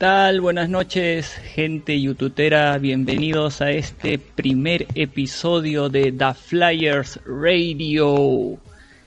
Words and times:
tal? 0.00 0.40
Buenas 0.40 0.70
noches, 0.70 1.34
gente 1.52 2.00
youtubera. 2.00 2.78
Bienvenidos 2.78 3.60
a 3.60 3.70
este 3.70 4.18
primer 4.18 4.86
episodio 4.94 5.90
de 5.90 6.10
The 6.10 6.32
Flyers 6.32 7.20
Radio. 7.26 8.56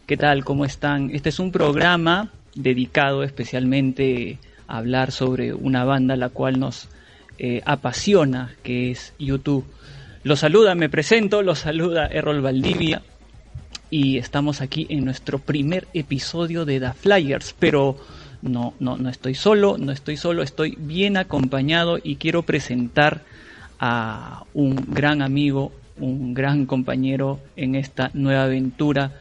¿Qué 0.06 0.18
tal? 0.18 0.46
¿Cómo 0.46 0.66
están? 0.66 1.10
Este 1.10 1.30
es 1.30 1.40
un 1.40 1.52
programa 1.52 2.32
dedicado 2.54 3.24
especialmente 3.24 4.38
a 4.68 4.78
hablar 4.78 5.12
sobre 5.12 5.56
una 5.56 5.84
banda 5.84 6.16
la 6.16 6.30
cual 6.30 6.60
nos 6.60 6.90
eh, 7.40 7.64
apasiona, 7.66 8.54
que 8.62 8.92
es 8.92 9.16
YouTube. 9.18 9.66
Los 10.22 10.42
saluda, 10.42 10.76
me 10.76 10.90
presento, 10.90 11.42
los 11.42 11.58
saluda 11.58 12.06
Errol 12.06 12.42
Valdivia 12.42 13.02
y 13.90 14.20
estamos 14.20 14.62
aquí 14.62 14.86
en 14.92 15.06
nuestro 15.06 15.40
primer 15.40 15.88
episodio 15.96 16.66
de 16.66 16.80
The 16.80 16.94
Flyers, 16.94 17.56
pero 17.58 17.98
no, 18.44 18.74
no, 18.80 18.98
no 18.98 19.10
estoy 19.10 19.36
solo, 19.36 19.78
no 19.78 19.92
estoy 19.92 20.18
solo, 20.18 20.44
estoy 20.44 20.76
bien 20.78 21.18
acompañado 21.18 21.98
y 22.02 22.18
quiero 22.18 22.44
presentar 22.44 23.22
a 23.80 24.44
un 24.54 24.76
gran 24.90 25.22
amigo, 25.22 25.72
un 25.98 26.34
gran 26.34 26.66
compañero 26.66 27.40
en 27.56 27.76
esta 27.76 28.12
nueva 28.14 28.44
aventura 28.44 29.12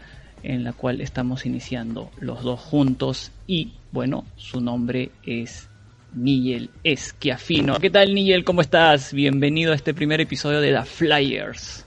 en 0.42 0.64
la 0.64 0.72
cual 0.72 1.00
estamos 1.00 1.46
iniciando 1.46 2.10
los 2.20 2.42
dos 2.42 2.60
juntos 2.60 3.30
y 3.46 3.72
bueno, 3.92 4.24
su 4.36 4.60
nombre 4.60 5.10
es 5.24 5.68
Nigel 6.14 6.70
Esquiafino. 6.82 7.78
¿Qué 7.78 7.90
tal 7.90 8.14
Nigel? 8.14 8.44
¿Cómo 8.44 8.60
estás? 8.60 9.14
Bienvenido 9.14 9.72
a 9.72 9.76
este 9.76 9.94
primer 9.94 10.20
episodio 10.20 10.60
de 10.60 10.72
The 10.72 10.82
Flyers. 10.82 11.86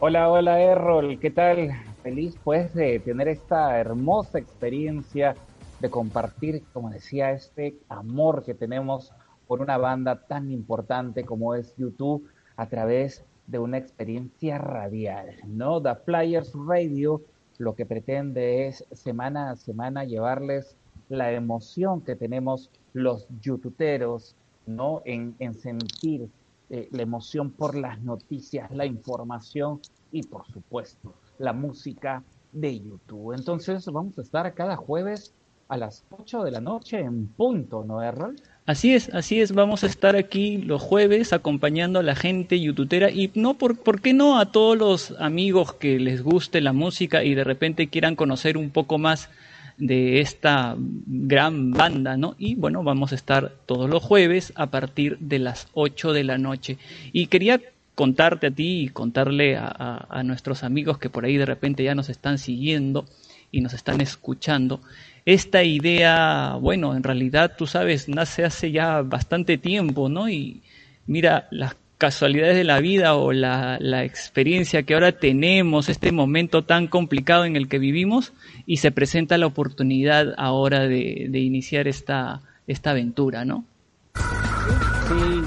Hola, 0.00 0.28
hola 0.28 0.60
Errol, 0.60 1.18
¿qué 1.20 1.30
tal? 1.30 1.70
Feliz 2.02 2.36
pues 2.42 2.74
de 2.74 2.98
tener 3.00 3.28
esta 3.28 3.78
hermosa 3.78 4.38
experiencia 4.38 5.34
de 5.80 5.90
compartir, 5.90 6.64
como 6.72 6.90
decía, 6.90 7.32
este 7.32 7.78
amor 7.88 8.44
que 8.44 8.54
tenemos 8.54 9.12
por 9.46 9.60
una 9.60 9.78
banda 9.78 10.26
tan 10.26 10.50
importante 10.50 11.24
como 11.24 11.54
es 11.54 11.74
YouTube 11.76 12.28
a 12.56 12.68
través 12.68 13.24
de 13.46 13.58
una 13.58 13.78
experiencia 13.78 14.58
radial, 14.58 15.36
¿no? 15.46 15.80
The 15.80 15.94
Flyers 16.04 16.52
Radio 16.54 17.22
lo 17.58 17.74
que 17.74 17.86
pretende 17.86 18.68
es 18.68 18.84
semana 18.92 19.50
a 19.50 19.56
semana 19.56 20.04
llevarles 20.04 20.76
la 21.08 21.32
emoción 21.32 22.02
que 22.02 22.14
tenemos 22.14 22.70
los 22.92 23.26
youtuberos, 23.40 24.36
¿no? 24.66 25.02
En, 25.04 25.34
en 25.38 25.54
sentir 25.54 26.28
eh, 26.70 26.88
la 26.92 27.02
emoción 27.02 27.50
por 27.50 27.74
las 27.74 28.00
noticias, 28.02 28.70
la 28.70 28.84
información 28.84 29.80
y 30.12 30.22
por 30.22 30.46
supuesto 30.46 31.14
la 31.38 31.52
música 31.52 32.22
de 32.52 32.78
YouTube. 32.78 33.32
Entonces 33.34 33.86
vamos 33.86 34.18
a 34.18 34.22
estar 34.22 34.52
cada 34.54 34.76
jueves 34.76 35.34
a 35.68 35.76
las 35.76 36.04
8 36.10 36.44
de 36.44 36.50
la 36.50 36.60
noche 36.60 36.98
en 36.98 37.28
punto, 37.28 37.84
¿no, 37.86 38.02
Errol? 38.02 38.36
Así 38.66 38.94
es, 38.94 39.08
así 39.14 39.40
es, 39.40 39.52
vamos 39.52 39.82
a 39.84 39.86
estar 39.86 40.16
aquí 40.16 40.58
los 40.58 40.82
jueves 40.82 41.32
acompañando 41.32 42.00
a 42.00 42.02
la 42.02 42.14
gente 42.14 42.60
youtubera 42.60 43.10
y 43.10 43.30
no, 43.34 43.54
por, 43.54 43.78
¿por 43.78 44.00
qué 44.00 44.12
no 44.12 44.38
a 44.38 44.52
todos 44.52 44.76
los 44.76 45.14
amigos 45.20 45.72
que 45.74 45.98
les 45.98 46.22
guste 46.22 46.60
la 46.60 46.72
música 46.72 47.24
y 47.24 47.34
de 47.34 47.44
repente 47.44 47.88
quieran 47.88 48.16
conocer 48.16 48.58
un 48.58 48.70
poco 48.70 48.98
más 48.98 49.30
de 49.78 50.20
esta 50.20 50.74
gran 50.76 51.70
banda, 51.70 52.16
¿no? 52.16 52.34
Y 52.36 52.56
bueno, 52.56 52.82
vamos 52.82 53.12
a 53.12 53.14
estar 53.14 53.52
todos 53.64 53.88
los 53.88 54.02
jueves 54.02 54.52
a 54.56 54.66
partir 54.66 55.16
de 55.18 55.38
las 55.38 55.68
8 55.72 56.12
de 56.12 56.24
la 56.24 56.36
noche. 56.36 56.78
Y 57.12 57.28
quería 57.28 57.60
contarte 57.94 58.48
a 58.48 58.50
ti 58.50 58.82
y 58.82 58.88
contarle 58.88 59.56
a, 59.56 59.66
a, 59.66 60.18
a 60.18 60.22
nuestros 60.24 60.62
amigos 60.62 60.98
que 60.98 61.10
por 61.10 61.24
ahí 61.24 61.36
de 61.36 61.46
repente 61.46 61.84
ya 61.84 61.94
nos 61.94 62.08
están 62.08 62.38
siguiendo 62.38 63.06
y 63.50 63.60
nos 63.60 63.72
están 63.72 64.00
escuchando 64.00 64.80
esta 65.28 65.62
idea, 65.62 66.54
bueno, 66.58 66.96
en 66.96 67.02
realidad 67.02 67.52
tú 67.58 67.66
sabes, 67.66 68.08
nace 68.08 68.46
hace 68.46 68.72
ya 68.72 69.02
bastante 69.02 69.58
tiempo, 69.58 70.08
¿no? 70.08 70.30
Y 70.30 70.62
mira 71.06 71.48
las 71.50 71.76
casualidades 71.98 72.56
de 72.56 72.64
la 72.64 72.80
vida 72.80 73.14
o 73.14 73.32
la, 73.32 73.76
la, 73.78 74.04
experiencia 74.04 74.84
que 74.84 74.94
ahora 74.94 75.12
tenemos, 75.12 75.90
este 75.90 76.12
momento 76.12 76.64
tan 76.64 76.86
complicado 76.86 77.44
en 77.44 77.56
el 77.56 77.68
que 77.68 77.78
vivimos, 77.78 78.32
y 78.64 78.78
se 78.78 78.90
presenta 78.90 79.36
la 79.36 79.44
oportunidad 79.44 80.32
ahora 80.38 80.88
de, 80.88 81.26
de 81.28 81.38
iniciar 81.40 81.88
esta, 81.88 82.40
esta 82.66 82.92
aventura, 82.92 83.44
¿no? 83.44 83.66
Sí, 84.14 85.42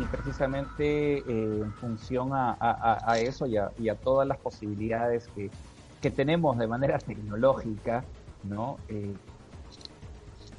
y, 0.00 0.04
precisamente 0.04 1.18
eh, 1.18 1.22
en 1.28 1.72
función 1.74 2.32
a, 2.32 2.56
a, 2.58 3.12
a 3.12 3.18
eso 3.18 3.46
y 3.46 3.58
a, 3.58 3.70
y 3.78 3.90
a, 3.90 3.96
todas 3.96 4.26
las 4.26 4.38
posibilidades 4.38 5.28
que, 5.34 5.50
que 6.00 6.10
tenemos 6.10 6.56
de 6.56 6.66
manera 6.66 6.98
tecnológica, 6.98 8.02
¿no? 8.48 8.78
Eh, 8.88 9.14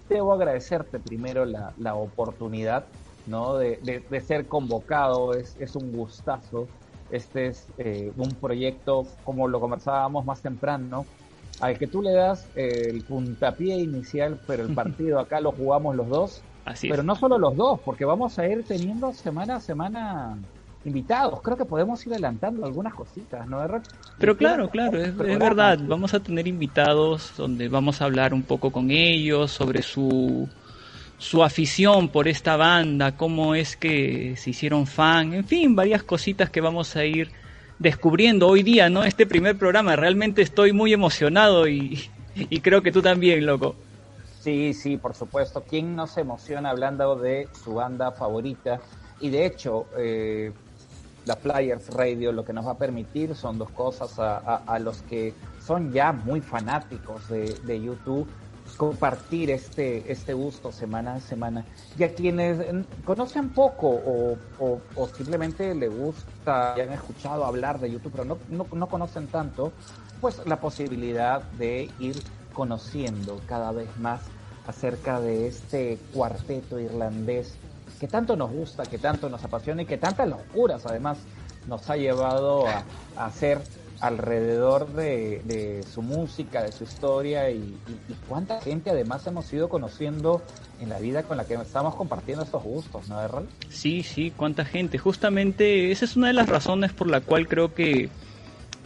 debo 0.10 0.34
agradecerte 0.34 1.00
primero 1.00 1.46
la, 1.46 1.74
la 1.78 1.96
oportunidad, 1.96 2.86
¿no? 3.26 3.58
De, 3.58 3.78
de, 3.84 4.00
de, 4.00 4.22
ser 4.22 4.48
convocado, 4.48 5.34
es, 5.34 5.56
es 5.60 5.76
un 5.76 5.92
gustazo. 5.92 6.68
Este 7.12 7.48
es 7.48 7.68
eh, 7.78 8.12
un 8.18 8.32
proyecto, 8.32 9.06
como 9.24 9.48
lo 9.48 9.60
conversábamos 9.60 10.26
más 10.26 10.42
temprano, 10.42 11.06
al 11.60 11.78
que 11.78 11.88
tú 11.88 12.02
le 12.02 12.14
das 12.14 12.48
eh, 12.56 12.88
el 12.90 13.04
puntapié 13.04 13.78
inicial, 13.80 14.40
pero 14.46 14.64
el 14.64 14.74
partido 14.76 15.20
acá 15.20 15.42
lo 15.42 15.52
jugamos 15.52 15.96
los 15.96 16.08
dos. 16.10 16.42
Así 16.66 16.90
pero 16.90 17.02
es. 17.02 17.06
no 17.06 17.16
solo 17.16 17.38
los 17.38 17.56
dos, 17.56 17.80
porque 17.80 18.04
vamos 18.04 18.38
a 18.40 18.48
ir 18.48 18.66
teniendo 18.66 19.14
semana 19.14 19.56
a 19.56 19.60
semana 19.62 20.38
invitados. 20.88 21.42
Creo 21.42 21.58
que 21.58 21.66
podemos 21.66 22.06
ir 22.06 22.14
adelantando 22.14 22.66
algunas 22.66 22.94
cositas, 22.94 23.48
¿no, 23.48 23.64
Errol? 23.64 23.82
Pero 24.18 24.38
claro, 24.38 24.70
claro, 24.70 25.00
es, 25.00 25.10
es, 25.10 25.40
verdad. 25.40 25.80
Vamos 25.84 26.14
a 26.14 26.20
tener 26.20 26.48
invitados 26.48 27.34
donde 27.38 27.68
vamos 27.70 28.02
a 28.02 28.06
hablar 28.06 28.34
un 28.34 28.44
poco 28.44 28.72
con 28.72 28.90
ellos 28.90 29.52
sobre 29.52 29.82
su, 29.82 30.48
su 31.18 31.44
afición 31.44 32.10
por 32.10 32.28
esta 32.28 32.58
banda, 32.58 33.16
cómo 33.16 33.56
es 33.56 33.76
que 33.76 34.36
se 34.38 34.52
hicieron 34.52 34.88
fan, 34.88 35.34
en 35.34 35.46
fin, 35.46 35.76
varias 35.76 36.04
cositas 36.04 36.50
que 36.50 36.62
vamos 36.62 36.96
a 36.96 37.06
ir 37.06 37.32
descubriendo 37.80 38.48
hoy 38.48 38.64
día, 38.64 38.90
¿no? 38.90 39.04
Este 39.04 39.26
primer 39.28 39.58
programa. 39.58 39.96
Realmente 39.96 40.42
estoy 40.42 40.74
muy 40.74 40.94
emocionado 40.94 41.68
y, 41.68 42.10
y 42.36 42.60
creo 42.62 42.82
que 42.82 42.92
tú 42.92 43.02
también, 43.02 43.46
loco. 43.46 43.76
Sí, 44.40 44.74
sí, 44.74 44.98
por 44.98 45.14
supuesto. 45.14 45.64
¿Quién 45.68 45.96
no 45.96 46.08
se 46.08 46.22
emociona 46.22 46.70
hablando 46.70 47.16
de 47.18 47.50
su 47.52 47.74
banda 47.74 48.12
favorita? 48.12 48.80
Y 49.20 49.30
de 49.30 49.46
hecho, 49.46 49.88
eh, 49.98 50.54
la 51.28 51.36
Flyers 51.36 51.90
Radio 51.90 52.32
lo 52.32 52.44
que 52.44 52.54
nos 52.54 52.66
va 52.66 52.72
a 52.72 52.78
permitir 52.78 53.36
son 53.36 53.58
dos 53.60 53.70
cosas 53.72 54.18
a, 54.18 54.80
los 54.80 55.02
que 55.04 55.34
son 55.64 55.92
ya 55.92 56.14
muy 56.14 56.40
fanáticos 56.40 57.28
de, 57.28 57.54
de, 57.66 57.82
YouTube 57.82 58.28
compartir 58.78 59.52
este, 59.52 60.12
este 60.12 60.34
gusto 60.34 60.72
semana 60.72 61.16
a 61.16 61.20
semana. 61.20 61.66
Y 61.98 62.04
a 62.04 62.14
quienes 62.14 62.60
conocen 63.04 63.50
poco 63.50 63.90
o, 63.90 64.38
o, 64.60 64.82
o 64.96 65.08
simplemente 65.10 65.76
le 65.76 65.90
gusta 65.90 66.76
y 66.78 66.82
han 66.82 66.94
escuchado 66.94 67.46
hablar 67.46 67.80
de 67.80 67.92
YouTube 67.92 68.14
pero 68.14 68.26
no, 68.26 68.38
no, 68.50 68.66
no 68.72 68.88
conocen 68.88 69.28
tanto 69.28 69.74
pues 70.22 70.42
la 70.46 70.60
posibilidad 70.60 71.42
de 71.42 71.90
ir 72.00 72.22
conociendo 72.54 73.40
cada 73.48 73.72
vez 73.72 73.90
más 74.00 74.22
acerca 74.66 75.20
de 75.20 75.48
este 75.48 75.98
cuarteto 76.14 76.80
irlandés 76.80 77.58
que 78.00 78.08
tanto 78.08 78.36
nos 78.36 78.52
gusta, 78.52 78.84
que 78.84 78.98
tanto 78.98 79.30
nos 79.30 79.44
apasiona 79.44 79.82
y 79.82 79.86
que 79.86 79.98
tantas 79.98 80.28
locuras 80.28 80.86
además 80.86 81.18
nos 81.68 81.90
ha 81.90 81.98
llevado 81.98 82.66
a, 82.68 82.84
hacer 83.18 83.60
alrededor 84.00 84.94
de, 84.94 85.84
su 85.92 86.02
música, 86.02 86.62
de 86.64 86.72
su 86.72 86.84
historia 86.84 87.50
y, 87.50 87.76
cuánta 88.30 88.62
gente 88.62 88.92
además 88.92 89.26
hemos 89.28 89.52
ido 89.52 89.70
conociendo 89.70 90.42
en 90.80 90.90
la 90.90 91.00
vida 91.00 91.24
con 91.24 91.38
la 91.38 91.46
que 91.46 91.56
estamos 91.56 91.96
compartiendo 91.96 92.44
estos 92.44 92.64
gustos, 92.64 93.10
¿no, 93.10 93.22
Errol? 93.22 93.48
Sí, 93.70 94.04
sí, 94.04 94.32
cuánta 94.36 94.66
gente. 94.66 95.00
Justamente 95.00 95.92
esa 95.92 96.06
es 96.06 96.16
una 96.16 96.28
de 96.28 96.34
las 96.34 96.48
razones 96.48 96.94
por 96.94 97.10
la 97.10 97.22
cual 97.22 97.48
creo 97.48 97.74
que 97.74 98.10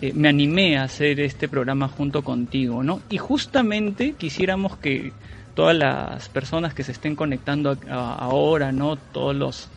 eh, 0.02 0.14
me 0.14 0.30
animé 0.30 0.78
a 0.78 0.84
hacer 0.84 1.20
este 1.20 1.50
programa 1.50 1.90
junto 1.90 2.24
contigo, 2.24 2.82
¿no? 2.82 3.02
Y 3.10 3.18
justamente 3.18 4.14
quisiéramos 4.14 4.78
que 4.78 5.12
todas 5.54 5.76
las 5.76 6.30
personas 6.30 6.74
que 6.74 6.84
se 6.84 6.92
estén 6.92 7.16
conectando 7.16 7.78
ahora, 7.90 8.72
¿no? 8.72 8.96
Todos 8.96 9.36
los 9.36 9.70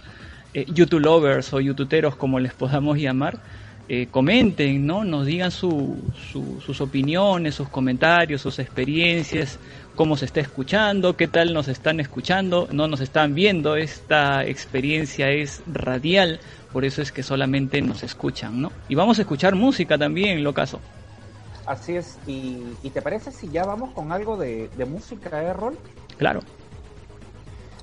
eh, 0.55 0.67
YouTubers 0.69 1.53
o 1.53 1.61
youtuberos, 1.61 2.17
como 2.17 2.39
les 2.39 2.55
podamos 2.55 2.99
llamar, 2.99 3.39
eh, 3.89 4.07
comenten, 4.11 4.87
¿no? 4.87 5.05
Nos 5.05 5.27
digan 5.27 5.51
sus 5.51 6.81
opiniones, 6.81 7.55
sus 7.57 7.69
comentarios, 7.69 8.41
sus 8.41 8.59
experiencias, 8.59 9.59
cómo 9.95 10.17
se 10.17 10.25
está 10.25 10.41
escuchando, 10.41 11.17
qué 11.17 11.29
tal 11.29 11.53
nos 11.53 11.69
están 11.69 12.01
escuchando, 12.01 12.69
no 12.73 12.89
nos 12.89 13.01
están 13.01 13.35
viendo. 13.35 13.77
Esta 13.77 14.47
experiencia 14.47 15.31
es 15.31 15.63
radial, 15.67 16.41
por 16.73 16.85
eso 16.85 17.03
es 17.03 17.13
que 17.13 17.23
solamente 17.23 17.83
nos 17.83 18.03
escuchan, 18.03 18.61
¿no? 18.61 18.73
Y 18.89 18.95
vamos 18.95 19.19
a 19.19 19.23
escuchar 19.23 19.55
música 19.55 19.99
también, 19.99 20.43
lo 20.43 20.55
caso. 20.55 20.81
Así 21.67 21.97
es, 21.97 22.19
¿y, 22.27 22.75
te 22.93 23.01
parece 23.01 23.33
si 23.33 23.49
ya 23.49 23.65
vamos 23.65 23.91
con 23.93 24.13
algo 24.13 24.37
de, 24.37 24.69
música, 24.87 25.43
eh, 25.43 25.53
Rol? 25.53 25.79
Claro. 26.19 26.41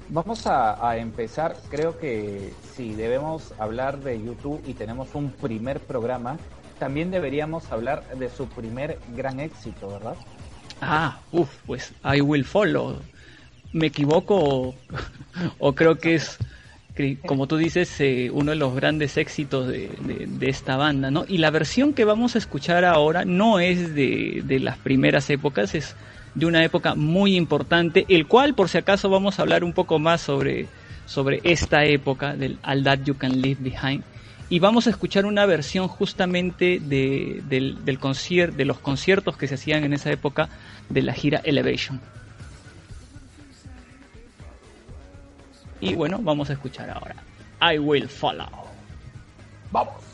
Vamos 0.10 0.46
a, 0.46 0.98
empezar, 0.98 1.56
creo 1.70 1.98
que 1.98 2.54
si 2.76 2.94
debemos 2.94 3.54
hablar 3.58 4.00
de 4.00 4.22
YouTube 4.22 4.62
y 4.68 4.74
tenemos 4.74 5.16
un 5.16 5.32
primer 5.32 5.80
programa, 5.80 6.38
también 6.80 7.12
deberíamos 7.12 7.72
hablar 7.72 8.04
de 8.18 8.30
su 8.30 8.48
primer 8.48 9.00
gran 9.16 9.40
éxito, 9.40 9.88
¿verdad? 9.88 10.16
Ah, 10.82 11.20
uff, 11.32 11.50
pues 11.66 11.94
I 12.04 12.22
Will 12.22 12.44
Follow. 12.44 13.00
¿Me 13.72 13.88
equivoco 13.88 14.76
o 15.60 15.76
creo 15.76 15.98
que 15.98 16.16
es 16.16 16.38
como 17.26 17.48
tú 17.48 17.58
dices, 17.58 18.00
eh, 18.00 18.30
uno 18.32 18.52
de 18.52 18.58
los 18.58 18.76
grandes 18.76 19.18
éxitos 19.18 19.68
de, 19.68 19.90
esta 20.42 20.78
banda, 20.78 21.12
¿no? 21.12 21.26
Y 21.28 21.38
la 21.38 21.52
versión 21.52 21.94
que 21.94 22.06
vamos 22.06 22.36
a 22.36 22.38
escuchar 22.38 22.86
ahora 22.86 23.26
no 23.26 23.60
es 23.60 23.94
de, 23.96 24.60
las 24.62 24.78
primeras 24.78 25.30
épocas, 25.30 25.76
es 25.76 25.96
de 26.36 26.46
una 26.46 26.64
época 26.64 26.96
muy 26.96 27.36
importante, 27.36 28.06
el 28.10 28.28
cual, 28.28 28.56
por 28.56 28.70
si 28.70 28.78
acaso, 28.78 29.10
vamos 29.10 29.40
a 29.40 29.44
hablar 29.44 29.64
un 29.64 29.74
poco 29.74 30.00
más 30.00 30.22
sobre, 30.22 30.68
sobre 31.06 31.40
esta 31.44 31.86
época 31.86 32.36
del 32.36 32.58
All 32.64 32.84
That 32.84 33.00
You 33.04 33.16
Can 33.16 33.42
Leave 33.42 33.58
Behind. 33.60 34.04
Y 34.50 34.60
vamos 34.60 34.88
a 34.88 34.90
escuchar 34.90 35.26
una 35.26 35.46
versión 35.46 35.88
justamente 35.88 36.80
de, 36.82 37.42
del, 37.48 37.86
del 37.86 38.00
de 38.58 38.66
los 38.66 38.80
conciertos 38.80 39.38
que 39.38 39.48
se 39.48 39.56
hacían 39.56 39.86
en 39.86 39.94
esa 39.94 40.12
época 40.12 40.50
de 40.90 41.02
la 41.02 41.14
gira 41.14 41.42
Elevation. 41.44 42.02
Y 45.82 45.96
bueno, 45.96 46.20
vamos 46.22 46.50
a 46.50 46.54
escuchar 46.54 46.90
ahora. 46.90 47.16
I 47.62 47.80
will 47.80 48.08
follow. 48.08 48.48
Vamos. 49.72 50.11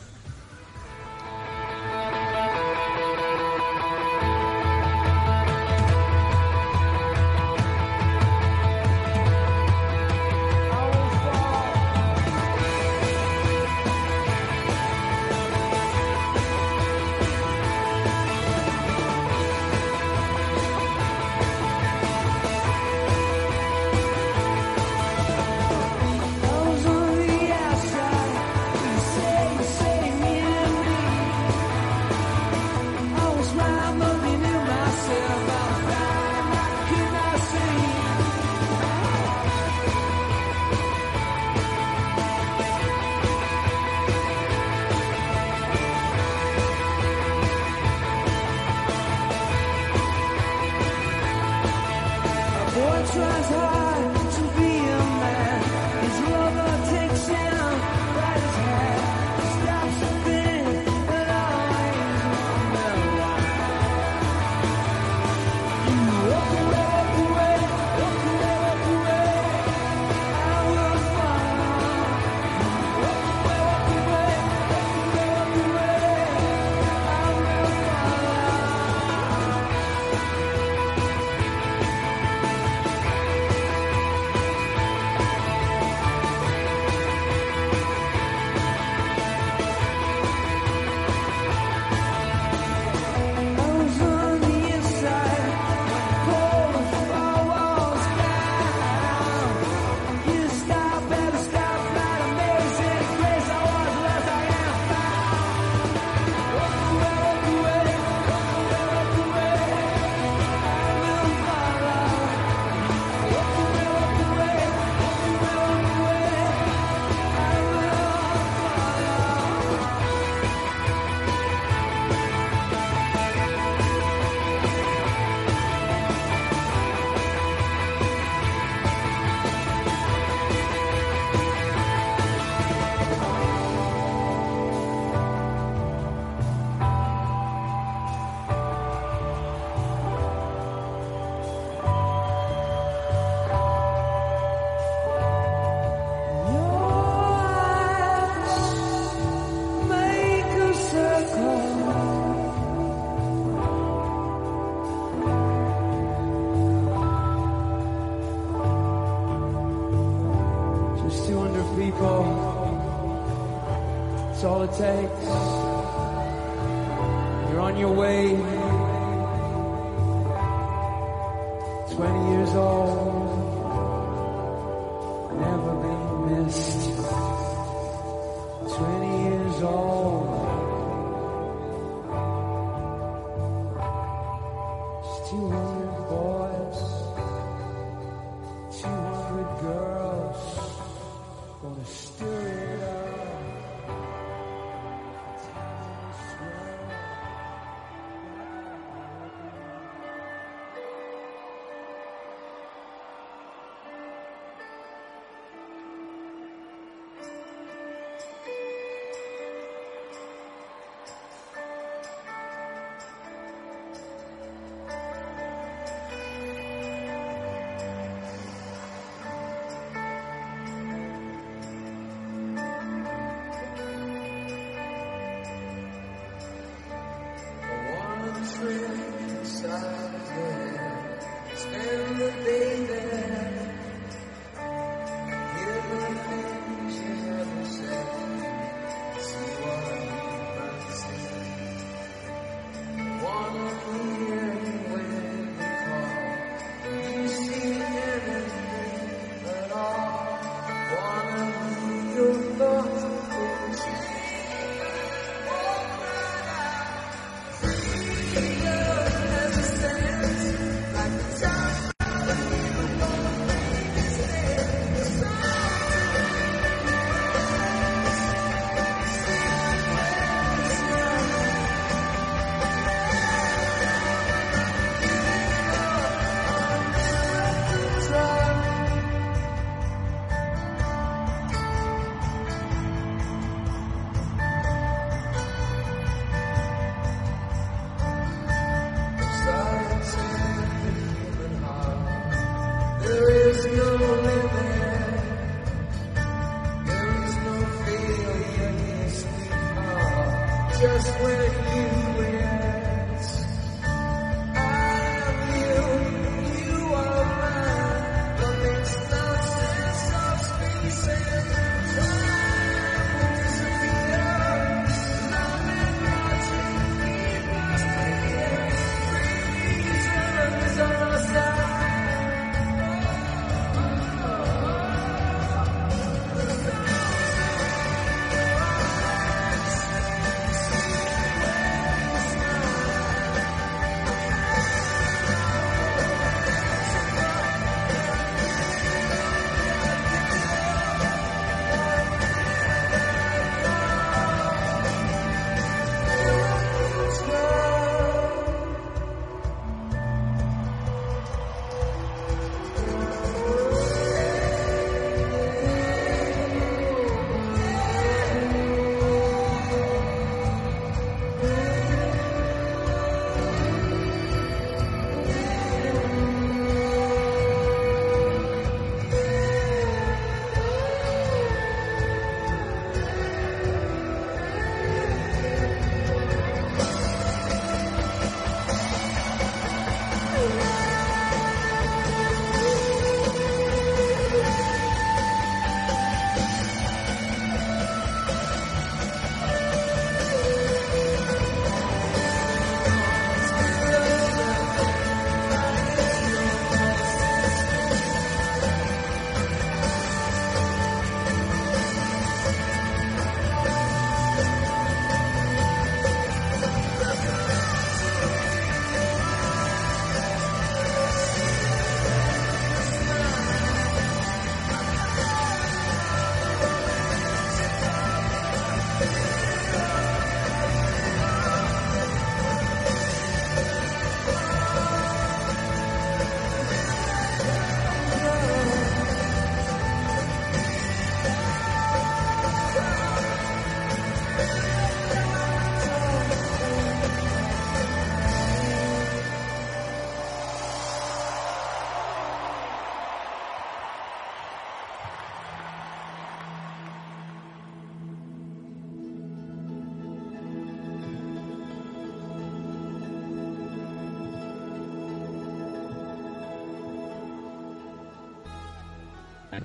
take 164.78 165.17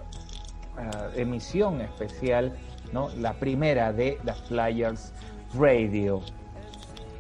ah, 0.76 1.08
emisión 1.16 1.80
especial, 1.80 2.56
¿no? 2.92 3.08
la 3.18 3.35
primera 3.35 3.92
de 3.92 4.18
The 4.24 4.32
Flyers 4.48 5.12
Radio. 5.54 6.20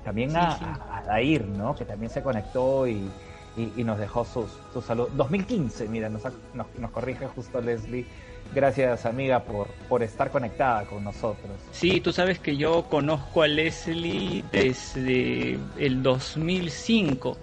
También 0.04 0.30
Sí, 0.30 0.36
a, 0.38 0.56
sí. 0.58 0.64
a- 0.64 1.02
Dair, 1.06 1.46
¿no? 1.46 1.74
que 1.74 1.84
también 1.84 2.10
se 2.10 2.22
conectó 2.22 2.86
y, 2.88 3.08
y- 3.56 3.72
y 3.76 3.84
nos 3.84 3.98
dejó 3.98 4.24
sus, 4.24 4.50
sus 4.72 4.84
saludos. 4.84 5.10
2015, 5.16 5.88
mira, 5.88 6.08
nos, 6.08 6.22
nos, 6.54 6.66
nos 6.78 6.90
corrige 6.90 7.26
justo 7.28 7.60
Leslie. 7.60 8.06
Gracias, 8.54 9.06
amiga, 9.06 9.44
por, 9.44 9.68
por 9.88 10.02
estar 10.02 10.30
conectada 10.30 10.84
con 10.84 11.02
nosotros. 11.04 11.52
Sí, 11.70 12.00
tú 12.00 12.12
sabes 12.12 12.38
que 12.38 12.56
yo 12.56 12.84
conozco 12.90 13.42
a 13.42 13.48
Leslie 13.48 14.44
desde 14.52 15.58
el 15.78 16.02
2005, 16.02 17.36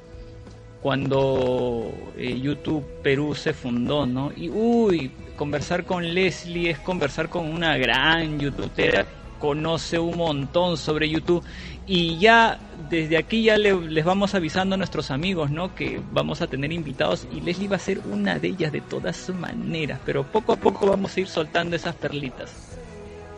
cuando 0.82 1.92
eh, 2.18 2.40
YouTube 2.40 2.86
Perú 3.04 3.36
se 3.36 3.54
fundó, 3.54 4.06
¿no? 4.06 4.32
Y 4.36 4.50
uy, 4.50 5.12
conversar 5.36 5.84
con 5.86 6.14
Leslie 6.14 6.70
es 6.72 6.80
conversar 6.80 7.30
con 7.30 7.46
una 7.52 7.78
gran 7.78 8.40
youtubera, 8.40 9.06
conoce 9.40 10.00
un 10.00 10.18
montón 10.18 10.78
sobre 10.78 11.10
YouTube 11.10 11.44
y 11.86 12.18
ya 12.20 12.60
desde 12.90 13.18
aquí 13.18 13.44
ya 13.44 13.58
le- 13.58 13.74
les 13.90 14.06
vamos 14.06 14.36
avisando 14.36 14.76
a 14.76 14.78
nuestros 14.78 15.12
amigos, 15.12 15.50
¿no? 15.52 15.74
Que 15.76 16.02
vamos 16.12 16.42
a 16.42 16.48
tener 16.48 16.72
invitados 16.72 17.28
y 17.32 17.42
Leslie 17.42 17.68
va 17.68 17.76
a 17.78 17.80
ser 17.80 18.00
una 18.12 18.38
de 18.40 18.50
ellas 18.50 18.72
de 18.72 18.82
todas 18.82 19.30
maneras, 19.30 20.00
pero 20.06 20.24
poco 20.24 20.54
a 20.54 20.56
poco 20.58 20.88
vamos 20.88 21.16
a 21.16 21.20
ir 21.20 21.28
soltando 21.28 21.76
esas 21.76 21.96
perlitas. 21.96 22.52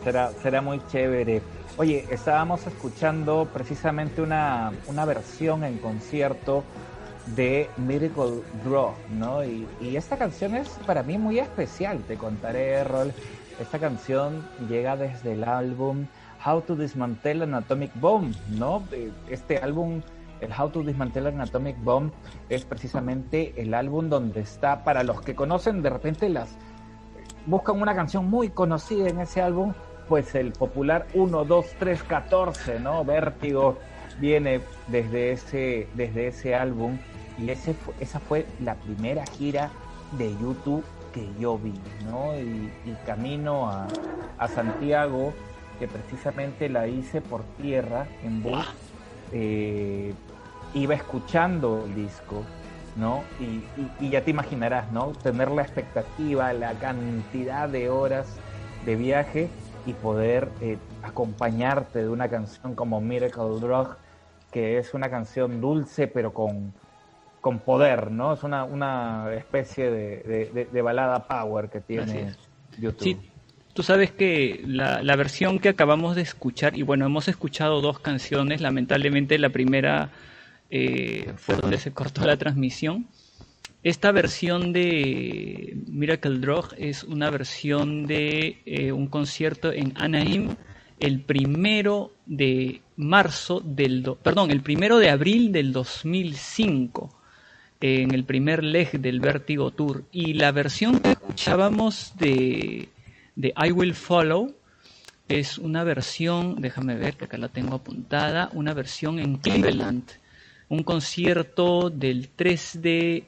Será, 0.04 0.32
será 0.42 0.60
muy 0.60 0.80
chévere. 0.90 1.40
Oye, 1.76 2.04
estábamos 2.10 2.66
escuchando 2.66 3.48
precisamente 3.52 4.20
una, 4.20 4.72
una 4.88 5.04
versión 5.04 5.64
en 5.64 5.78
concierto 5.78 6.64
de 7.26 7.68
Miracle 7.76 8.42
Draw, 8.64 8.94
¿no? 9.10 9.44
Y, 9.44 9.66
y, 9.80 9.96
esta 9.96 10.16
canción 10.16 10.54
es 10.54 10.68
para 10.86 11.02
mí 11.02 11.18
muy 11.18 11.38
especial, 11.38 11.98
te 12.06 12.16
contaré, 12.16 12.82
Rol. 12.84 13.12
Esta 13.60 13.78
canción 13.78 14.46
llega 14.68 14.96
desde 14.96 15.32
el 15.32 15.44
álbum 15.44 16.06
How 16.44 16.62
to 16.62 16.74
Dismantle 16.74 17.44
an 17.44 17.54
Atomic 17.54 17.92
Bomb, 17.94 18.34
¿no? 18.50 18.82
Este 19.28 19.58
álbum, 19.58 20.02
el 20.40 20.50
How 20.52 20.70
to 20.70 20.82
Dismantle 20.82 21.28
an 21.28 21.40
Atomic 21.40 21.76
Bomb, 21.82 22.10
es 22.48 22.64
precisamente 22.64 23.54
el 23.56 23.74
álbum 23.74 24.08
donde 24.08 24.40
está, 24.40 24.82
para 24.82 25.04
los 25.04 25.20
que 25.20 25.34
conocen, 25.34 25.82
de 25.82 25.90
repente 25.90 26.28
las 26.28 26.56
buscan 27.46 27.80
una 27.80 27.94
canción 27.94 28.28
muy 28.28 28.50
conocida 28.50 29.08
en 29.08 29.20
ese 29.20 29.40
álbum, 29.42 29.72
pues 30.08 30.34
el 30.34 30.52
popular 30.52 31.06
1, 31.14 31.44
2, 31.44 31.66
3, 31.78 32.02
14, 32.02 32.80
¿no? 32.80 33.04
Vértigo 33.04 33.78
viene 34.20 34.60
desde 34.88 35.32
ese, 35.32 35.88
desde 35.94 36.28
ese 36.28 36.54
álbum 36.54 36.98
y 37.38 37.50
ese 37.50 37.74
esa 38.00 38.20
fue 38.20 38.46
la 38.60 38.74
primera 38.74 39.24
gira 39.26 39.70
de 40.18 40.30
YouTube 40.38 40.84
que 41.12 41.28
yo 41.38 41.58
vi, 41.58 41.74
¿no? 42.06 42.34
Y, 42.38 42.70
camino 43.06 43.68
a, 43.68 43.86
a, 44.38 44.48
Santiago, 44.48 45.32
que 45.78 45.88
precisamente 45.88 46.68
la 46.68 46.88
hice 46.88 47.20
por 47.20 47.42
tierra, 47.60 48.06
en 48.24 48.42
bus, 48.42 48.66
eh, 49.32 50.14
iba 50.74 50.94
escuchando 50.94 51.84
el 51.86 51.94
disco, 51.94 52.42
¿no? 52.96 53.22
Y, 53.40 54.04
y, 54.04 54.10
ya 54.10 54.24
te 54.24 54.30
imaginarás, 54.30 54.90
¿no? 54.92 55.12
Tener 55.22 55.50
la 55.50 55.62
expectativa, 55.62 56.52
la 56.52 56.72
cantidad 56.74 57.68
de 57.68 57.90
horas 57.90 58.26
de 58.86 58.96
viaje 58.96 59.48
y 59.86 59.92
poder 59.92 60.48
eh, 60.60 60.78
acompañarte 61.02 62.00
de 62.00 62.08
una 62.08 62.28
canción 62.28 62.74
como 62.74 63.00
Miracle 63.00 63.60
Drug, 63.60 63.96
que 64.50 64.78
es 64.78 64.94
una 64.94 65.10
canción 65.10 65.60
dulce 65.60 66.06
pero 66.06 66.32
con, 66.32 66.72
con 67.42 67.58
poder, 67.58 68.12
¿no? 68.12 68.32
Es 68.32 68.44
una, 68.44 68.62
una 68.62 69.34
especie 69.34 69.90
de, 69.90 70.68
de, 70.72 70.82
balada 70.82 71.26
power 71.26 71.68
que 71.68 71.80
tiene 71.80 72.34
YouTube. 72.78 73.02
Sí, 73.02 73.16
tú 73.74 73.82
sabes 73.82 74.12
que 74.12 74.62
la, 74.64 75.02
la, 75.02 75.16
versión 75.16 75.58
que 75.58 75.68
acabamos 75.68 76.14
de 76.14 76.22
escuchar, 76.22 76.78
y 76.78 76.82
bueno, 76.82 77.04
hemos 77.04 77.26
escuchado 77.26 77.80
dos 77.80 77.98
canciones, 77.98 78.60
lamentablemente 78.60 79.38
la 79.40 79.50
primera 79.50 80.10
eh, 80.70 81.32
fue 81.34 81.56
donde 81.56 81.78
se 81.78 81.92
cortó 81.92 82.24
la 82.24 82.36
transmisión. 82.36 83.08
Esta 83.82 84.12
versión 84.12 84.72
de 84.72 85.76
Miracle 85.88 86.38
Drug 86.38 86.68
es 86.78 87.02
una 87.02 87.28
versión 87.28 88.06
de 88.06 88.62
eh, 88.66 88.92
un 88.92 89.08
concierto 89.08 89.72
en 89.72 89.94
Anaheim 89.96 90.54
el 91.00 91.22
primero 91.22 92.12
de 92.24 92.82
marzo 92.94 93.58
del, 93.58 94.08
perdón, 94.22 94.52
el 94.52 94.60
primero 94.60 94.98
de 94.98 95.10
abril 95.10 95.50
del 95.50 95.72
2005 95.72 97.21
en 97.82 98.14
el 98.14 98.24
primer 98.24 98.62
leg 98.62 99.00
del 99.00 99.20
Vertigo 99.20 99.72
Tour. 99.72 100.04
Y 100.12 100.34
la 100.34 100.52
versión 100.52 101.00
que 101.00 101.10
escuchábamos 101.10 102.12
de, 102.18 102.88
de 103.36 103.52
I 103.56 103.72
Will 103.72 103.94
Follow 103.94 104.54
es 105.28 105.58
una 105.58 105.84
versión, 105.84 106.60
déjame 106.60 106.94
ver 106.94 107.16
que 107.16 107.24
acá 107.24 107.38
la 107.38 107.48
tengo 107.48 107.74
apuntada, 107.74 108.50
una 108.52 108.72
versión 108.72 109.18
en 109.18 109.38
Cleveland, 109.38 110.04
un 110.68 110.82
concierto 110.82 111.90
del 111.90 112.28
3 112.28 112.82
de 112.82 113.24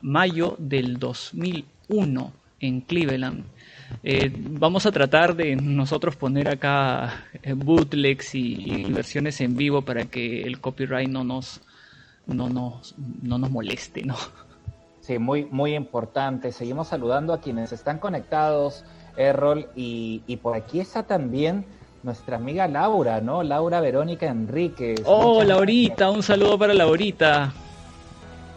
mayo 0.00 0.56
del 0.58 0.98
2001 0.98 2.32
en 2.60 2.80
Cleveland. 2.80 3.44
Eh, 4.02 4.32
vamos 4.34 4.86
a 4.86 4.92
tratar 4.92 5.36
de 5.36 5.54
nosotros 5.56 6.16
poner 6.16 6.48
acá 6.48 7.26
bootlegs 7.56 8.34
y, 8.34 8.84
versiones 8.90 9.40
en 9.40 9.56
vivo 9.56 9.82
para 9.82 10.06
que 10.06 10.42
el 10.42 10.60
copyright 10.60 11.08
no 11.08 11.24
nos, 11.24 11.60
no 12.26 12.48
nos, 12.48 12.94
no 13.22 13.38
nos 13.38 13.50
moleste, 13.50 14.02
¿no? 14.02 14.16
Sí, 15.00 15.18
muy, 15.18 15.46
muy 15.46 15.74
importante. 15.74 16.52
Seguimos 16.52 16.88
saludando 16.88 17.32
a 17.32 17.40
quienes 17.40 17.72
están 17.72 17.98
conectados, 17.98 18.84
Errol, 19.16 19.68
y, 19.74 20.22
y 20.26 20.36
por 20.36 20.56
aquí 20.56 20.80
está 20.80 21.02
también 21.02 21.66
nuestra 22.02 22.36
amiga 22.36 22.66
Laura, 22.68 23.20
¿no? 23.20 23.42
Laura 23.42 23.80
Verónica 23.80 24.26
Enríquez. 24.26 25.02
Oh, 25.04 25.42
Laurita, 25.42 26.10
un 26.10 26.22
saludo 26.22 26.58
para 26.58 26.74
Laurita. 26.74 27.52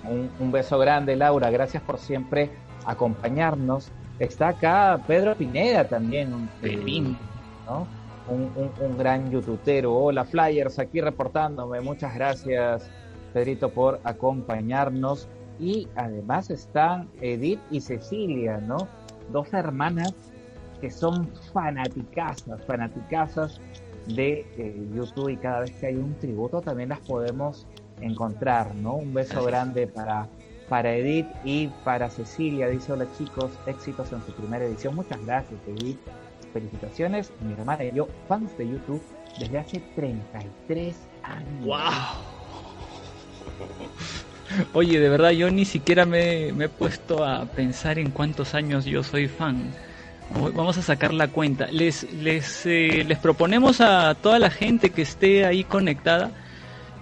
Un, 0.03 0.29
un, 0.39 0.51
beso 0.51 0.77
grande, 0.77 1.15
Laura. 1.15 1.49
Gracias 1.49 1.81
por 1.83 1.97
siempre 1.97 2.51
acompañarnos. 2.85 3.91
Está 4.19 4.49
acá 4.49 4.99
Pedro 5.07 5.35
Pineda 5.35 5.87
también. 5.87 6.33
Un, 6.33 7.17
¿no? 7.65 7.87
Un, 8.27 8.51
un, 8.55 8.71
un, 8.79 8.97
gran 8.97 9.29
youtubero. 9.29 9.95
Hola, 9.95 10.25
Flyers, 10.25 10.79
aquí 10.79 11.01
reportándome. 11.01 11.81
Muchas 11.81 12.15
gracias, 12.15 12.89
Pedrito, 13.35 13.69
por 13.69 13.99
acompañarnos. 14.05 15.27
Y 15.59 15.89
además 15.97 16.49
están 16.49 17.09
Edith 17.19 17.59
y 17.69 17.81
Cecilia, 17.81 18.59
¿no? 18.59 18.87
Dos 19.31 19.53
hermanas 19.53 20.13
que 20.79 20.89
son 20.89 21.27
fanaticazas, 21.53 22.65
fanaticazas 22.65 23.59
de 24.07 24.45
eh, 24.57 24.87
YouTube 24.93 25.29
y 25.29 25.37
cada 25.37 25.61
vez 25.61 25.71
que 25.71 25.87
hay 25.87 25.95
un 25.95 26.13
tributo 26.15 26.61
también 26.61 26.89
las 26.89 26.99
podemos 27.01 27.67
encontrar, 27.99 28.73
¿no? 28.75 28.95
Un 28.95 29.13
beso 29.13 29.43
grande 29.43 29.87
para, 29.87 30.29
para 30.69 30.95
Edith 30.95 31.27
y 31.43 31.67
para 31.83 32.09
Cecilia. 32.09 32.69
Dice, 32.69 32.93
hola 32.93 33.05
chicos, 33.17 33.51
éxitos 33.65 34.13
en 34.13 34.21
su 34.25 34.31
primera 34.31 34.63
edición. 34.63 34.95
Muchas 34.95 35.25
gracias, 35.25 35.59
Edith. 35.67 35.99
Felicitaciones. 36.53 37.33
Mi 37.41 37.51
hermana 37.51 37.83
y 37.83 37.91
yo, 37.91 38.07
fans 38.29 38.57
de 38.57 38.69
YouTube 38.69 39.01
desde 39.39 39.57
hace 39.57 39.79
33 39.95 40.95
años. 41.23 41.65
¡Wow! 41.65 42.34
Oye, 44.73 44.99
de 44.99 45.09
verdad, 45.09 45.31
yo 45.31 45.49
ni 45.49 45.65
siquiera 45.65 46.05
me, 46.05 46.49
he 46.49 46.69
puesto 46.69 47.25
a 47.25 47.45
pensar 47.45 47.99
en 47.99 48.11
cuántos 48.11 48.53
años 48.53 48.85
yo 48.85 49.03
soy 49.03 49.27
fan. 49.27 49.71
Vamos 50.55 50.77
a 50.77 50.81
sacar 50.81 51.13
la 51.13 51.27
cuenta. 51.27 51.67
Les, 51.67 52.11
les, 52.13 52.65
eh, 52.65 53.03
les 53.07 53.17
proponemos 53.19 53.79
a 53.81 54.15
toda 54.15 54.39
la 54.39 54.49
gente 54.49 54.89
que 54.89 55.03
esté 55.03 55.45
ahí 55.45 55.63
conectada 55.63 56.31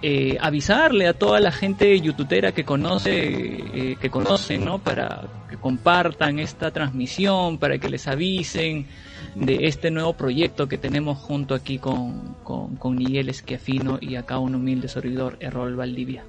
eh, 0.06 0.36
avisarle 0.38 1.08
a 1.08 1.14
toda 1.14 1.40
la 1.40 1.50
gente 1.50 1.98
youtubera 1.98 2.52
que 2.52 2.62
conoce, 2.62 3.10
eh, 3.14 3.96
que 3.98 4.10
conocen, 4.10 4.62
¿no? 4.62 4.78
Para 4.78 5.46
que 5.48 5.56
compartan 5.56 6.38
esta 6.38 6.70
transmisión, 6.72 7.56
para 7.56 7.78
que 7.78 7.88
les 7.88 8.06
avisen 8.06 8.86
de 9.34 9.60
este 9.62 9.90
nuevo 9.90 10.12
proyecto 10.12 10.68
que 10.68 10.76
tenemos 10.76 11.16
junto 11.16 11.54
aquí 11.54 11.78
con, 11.78 12.34
con, 12.44 12.76
con 12.76 12.96
Miguel 12.96 13.30
Esquiafino 13.30 13.96
y 13.98 14.16
acá 14.16 14.38
un 14.38 14.54
humilde 14.54 14.88
servidor, 14.88 15.38
Errol 15.40 15.74
Valdivia. 15.74 16.22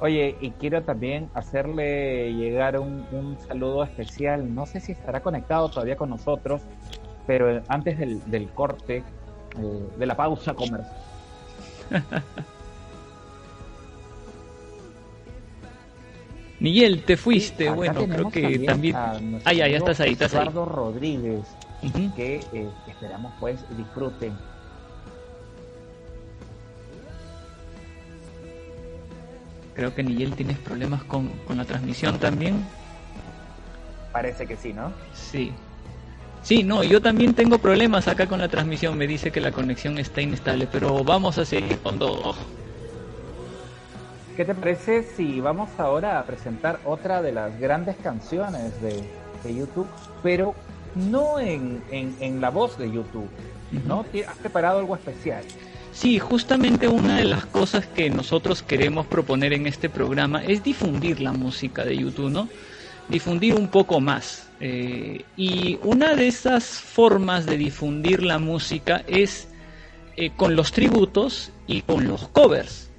Oye, 0.00 0.36
y 0.40 0.50
quiero 0.52 0.82
también 0.82 1.28
hacerle 1.34 2.32
llegar 2.32 2.78
un, 2.78 3.04
un, 3.10 3.36
saludo 3.48 3.82
especial. 3.82 4.54
No 4.54 4.64
sé 4.64 4.78
si 4.80 4.92
estará 4.92 5.20
conectado 5.20 5.68
todavía 5.68 5.96
con 5.96 6.10
nosotros, 6.10 6.62
pero 7.26 7.62
antes 7.68 7.98
del, 7.98 8.22
del 8.30 8.48
corte, 8.50 8.98
eh, 8.98 9.88
de 9.98 10.06
la 10.06 10.16
pausa 10.16 10.54
comercial. 10.54 10.96
Miguel, 16.60 17.04
te 17.04 17.16
fuiste. 17.16 17.70
bueno, 17.70 18.04
creo 18.06 18.30
que 18.30 18.58
también. 18.60 18.96
Ah, 18.96 19.52
ya, 19.52 19.68
ya 19.68 19.76
estás 19.78 20.00
ahí, 20.00 20.12
estás 20.12 20.32
Eduardo 20.32 20.64
Rodríguez, 20.64 21.44
que 22.16 22.40
eh, 22.52 22.68
esperamos 22.88 23.32
pues 23.38 23.64
disfruten. 23.76 24.32
Creo 29.78 29.94
que 29.94 30.02
Miguel 30.02 30.34
tienes 30.34 30.58
problemas 30.58 31.04
con, 31.04 31.28
con 31.46 31.56
la 31.56 31.64
transmisión 31.64 32.18
también. 32.18 32.66
Parece 34.10 34.44
que 34.44 34.56
sí, 34.56 34.72
¿no? 34.72 34.92
Sí. 35.14 35.52
Sí, 36.42 36.64
no, 36.64 36.82
yo 36.82 37.00
también 37.00 37.32
tengo 37.32 37.58
problemas 37.58 38.08
acá 38.08 38.26
con 38.26 38.40
la 38.40 38.48
transmisión. 38.48 38.98
Me 38.98 39.06
dice 39.06 39.30
que 39.30 39.40
la 39.40 39.52
conexión 39.52 39.96
está 39.98 40.20
inestable, 40.20 40.66
pero 40.66 41.04
vamos 41.04 41.38
a 41.38 41.44
seguir 41.44 41.78
con 41.78 41.96
todo. 41.96 42.34
¿Qué 44.36 44.44
te 44.44 44.52
parece 44.52 45.04
si 45.04 45.40
vamos 45.40 45.70
ahora 45.78 46.18
a 46.18 46.24
presentar 46.24 46.80
otra 46.84 47.22
de 47.22 47.30
las 47.30 47.56
grandes 47.60 47.94
canciones 48.02 48.72
de, 48.82 49.04
YouTube, 49.44 49.86
pero 50.24 50.56
no 50.96 51.38
en, 51.38 51.84
en, 51.92 52.40
la 52.40 52.50
voz 52.50 52.76
de 52.78 52.90
YouTube? 52.90 53.28
¿No? 53.86 54.04
¿Has 54.26 54.38
preparado 54.38 54.80
algo 54.80 54.96
especial? 54.96 55.44
Sí, 55.98 56.20
justamente 56.20 56.86
una 56.86 57.16
de 57.16 57.24
las 57.24 57.44
cosas 57.44 57.84
que 57.84 58.08
nosotros 58.08 58.62
queremos 58.62 59.08
proponer 59.08 59.52
en 59.52 59.66
este 59.66 59.88
programa 59.90 60.44
es 60.44 60.62
difundir 60.62 61.20
la 61.20 61.32
música 61.32 61.84
de 61.84 61.96
YouTube, 61.96 62.30
¿no? 62.30 62.48
Difundir 63.08 63.56
un 63.56 63.66
poco 63.66 63.98
más. 63.98 64.48
Eh, 64.60 65.24
y 65.36 65.76
una 65.82 66.14
de 66.14 66.28
esas 66.28 66.66
formas 66.66 67.46
de 67.46 67.56
difundir 67.56 68.22
la 68.22 68.38
música 68.38 69.02
es 69.08 69.48
eh, 70.16 70.30
con 70.36 70.54
los 70.54 70.70
tributos 70.70 71.50
y 71.66 71.82
con 71.82 72.06
los 72.06 72.28
covers. 72.28 72.90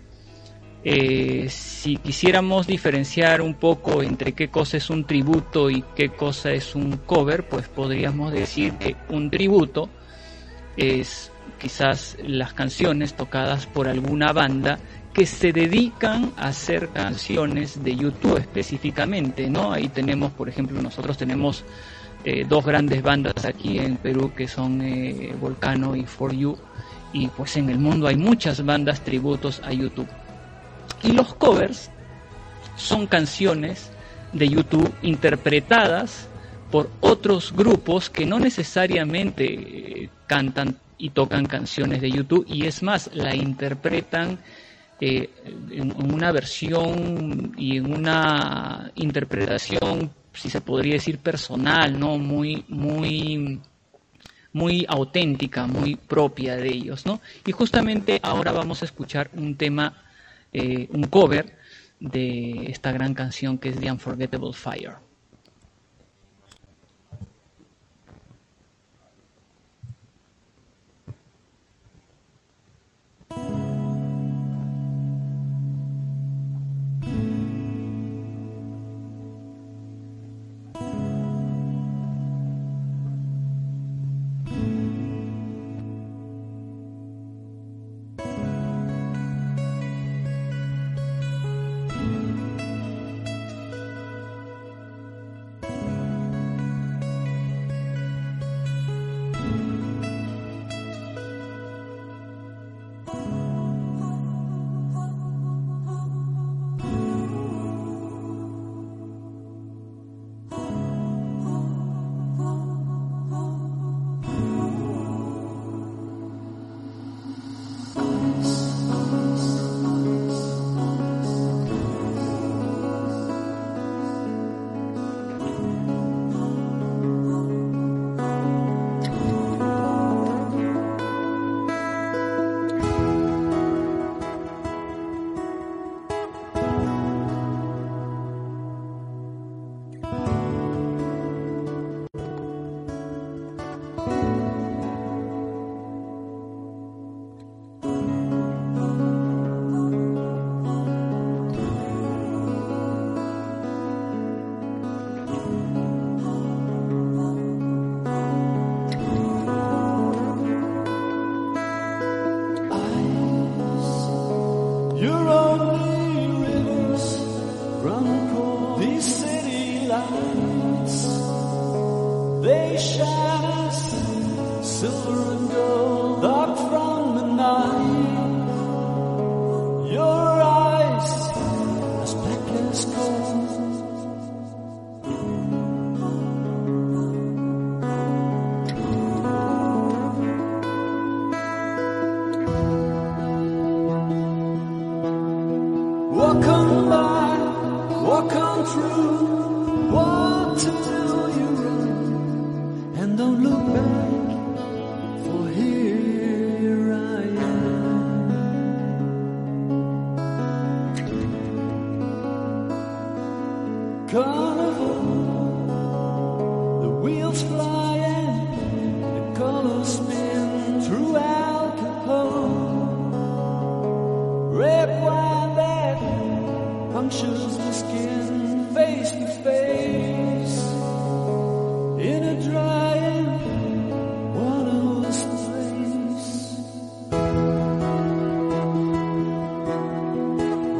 Eh, 0.83 1.47
si 1.49 1.95
quisiéramos 1.95 2.67
diferenciar 2.67 3.41
un 3.41 3.53
poco 3.53 4.03
entre 4.03 4.33
qué 4.33 4.49
cosa 4.49 4.75
es 4.75 4.89
un 4.89 5.05
tributo 5.05 5.69
y 5.69 5.85
qué 5.95 6.09
cosa 6.09 6.51
es 6.51 6.75
un 6.75 6.97
cover, 6.97 7.47
pues 7.47 7.69
podríamos 7.69 8.33
decir 8.33 8.73
que 8.73 8.97
un 9.07 9.31
tributo 9.31 9.87
es 10.75 11.31
quizás 11.59 12.17
las 12.23 12.53
canciones 12.53 13.13
tocadas 13.13 13.65
por 13.67 13.87
alguna 13.87 14.33
banda 14.33 14.79
que 15.13 15.25
se 15.25 15.51
dedican 15.51 16.31
a 16.37 16.47
hacer 16.47 16.89
canciones 16.89 17.83
de 17.83 17.95
YouTube 17.95 18.37
específicamente, 18.37 19.49
¿no? 19.49 19.71
Ahí 19.71 19.89
tenemos, 19.89 20.31
por 20.31 20.49
ejemplo, 20.49 20.81
nosotros 20.81 21.17
tenemos 21.17 21.63
eh, 22.23 22.45
dos 22.47 22.65
grandes 22.65 23.01
bandas 23.01 23.45
aquí 23.45 23.79
en 23.79 23.97
Perú 23.97 24.31
que 24.35 24.47
son 24.47 24.81
eh, 24.81 25.33
Volcano 25.39 25.95
y 25.95 26.05
For 26.05 26.33
You, 26.33 26.57
y 27.13 27.27
pues 27.27 27.57
en 27.57 27.69
el 27.69 27.79
mundo 27.79 28.07
hay 28.07 28.15
muchas 28.15 28.63
bandas 28.63 29.01
tributos 29.01 29.61
a 29.63 29.73
YouTube. 29.73 30.07
Y 31.03 31.11
los 31.13 31.33
covers 31.35 31.89
son 32.75 33.07
canciones 33.07 33.91
de 34.33 34.47
YouTube 34.47 34.91
interpretadas 35.01 36.27
por 36.71 36.89
otros 36.99 37.51
grupos 37.53 38.09
que 38.09 38.25
no 38.25 38.39
necesariamente 38.39 40.03
eh, 40.03 40.09
cantan 40.27 40.77
y 40.99 41.09
tocan 41.11 41.45
canciones 41.45 42.01
de 42.01 42.11
YouTube 42.11 42.45
y 42.47 42.67
es 42.67 42.83
más, 42.83 43.09
la 43.13 43.33
interpretan 43.33 44.37
eh, 45.01 45.29
en 45.71 45.93
una 46.13 46.31
versión 46.33 47.53
y 47.57 47.77
en 47.77 47.91
una 47.91 48.91
interpretación, 48.95 50.11
si 50.33 50.49
se 50.49 50.59
podría 50.59 50.93
decir 50.93 51.19
personal, 51.19 51.97
¿no? 51.97 52.17
Muy, 52.17 52.65
muy, 52.67 53.61
muy 54.51 54.85
auténtica, 54.89 55.65
muy 55.67 55.95
propia 55.95 56.57
de 56.57 56.67
ellos, 56.67 57.05
¿no? 57.05 57.21
Y 57.45 57.53
justamente 57.53 58.19
ahora 58.21 58.51
vamos 58.51 58.81
a 58.81 58.85
escuchar 58.85 59.31
un 59.33 59.55
tema, 59.55 60.03
eh, 60.51 60.89
un 60.91 61.03
cover 61.03 61.57
de 62.01 62.65
esta 62.69 62.91
gran 62.91 63.13
canción 63.13 63.57
que 63.57 63.69
es 63.69 63.79
The 63.79 63.91
Unforgettable 63.91 64.53
Fire. 64.53 65.08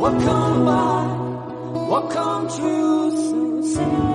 What 0.10 0.24
come 0.24 0.66
by? 0.66 1.04
What 1.88 2.10
come 2.10 2.48
truth? 2.50 3.66
Say? 3.76 4.09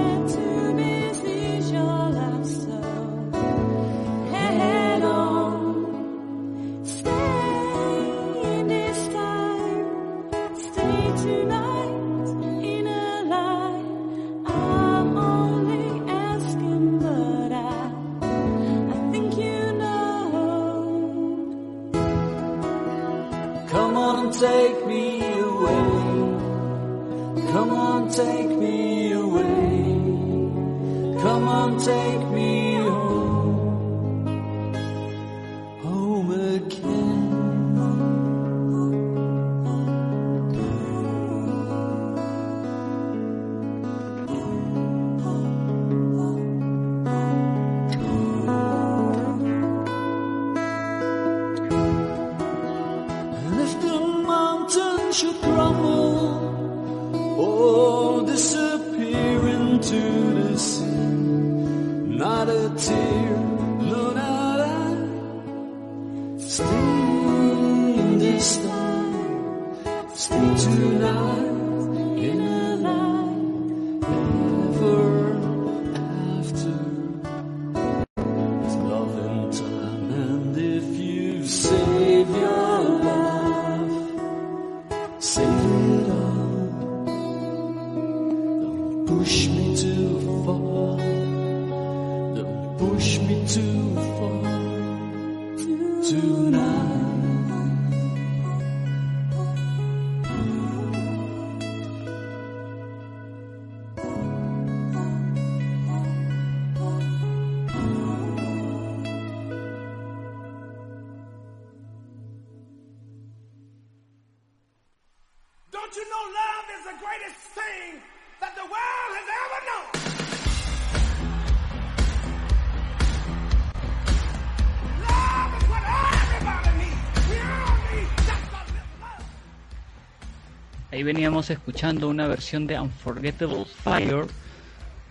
Veníamos 131.04 131.50
escuchando 131.50 132.08
una 132.08 132.26
versión 132.26 132.66
de 132.66 132.80
Unforgettable 132.80 133.64
Fire, 133.64 134.26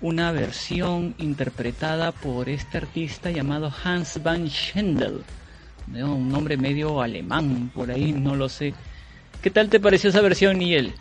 una 0.01 0.31
versión 0.31 1.15
interpretada 1.17 2.11
por 2.11 2.49
este 2.49 2.79
artista 2.79 3.31
llamado 3.31 3.71
Hans 3.83 4.21
van 4.21 4.49
Schendel, 4.49 5.23
¿no? 5.87 6.15
un 6.15 6.29
nombre 6.29 6.57
medio 6.57 7.01
alemán, 7.01 7.71
por 7.73 7.91
ahí 7.91 8.11
no 8.11 8.35
lo 8.35 8.49
sé. 8.49 8.73
¿Qué 9.41 9.49
tal 9.49 9.69
te 9.69 9.79
pareció 9.79 10.09
esa 10.09 10.21
versión, 10.21 10.57
Miguel? 10.57 10.93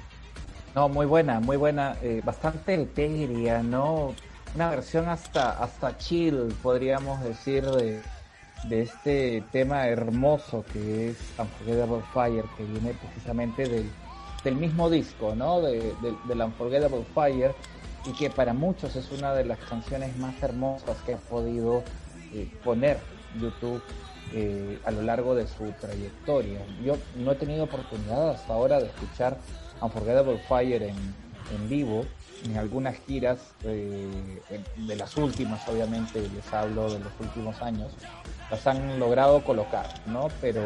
No, 0.75 0.89
muy 0.89 1.07
buena, 1.07 1.41
muy 1.41 1.57
buena, 1.57 1.97
eh, 2.03 2.23
bastante 2.25 2.75
etérea, 2.75 3.63
¿no? 3.63 4.15
Una 4.55 4.71
versión 4.71 5.09
hasta, 5.09 5.51
hasta 5.63 5.99
chill, 5.99 6.55
podríamos 6.63 7.23
decir, 7.23 7.65
de, 7.65 8.01
de 8.65 8.83
este 8.83 9.43
tema 9.53 9.87
hermoso 9.89 10.65
que 10.73 11.11
es 11.11 11.17
Unforgettable 11.39 12.03
Fire, 12.13 12.45
que 12.57 12.65
viene 12.65 12.95
precisamente 12.95 13.69
del, 13.69 13.91
del 14.45 14.57
mismo 14.57 14.91
disco, 14.91 15.35
¿no? 15.35 15.61
De, 15.61 15.79
de, 15.79 16.15
del 16.27 16.41
Unforgettable 16.41 17.05
Fire, 17.15 17.55
y 18.05 18.13
que 18.13 18.31
para 18.31 18.53
muchos 18.53 18.97
es 18.97 19.11
una 19.13 19.33
de 19.33 19.45
las 19.45 19.59
canciones 19.61 20.17
más 20.19 20.43
hermosas 20.43 20.97
que 21.07 21.15
ha 21.15 21.19
podido 21.19 21.85
eh, 22.33 22.51
poner 22.65 22.99
YouTube 23.41 23.81
eh, 24.33 24.79
a 24.85 24.91
lo 24.91 25.03
largo 25.03 25.35
de 25.35 25.47
su 25.47 25.73
trayectoria. 25.81 26.61
Yo 26.85 26.97
no 27.17 27.33
he 27.33 27.35
tenido 27.37 27.65
oportunidad 27.65 28.31
hasta 28.31 28.53
ahora 28.55 28.81
de 28.81 28.87
escuchar 28.87 29.37
Unforgettable 29.81 30.39
Fire 30.49 30.83
en, 30.83 30.97
en 30.97 31.69
vivo, 31.69 32.05
en 32.45 32.57
algunas 32.57 32.97
giras 33.07 33.39
eh, 33.63 34.09
de 34.77 34.97
las 34.97 35.17
últimas, 35.17 35.67
obviamente, 35.69 36.21
les 36.35 36.53
hablo 36.53 36.93
de 36.93 36.99
los 36.99 37.13
últimos 37.21 37.63
años, 37.63 37.93
las 38.51 38.67
han 38.67 38.99
logrado 38.99 39.45
colocar, 39.45 39.87
¿no? 40.07 40.27
Pero, 40.41 40.61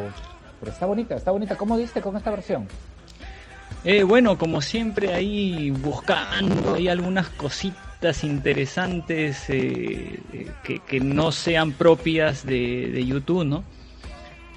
pero 0.59 0.73
está 0.73 0.87
bonita, 0.87 1.17
está 1.17 1.33
bonita. 1.33 1.57
¿Cómo 1.57 1.77
diste 1.77 2.01
con 2.01 2.17
esta 2.17 2.31
versión? 2.31 2.67
Eh, 3.89 4.03
bueno, 4.03 4.37
como 4.37 4.61
siempre 4.61 5.15
ahí 5.15 5.71
buscando 5.71 6.75
hay 6.75 6.89
algunas 6.89 7.29
cositas 7.29 8.25
interesantes 8.25 9.49
eh, 9.49 10.19
eh, 10.33 10.81
que, 10.85 10.99
no 10.99 11.31
sean 11.31 11.71
propias 11.71 12.45
de, 12.45 12.91
de 12.93 13.07
YouTube, 13.07 13.45
¿no? 13.45 13.63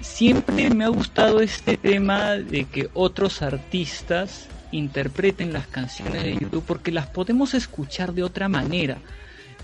Siempre 0.00 0.68
me 0.70 0.84
ha 0.84 0.88
gustado 0.88 1.40
este 1.40 1.76
tema 1.76 2.32
de 2.32 2.64
que 2.64 2.90
otros 2.92 3.40
artistas 3.40 4.48
interpreten 4.72 5.52
las 5.52 5.68
canciones 5.68 6.24
de 6.24 6.34
YouTube 6.36 6.64
porque 6.66 6.90
las 6.90 7.06
podemos 7.06 7.54
escuchar 7.54 8.12
de 8.12 8.24
otra 8.24 8.48
manera. 8.48 8.98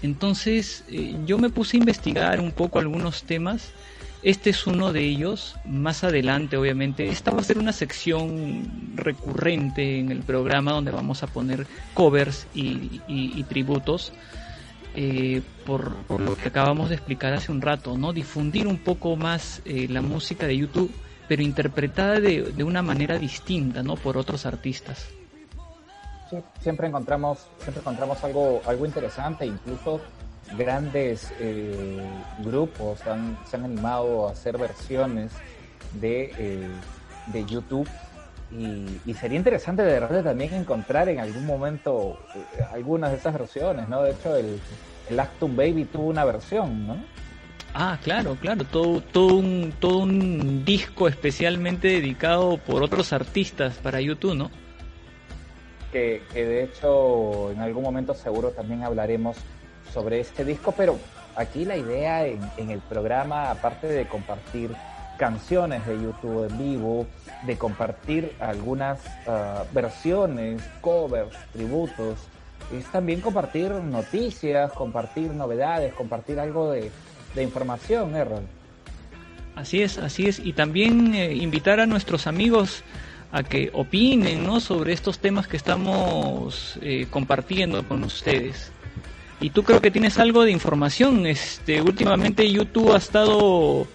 Entonces 0.02 0.84
eh, 0.88 1.16
yo 1.26 1.38
me 1.38 1.50
puse 1.50 1.76
a 1.76 1.80
investigar 1.80 2.40
un 2.40 2.52
poco 2.52 2.78
algunos 2.78 3.24
temas. 3.24 3.70
Este 4.22 4.50
es 4.50 4.66
uno 4.66 4.92
de 4.92 5.02
ellos. 5.02 5.56
Más 5.64 6.02
adelante, 6.04 6.56
obviamente, 6.56 7.08
esta 7.08 7.30
va 7.30 7.40
a 7.40 7.44
ser 7.44 7.58
una 7.58 7.72
sección 7.72 8.92
recurrente 8.94 9.98
en 9.98 10.10
el 10.10 10.20
programa 10.20 10.72
donde 10.72 10.90
vamos 10.90 11.22
a 11.22 11.26
poner 11.26 11.66
covers 11.94 12.46
y, 12.54 13.42
tributos. 13.44 14.12
eh, 14.96 15.42
por, 15.66 15.92
lo 16.18 16.36
que 16.36 16.48
acabamos 16.48 16.88
de 16.88 16.94
explicar 16.94 17.34
hace 17.34 17.52
un 17.52 17.60
rato, 17.60 17.98
¿no? 17.98 18.12
Difundir 18.12 18.66
un 18.66 18.78
poco 18.78 19.14
más 19.16 19.60
eh, 19.66 19.86
la 19.90 20.00
música 20.00 20.46
de 20.46 20.56
YouTube, 20.56 20.90
pero 21.28 21.42
interpretada 21.42 22.18
de, 22.18 22.42
de 22.42 22.64
una 22.64 22.82
manera 22.82 23.18
distinta, 23.18 23.82
¿no? 23.82 23.96
Por 23.96 24.16
otros 24.16 24.46
artistas. 24.46 25.06
Sí, 26.30 26.36
siempre 26.60 26.88
encontramos, 26.88 27.46
siempre 27.58 27.80
encontramos 27.80 28.24
algo, 28.24 28.62
algo 28.66 28.86
interesante, 28.86 29.46
incluso 29.46 30.00
grandes 30.56 31.32
eh, 31.40 32.06
grupos 32.38 33.06
han- 33.06 33.36
se 33.44 33.56
han 33.56 33.64
animado 33.64 34.28
a 34.28 34.32
hacer 34.32 34.58
versiones 34.58 35.32
de, 36.00 36.32
eh, 36.38 36.68
de 37.26 37.44
YouTube 37.46 37.88
y, 38.50 39.00
y 39.04 39.14
sería 39.14 39.38
interesante 39.38 39.82
de 39.82 39.98
verdad 40.00 40.22
también 40.22 40.54
encontrar 40.54 41.08
en 41.08 41.18
algún 41.18 41.46
momento 41.46 42.16
eh, 42.34 42.62
algunas 42.72 43.10
de 43.10 43.16
esas 43.18 43.32
versiones, 43.36 43.88
¿no? 43.88 44.02
De 44.02 44.12
hecho, 44.12 44.36
el, 44.36 44.60
el 45.10 45.20
Actum 45.20 45.56
Baby 45.56 45.84
tuvo 45.84 46.06
una 46.08 46.24
versión, 46.24 46.86
¿no? 46.86 46.96
Ah, 47.74 47.98
claro, 48.02 48.36
claro, 48.40 48.64
todo, 48.64 49.00
todo, 49.00 49.34
un, 49.36 49.74
todo 49.80 49.98
un 49.98 50.64
disco 50.64 51.08
especialmente 51.08 51.88
dedicado 51.88 52.56
por 52.58 52.82
otros 52.82 53.12
artistas 53.12 53.74
para 53.76 54.00
YouTube, 54.00 54.34
¿no? 54.34 54.50
que, 55.92 56.22
que 56.32 56.44
de 56.44 56.64
hecho 56.64 57.50
en 57.52 57.60
algún 57.60 57.82
momento 57.82 58.12
seguro 58.14 58.50
también 58.50 58.82
hablaremos 58.82 59.36
sobre 59.96 60.20
este 60.20 60.44
disco, 60.44 60.74
pero 60.76 60.98
aquí 61.36 61.64
la 61.64 61.74
idea 61.74 62.26
en, 62.26 62.70
el 62.70 62.80
programa, 62.80 63.50
aparte 63.50 63.86
de 63.86 64.06
compartir 64.06 64.70
canciones 65.16 65.86
de 65.86 65.94
YouTube 65.94 66.50
en 66.50 66.58
vivo, 66.58 67.06
de 67.46 67.56
compartir 67.56 68.30
algunas 68.38 69.00
ah, 69.26 69.64
versiones, 69.72 70.62
covers, 70.82 71.34
tributos, 71.54 72.18
es 72.76 72.84
también 72.92 73.22
compartir 73.22 73.70
noticias, 73.70 74.70
compartir 74.72 75.30
novedades, 75.32 75.94
compartir 75.94 76.38
algo 76.38 76.72
de, 76.72 76.90
información, 77.40 78.14
Errol. 78.14 78.42
Así 79.54 79.80
es, 79.82 79.96
así 79.96 80.26
es. 80.26 80.38
Y 80.40 80.52
también 80.52 81.14
eh, 81.14 81.34
invitar 81.34 81.80
a 81.80 81.86
nuestros 81.86 82.26
amigos 82.26 82.84
a 83.32 83.42
que 83.42 83.70
opinen 83.72 84.44
¿no? 84.44 84.60
sobre 84.60 84.92
estos 84.92 85.20
temas 85.20 85.48
que 85.48 85.56
estamos 85.56 86.78
eh, 86.82 87.06
compartiendo 87.10 87.82
con 87.88 88.04
ustedes. 88.04 88.72
Y 89.40 89.50
tú 89.50 89.62
creo 89.62 89.80
que 89.80 89.90
tienes 89.90 90.18
algo 90.18 90.44
de 90.44 90.50
información. 90.50 91.26
Este, 91.26 91.82
últimamente 91.82 92.50
YouTube 92.50 92.92
ha 92.92 92.96
estado 92.96 93.86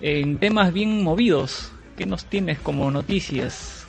en 0.00 0.38
temas 0.38 0.72
bien 0.72 1.02
movidos. 1.02 1.70
¿Qué 1.96 2.06
nos 2.06 2.24
tienes 2.24 2.58
como 2.58 2.90
noticias? 2.90 3.86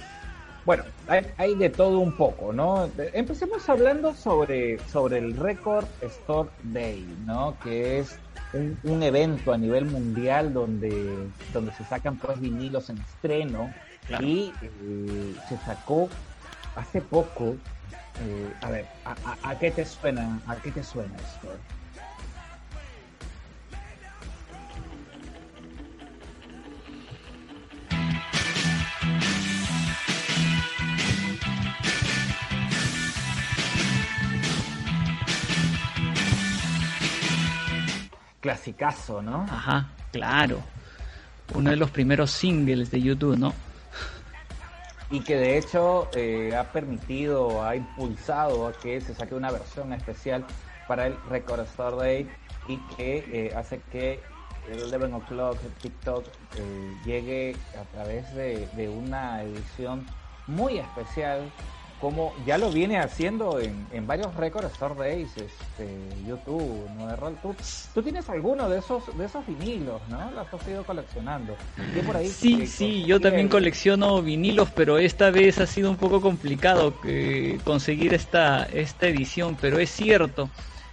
Bueno, 0.65 0.83
hay, 1.07 1.25
hay 1.37 1.55
de 1.55 1.69
todo 1.69 1.99
un 1.99 2.15
poco, 2.17 2.51
¿no? 2.53 2.89
Empecemos 3.13 3.67
hablando 3.69 4.13
sobre, 4.13 4.77
sobre 4.89 5.17
el 5.17 5.35
Record 5.37 5.85
Store 6.01 6.49
Day, 6.63 7.05
¿no? 7.25 7.57
Que 7.63 7.99
es 7.99 8.19
un, 8.53 8.77
un 8.83 9.01
evento 9.01 9.53
a 9.53 9.57
nivel 9.57 9.85
mundial 9.85 10.53
donde, 10.53 10.91
donde 11.53 11.71
se 11.73 11.83
sacan 11.85 12.17
pues 12.17 12.39
vinilos 12.39 12.89
en 12.89 12.97
estreno 12.99 13.73
Claro. 14.07 14.25
y 14.25 14.51
eh, 14.61 15.35
se 15.47 15.57
sacó 15.59 16.09
hace 16.75 17.01
poco. 17.01 17.55
A 18.61 18.69
ver, 18.69 18.85
a, 19.05 19.11
a- 19.11 19.49
a 19.51 19.59
qué 19.59 19.71
te 19.71 19.85
suena? 19.85 20.39
¿A 20.47 20.55
qué 20.57 20.71
te 20.71 20.83
suena 20.83 21.15
esto? 21.17 21.49
Clasicazo, 38.39 39.21
¿no? 39.21 39.43
Ajá, 39.43 39.89
claro. 40.11 40.59
Uno 41.53 41.69
de 41.69 41.75
los 41.75 41.91
primeros 41.91 42.31
singles 42.31 42.89
de 42.89 43.01
YouTube, 43.01 43.37
¿no? 43.37 43.53
Y 45.11 45.19
que 45.19 45.35
de 45.35 45.57
hecho 45.57 46.09
eh, 46.15 46.55
ha 46.55 46.71
permitido, 46.71 47.63
ha 47.63 47.75
impulsado 47.75 48.67
a 48.67 48.71
que 48.71 49.01
se 49.01 49.13
saque 49.13 49.35
una 49.35 49.51
versión 49.51 49.91
especial 49.91 50.45
para 50.87 51.07
el 51.07 51.17
Record 51.29 51.59
Store 51.61 51.97
Day 51.97 52.31
y 52.67 52.77
que 52.95 53.17
eh, 53.31 53.53
hace 53.55 53.81
que 53.91 54.21
el 54.69 54.81
11 54.81 55.13
O'Clock, 55.13 55.57
TikTok, 55.81 56.25
eh, 56.55 56.97
llegue 57.03 57.57
a 57.77 57.83
través 57.91 58.33
de, 58.33 58.67
de 58.73 58.87
una 58.87 59.43
edición 59.43 60.05
muy 60.47 60.77
especial, 60.77 61.51
como 62.01 62.33
ya 62.45 62.57
lo 62.57 62.71
viene 62.71 62.97
haciendo 62.97 63.59
en, 63.59 63.87
en 63.93 64.07
varios 64.07 64.35
Record 64.35 64.65
Store 64.65 64.95
Days, 64.95 65.29
este, 65.37 65.87
YouTube, 66.27 66.89
¿no? 66.97 67.15
¿Tú, 67.41 67.55
tú 67.93 68.01
tienes 68.01 68.27
alguno 68.27 68.67
de 68.67 68.79
esos 68.79 69.15
de 69.15 69.25
esos 69.25 69.45
vinilos, 69.45 70.01
¿no? 70.09 70.31
Los 70.31 70.51
has 70.51 70.67
ido 70.67 70.83
coleccionando. 70.83 71.55
Yo 71.95 72.01
por 72.01 72.17
ahí 72.17 72.27
Sí, 72.27 72.57
que 72.57 72.67
sí, 72.67 73.03
yo 73.05 73.21
también 73.21 73.47
colecciono 73.47 74.21
vinilos, 74.23 74.69
pero 74.75 74.97
esta 74.97 75.29
vez 75.29 75.59
ha 75.59 75.67
sido 75.67 75.91
un 75.91 75.97
poco 75.97 76.21
complicado 76.21 76.95
eh, 77.05 77.59
conseguir 77.63 78.15
esta, 78.15 78.63
esta 78.63 79.07
edición, 79.07 79.55
pero 79.61 79.77
es 79.77 79.91
cierto, 79.91 80.49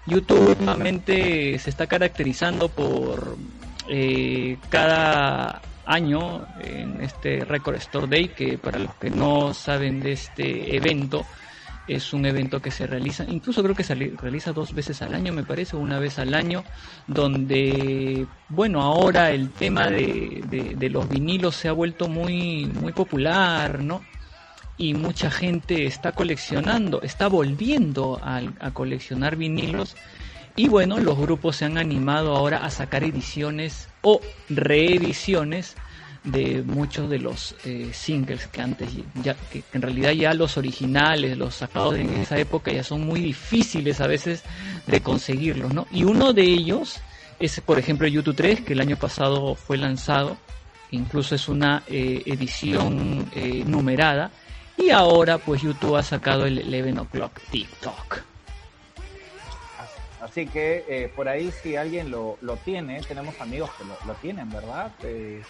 YouTube 0.07 0.51
últimamente 0.51 1.59
se 1.59 1.71
está 1.71 1.87
caracterizando 1.87 2.69
por 2.69 3.37
eh, 3.89 4.59
cada 4.69 5.63
año 5.89 6.47
en 6.61 7.01
este 7.01 7.45
Record 7.45 7.77
Store 7.77 8.07
Day, 8.07 8.29
que 8.29 8.59
para 8.59 8.79
los 8.79 8.95
que 8.97 9.11
no 9.11 9.53
saben 9.55 10.01
de 10.01 10.13
este 10.13 10.77
evento, 10.77 11.25
es 11.87 12.13
un 12.13 12.27
evento 12.27 12.61
que 12.61 12.71
se 12.71 12.87
realiza, 12.87 13.25
incluso 13.27 13.63
creo 13.63 13.75
que 13.75 13.83
se 13.83 13.97
li- 13.97 14.11
realiza 14.11 14.53
dos 14.53 14.75
veces 14.75 15.01
al 15.01 15.15
año, 15.15 15.33
me 15.33 15.43
parece, 15.45 15.75
una 15.77 15.99
vez 15.99 16.19
al 16.19 16.35
año, 16.35 16.63
donde, 17.07 18.27
bueno, 18.49 18.83
ahora 18.83 19.31
el 19.31 19.51
tema 19.51 19.89
de, 19.89 20.43
de- 20.49 20.75
de 20.77 20.91
los 20.91 21.09
vinilos 21.09 21.57
se 21.57 21.69
ha 21.69 21.73
vuelto 21.73 22.07
muy, 22.07 22.67
muy 22.67 22.93
popular, 22.93 23.83
¿no? 23.83 24.03
Y 24.77 24.95
mucha 24.95 25.31
gente 25.31 25.87
está 25.87 26.13
coleccionando, 26.13 27.01
está 27.03 27.27
volviendo 27.29 28.21
a, 28.23 28.43
a 28.61 28.71
coleccionar 28.71 29.37
vinilos. 29.37 29.97
Y 30.59 30.67
bueno, 30.67 30.99
los 30.99 31.17
grupos 31.17 31.55
se 31.55 31.67
han 31.67 31.79
animado 31.79 32.35
ahora 32.37 32.65
a 32.65 32.71
sacar 32.71 33.05
ediciones 33.05 33.89
o 34.03 34.21
reediciones 34.49 35.77
de 36.25 36.63
muchos 36.63 37.09
de 37.09 37.21
los 37.21 37.55
eh, 37.65 37.91
singles 37.93 38.49
que 38.49 38.61
antes 38.61 38.91
ya 39.23 39.35
que 39.35 39.63
en 39.73 39.83
realidad 39.83 40.11
ya 40.11 40.35
los 40.35 40.57
originales 40.57 41.39
los 41.39 41.55
sacados 41.55 41.95
en 41.95 42.13
esa 42.15 42.37
época 42.39 42.73
ya 42.73 42.83
son 42.83 43.07
muy 43.07 43.21
difíciles 43.21 44.01
a 44.01 44.09
veces 44.09 44.43
de 44.89 45.01
conseguirlos 45.01 45.73
no 45.73 45.87
y 45.93 46.03
uno 46.03 46.33
de 46.33 46.43
ellos 46.43 46.97
es 47.39 47.61
por 47.61 47.79
ejemplo 47.79 48.09
YouTube 48.09 48.35
3 48.35 48.63
que 48.63 48.73
el 48.73 48.81
año 48.81 48.97
pasado 48.97 49.55
fue 49.55 49.79
lanzado 49.79 50.37
incluso 50.91 51.37
es 51.37 51.49
una 51.49 51.85
eh, 51.87 52.25
edición 52.27 53.31
eh, 53.33 53.63
numerada 53.65 54.33
y 54.77 54.91
ahora 54.91 55.39
pues 55.39 55.63
YouTube 55.63 55.97
ha 55.97 56.03
sacado 56.03 56.47
el 56.47 56.59
11 56.59 56.99
o'clock 56.99 57.41
TikTok 57.49 58.28
Así 60.29 60.47
que 60.47 60.85
eh, 60.89 61.11
por 61.15 61.29
ahí 61.29 61.51
si 61.63 61.77
alguien 61.77 62.11
lo, 62.11 62.37
lo 62.43 62.57
tiene, 62.57 63.01
tenemos 63.03 63.41
amigos 63.41 63.71
que 63.79 63.85
lo, 63.85 63.97
lo 64.07 64.15
tienen, 64.15 64.51
¿verdad? 64.51 64.93
Eh, 65.03 65.43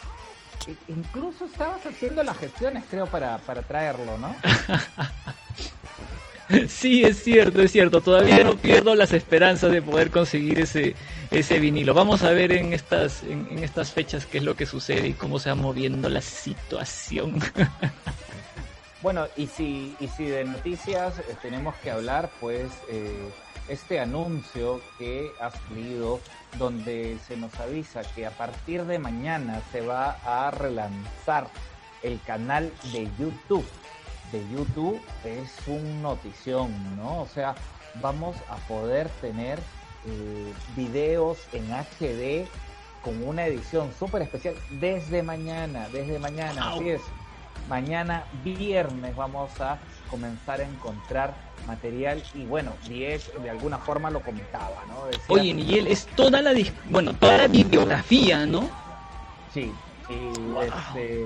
incluso 0.88 1.46
estabas 1.46 1.84
haciendo 1.84 2.22
las 2.22 2.36
gestiones, 2.38 2.84
creo, 2.88 3.06
para, 3.06 3.38
para 3.38 3.62
traerlo, 3.62 4.16
¿no? 4.18 4.34
Sí, 6.66 7.04
es 7.04 7.22
cierto, 7.22 7.60
es 7.60 7.72
cierto. 7.72 8.00
Todavía 8.00 8.42
no 8.42 8.56
pierdo 8.56 8.94
las 8.94 9.12
esperanzas 9.12 9.70
de 9.70 9.82
poder 9.82 10.10
conseguir 10.10 10.58
ese, 10.58 10.94
ese 11.30 11.58
vinilo. 11.58 11.92
Vamos 11.92 12.22
a 12.22 12.30
ver 12.30 12.52
en 12.52 12.72
estas, 12.72 13.22
en, 13.22 13.46
en 13.50 13.62
estas 13.62 13.92
fechas 13.92 14.24
qué 14.24 14.38
es 14.38 14.44
lo 14.44 14.56
que 14.56 14.64
sucede 14.64 15.08
y 15.08 15.12
cómo 15.12 15.38
se 15.38 15.50
va 15.50 15.56
moviendo 15.56 16.08
la 16.08 16.22
situación. 16.22 17.38
Bueno, 19.00 19.28
y 19.36 19.46
si, 19.46 19.94
y 20.00 20.08
si 20.08 20.24
de 20.24 20.44
noticias 20.44 21.20
eh, 21.20 21.36
tenemos 21.40 21.76
que 21.76 21.90
hablar, 21.92 22.30
pues 22.40 22.66
eh, 22.90 23.30
este 23.68 24.00
anuncio 24.00 24.80
que 24.98 25.30
has 25.40 25.54
leído, 25.70 26.20
donde 26.58 27.18
se 27.26 27.36
nos 27.36 27.54
avisa 27.60 28.02
que 28.14 28.26
a 28.26 28.30
partir 28.30 28.84
de 28.84 28.98
mañana 28.98 29.60
se 29.72 29.82
va 29.82 30.16
a 30.24 30.50
relanzar 30.50 31.48
el 32.02 32.20
canal 32.22 32.72
de 32.92 33.08
YouTube. 33.18 33.66
De 34.32 34.46
YouTube 34.50 35.00
es 35.24 35.50
un 35.66 36.02
notición, 36.02 36.70
¿no? 36.96 37.22
O 37.22 37.26
sea, 37.26 37.54
vamos 38.00 38.36
a 38.48 38.56
poder 38.68 39.08
tener 39.20 39.58
eh, 40.06 40.52
videos 40.76 41.38
en 41.52 41.70
HD 41.72 42.46
con 43.02 43.22
una 43.22 43.46
edición 43.46 43.90
súper 43.98 44.22
especial 44.22 44.54
desde 44.80 45.22
mañana, 45.22 45.88
desde 45.90 46.18
mañana, 46.18 46.72
así 46.72 46.90
es. 46.90 47.02
Mañana 47.68 48.24
viernes 48.44 49.14
vamos 49.14 49.60
a 49.60 49.78
comenzar 50.10 50.60
a 50.60 50.64
encontrar 50.64 51.47
material 51.66 52.22
y 52.34 52.44
bueno, 52.44 52.72
Diez 52.88 53.30
de 53.42 53.50
alguna 53.50 53.78
forma 53.78 54.10
lo 54.10 54.20
comentaba, 54.20 54.84
¿no? 54.88 55.06
Decía, 55.06 55.24
Oye, 55.28 55.54
Miguel, 55.54 55.86
es 55.86 56.06
toda 56.06 56.40
la, 56.42 56.52
bueno, 56.90 57.12
toda 57.14 57.38
la 57.38 57.46
bibliografía, 57.48 58.46
¿no? 58.46 58.68
Sí, 59.52 59.72
y 60.08 60.64
este, 60.64 61.24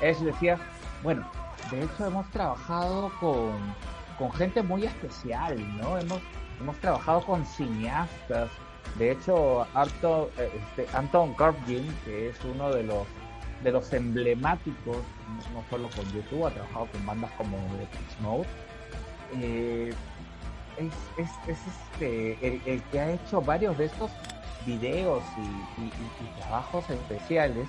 es 0.00 0.20
decía, 0.22 0.58
bueno, 1.02 1.26
de 1.70 1.84
hecho 1.84 2.06
hemos 2.06 2.28
trabajado 2.30 3.10
con, 3.20 3.52
con 4.18 4.32
gente 4.32 4.62
muy 4.62 4.84
especial, 4.84 5.56
¿no? 5.78 5.98
Hemos, 5.98 6.20
hemos 6.60 6.76
trabajado 6.78 7.22
con 7.22 7.44
cineastas. 7.46 8.50
De 8.98 9.12
hecho, 9.12 9.66
Arto- 9.74 10.30
eh, 10.36 10.50
este, 10.76 10.96
Anton 10.96 11.32
Corbijn, 11.34 11.86
que 12.04 12.30
es 12.30 12.36
uno 12.44 12.70
de 12.72 12.82
los 12.82 13.06
de 13.62 13.70
los 13.72 13.92
emblemáticos, 13.92 14.96
no- 14.96 15.60
no 15.60 15.64
solo 15.68 15.88
con 15.94 16.10
YouTube, 16.12 16.46
ha 16.46 16.50
trabajado 16.50 16.86
con 16.86 17.04
bandas 17.04 17.30
como 17.32 17.58
The 17.78 17.84
Pitch 17.98 18.18
Mode. 18.20 18.46
Eh, 19.34 19.92
es, 20.76 21.24
es, 21.24 21.30
es 21.48 21.58
este, 21.66 22.60
el, 22.66 22.82
que 22.84 23.00
ha 23.00 23.12
hecho 23.12 23.40
varios 23.40 23.76
de 23.76 23.86
estos 23.86 24.10
videos 24.64 25.22
y, 25.36 26.40
trabajos 26.40 26.88
especiales. 26.90 27.68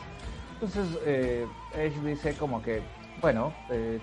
Entonces, 0.53 0.99
eh, 1.05 1.45
Edge 1.76 1.99
dice 2.01 2.36
como 2.36 2.62
que, 2.62 2.82
bueno, 3.22 3.53
eh, 3.70 3.99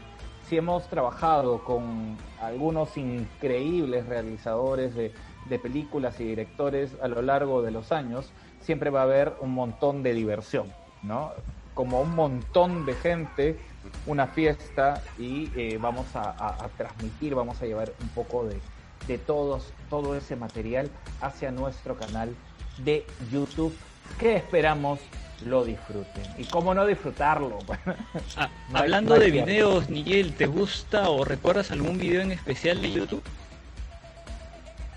si 0.48 0.56
hemos 0.56 0.88
trabajado 0.88 1.64
con 1.64 2.16
algunos 2.40 2.96
increíbles 2.96 4.06
realizadores 4.06 4.94
de 4.94 5.58
películas 5.58 6.18
y 6.20 6.24
directores 6.24 6.96
a 7.02 7.08
lo 7.08 7.22
largo 7.22 7.62
de 7.62 7.70
los 7.70 7.92
años, 7.92 8.32
siempre 8.60 8.90
va 8.90 9.00
a 9.00 9.04
haber 9.04 9.34
un 9.40 9.52
montón 9.54 10.02
de 10.02 10.14
diversión, 10.14 10.66
¿no? 11.02 11.32
Como 11.74 12.00
un 12.00 12.14
montón 12.14 12.86
de 12.86 12.94
gente, 12.94 13.58
una 14.06 14.26
fiesta 14.26 15.02
y 15.18 15.50
eh, 15.56 15.78
vamos 15.80 16.06
a, 16.14 16.30
a- 16.30 16.64
a 16.64 16.68
transmitir, 16.76 17.34
vamos 17.34 17.60
a 17.62 17.66
llevar 17.66 17.92
un 18.00 18.08
poco 18.10 18.44
de, 18.44 18.60
de 19.06 19.18
todos, 19.18 19.72
todo 19.90 20.14
ese 20.16 20.36
material 20.36 20.90
hacia 21.20 21.50
nuestro 21.50 21.96
canal 21.96 22.34
de 22.78 23.06
YouTube 23.30 23.74
que 24.18 24.36
esperamos 24.36 24.98
lo 25.44 25.64
disfruten. 25.64 26.24
¿Y 26.36 26.44
cómo 26.46 26.74
no 26.74 26.84
disfrutarlo? 26.86 27.58
Ah, 28.36 28.48
No 28.70 28.78
hablando 28.78 29.14
de 29.18 29.30
tiempo. 29.30 29.46
videos, 29.46 29.88
Miguel, 29.88 30.34
¿te 30.34 30.46
gusta 30.46 31.08
o 31.10 31.24
recuerdas 31.24 31.70
algún 31.70 31.98
video 31.98 32.20
en 32.22 32.32
especial 32.32 32.80
de 32.82 32.90
YouTube? 32.92 33.22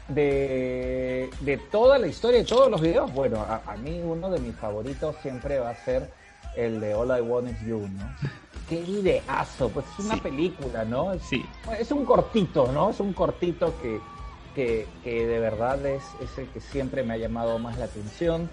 de, 0.08 1.30
de 1.40 1.58
toda 1.58 1.98
la 1.98 2.08
historia 2.08 2.40
de 2.40 2.46
todos 2.46 2.70
los 2.70 2.82
videos, 2.82 3.14
bueno, 3.14 3.40
a, 3.42 3.62
a 3.66 3.78
mí 3.78 4.02
uno 4.04 4.30
de 4.30 4.40
mis 4.40 4.56
favoritos 4.56 5.16
siempre 5.22 5.60
va 5.60 5.70
a 5.70 5.76
ser 5.76 6.12
el 6.56 6.80
de 6.80 6.94
All 6.94 7.18
I 7.18 7.22
Want 7.22 7.50
Is 7.50 7.62
You, 7.66 7.80
¿no? 7.80 8.16
Qué 8.68 8.82
videazo, 8.84 9.70
pues 9.70 9.86
es 9.98 10.06
una 10.06 10.16
Sí. 10.16 10.22
película, 10.22 10.86
¿no? 10.86 11.14
Es, 11.14 11.22
Sí. 11.24 11.44
es 11.80 11.92
un 11.92 12.06
cortito, 12.06 12.72
¿no? 12.72 12.90
Es 12.90 13.00
un 13.00 13.14
cortito 13.14 13.74
que, 13.82 14.00
que, 14.56 14.88
que 15.04 15.26
de 15.28 15.40
verdad 15.40 15.86
es, 15.86 16.04
es 16.22 16.38
el 16.38 16.48
que 16.50 16.60
siempre 16.62 17.04
me 17.04 17.14
ha 17.14 17.18
llamado 17.18 17.60
más 17.60 17.78
la 17.78 17.86
atención. 17.86 18.50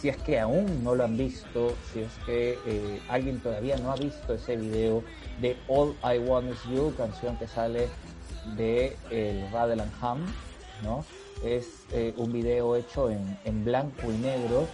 Si 0.00 0.08
es 0.10 0.16
que 0.18 0.38
aún 0.38 0.84
no 0.84 0.94
lo 0.94 1.04
han 1.04 1.16
visto, 1.16 1.74
si 1.92 2.00
es 2.00 2.12
que 2.26 2.58
eh, 2.66 3.00
alguien 3.08 3.40
todavía 3.40 3.76
no 3.78 3.90
ha 3.90 3.96
visto 3.96 4.34
ese 4.34 4.56
video 4.56 5.02
de 5.40 5.56
All 5.68 5.96
I 6.04 6.18
Want 6.18 6.52
Is 6.52 6.62
You, 6.70 6.94
canción 6.96 7.36
que 7.38 7.48
sale 7.48 7.88
de 8.56 8.96
el 9.10 9.50
Radel 9.50 9.80
and 9.80 9.92
Ham, 10.00 10.26
¿no? 10.84 11.04
Es 11.42 11.66
eh, 11.92 12.14
un 12.16 12.32
video 12.32 12.76
hecho 12.76 13.10
en, 13.10 13.38
en 13.44 13.64
blanco 13.64 14.12
y 14.12 14.16
negro 14.18 14.68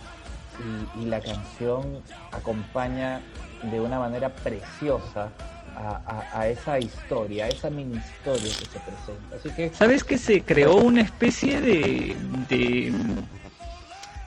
y, 0.96 1.03
y 1.03 1.07
la 1.07 1.20
canción 1.20 2.03
acompaña 2.32 3.20
de 3.70 3.80
una 3.80 3.98
manera 3.98 4.28
preciosa 4.28 5.30
a, 5.76 6.48
esa 6.48 6.78
historia, 6.78 7.46
a 7.46 7.48
esa 7.48 7.70
mini 7.70 7.96
historia 7.96 8.42
que 8.42 8.66
se 8.66 8.78
presenta. 8.80 9.36
Así 9.36 9.50
que 9.50 9.70
¿Sabes 9.74 10.05
que 10.05 10.18
se 10.18 10.42
creó 10.42 10.76
una 10.76 11.00
especie 11.00 11.61
de, 11.61 12.16
de, 12.48 12.92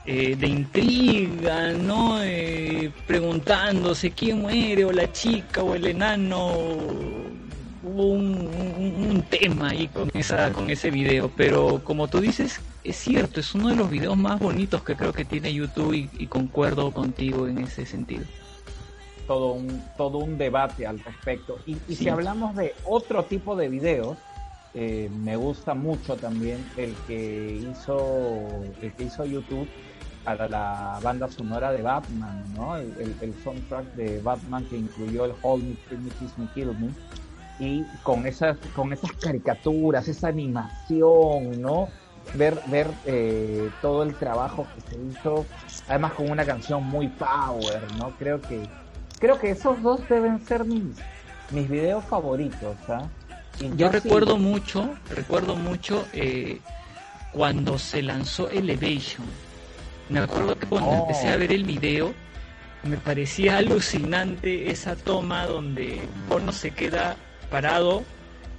eh, 0.05 0.37
intriga, 0.41 1.71
¿no? 1.73 2.21
Eh, 2.23 2.91
preguntándose 3.07 4.11
quién 4.11 4.41
muere, 4.41 4.85
o 4.85 4.91
la 4.91 5.11
chica, 5.11 5.63
o 5.63 5.75
el 5.75 5.87
enano. 5.87 7.24
Hubo 7.85 8.07
un, 8.13 8.47
un- 8.47 9.05
un 9.11 9.21
tema 9.23 9.69
ahí 9.69 9.87
con, 9.87 10.09
esa, 10.15 10.51
con 10.51 10.69
ese 10.71 10.89
video, 10.89 11.29
pero 11.37 11.81
como 11.83 12.07
tú 12.07 12.19
dices, 12.19 12.59
es 12.83 12.95
cierto, 12.95 13.39
es 13.39 13.53
uno 13.53 13.69
de 13.69 13.75
los 13.75 13.89
videos 13.91 14.17
más 14.17 14.39
bonitos 14.39 14.81
que 14.83 14.95
creo 14.95 15.13
que 15.13 15.23
tiene 15.23 15.53
YouTube 15.53 15.93
y, 15.93 16.09
y 16.17 16.25
concuerdo 16.25 16.91
contigo 16.91 17.47
en 17.47 17.59
ese 17.59 17.85
sentido. 17.85 18.23
todo 19.27 19.53
un, 19.53 19.83
todo 19.97 20.17
un 20.19 20.37
debate 20.37 20.87
al 20.87 20.99
respecto. 20.99 21.59
Y, 21.67 21.73
y 21.73 21.77
Sí. 21.89 21.95
si 21.95 22.09
hablamos 22.09 22.55
de 22.55 22.73
otro 22.85 23.23
tipo 23.25 23.55
de 23.55 23.69
videos, 23.69 24.17
eh, 24.73 25.09
me 25.23 25.35
gusta 25.35 25.73
mucho 25.75 26.15
también 26.15 26.65
el 26.77 26.95
que 27.07 27.61
hizo 27.71 28.61
el 28.81 28.91
que 28.93 29.03
hizo 29.03 29.25
YouTube 29.25 29.67
para 30.23 30.49
la 30.49 30.99
banda 31.03 31.29
sonora 31.29 31.71
de 31.71 31.81
Batman, 31.83 32.43
¿no? 32.55 32.75
El, 32.77 32.91
el- 32.99 33.15
el 33.21 33.33
soundtrack 33.43 33.85
de 33.93 34.19
Batman 34.21 34.65
que 34.69 34.75
incluyó 34.77 35.25
el 35.25 35.33
Hold 35.43 35.63
Me, 35.63 35.75
Kill 35.87 35.99
Me, 35.99 36.09
Kiss 36.19 36.37
Me, 36.37 36.47
Kill 36.53 36.67
Me. 36.79 36.89
Y 37.59 37.83
con 38.03 38.25
esas, 38.27 38.57
con 38.75 38.91
esas 38.91 39.11
caricaturas, 39.13 40.07
esa 40.07 40.27
animación, 40.27 41.61
¿no? 41.61 41.87
Ver, 42.33 42.59
ver 42.67 42.87
eh, 43.05 43.69
todo 43.81 44.03
el 44.03 44.13
trabajo 44.15 44.67
que 44.75 44.81
se 44.95 45.01
hizo, 45.03 45.45
además 45.87 46.13
con 46.13 46.29
una 46.29 46.45
canción 46.45 46.83
muy 46.83 47.07
power, 47.07 47.81
¿no? 47.97 48.09
Creo 48.19 48.41
que, 48.41 48.67
creo 49.19 49.39
que 49.39 49.51
esos 49.51 49.81
dos 49.81 50.01
deben 50.09 50.39
ser 50.45 50.65
mis, 50.65 50.97
mis 51.51 51.69
videos 51.69 52.03
favoritos, 52.05 52.75
¿ah? 52.89 53.07
Yo 53.77 53.87
sí- 53.87 53.93
recuerdo 53.99 54.35
mucho, 54.37 54.89
recuerdo 55.15 55.55
mucho 55.55 56.05
eh, 56.13 56.59
cuando 57.31 57.79
se 57.79 58.01
lanzó 58.01 58.49
Elevation. 58.49 59.25
Me 60.09 60.19
acuerdo 60.19 60.57
que 60.59 60.67
cuando 60.67 60.89
Oh. 60.91 60.93
empecé 60.95 61.29
a 61.29 61.37
ver 61.37 61.53
el 61.53 61.63
video, 61.63 62.13
me 62.83 62.97
parecía 62.97 63.57
alucinante 63.57 64.69
esa 64.69 64.95
toma 64.97 65.45
donde 65.45 66.01
Bono 66.29 66.51
se 66.51 66.71
queda 66.71 67.15
parado 67.45 68.03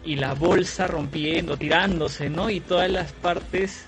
y 0.05 0.17
la 0.17 0.35
bolsa 0.35 0.87
rompiendo, 0.87 1.57
tirándose, 1.57 2.31
¿no? 2.31 2.49
Y 2.51 2.61
todas 2.61 2.91
las 2.91 3.13
partes 3.13 3.87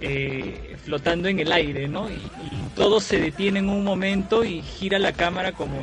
eh, 0.00 0.76
flotando 0.84 1.28
en 1.28 1.40
el 1.40 1.52
aire, 1.52 1.88
¿no? 1.88 2.08
Y, 2.08 2.14
y 2.14 2.68
todo 2.74 3.00
se 3.00 3.20
detiene 3.20 3.58
en 3.58 3.68
un 3.68 3.84
momento 3.84 4.44
y 4.44 4.62
gira 4.62 4.98
la 4.98 5.12
cámara 5.12 5.52
como 5.52 5.78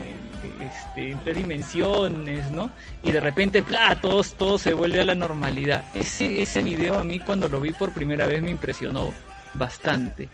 este, 0.62 1.12
en 1.12 1.20
tres 1.20 1.38
dimensiones, 1.38 2.50
¿no? 2.52 2.72
Y 3.04 3.12
de 3.12 3.20
repente, 3.20 3.62
¡plá! 3.62 4.00
Todo, 4.02 4.24
todo 4.24 4.58
se 4.58 4.74
vuelve 4.74 5.02
a 5.02 5.06
la 5.06 5.16
normalidad. 5.16 5.84
Ese, 5.94 6.42
ese 6.42 6.64
video 6.64 6.98
a 6.98 7.04
mí 7.04 7.20
cuando 7.20 7.48
lo 7.48 7.60
vi 7.60 7.72
por 7.72 7.92
primera 7.92 8.26
vez 8.26 8.42
me 8.42 8.52
impresionó 8.52 9.14
bastante. 9.54 10.30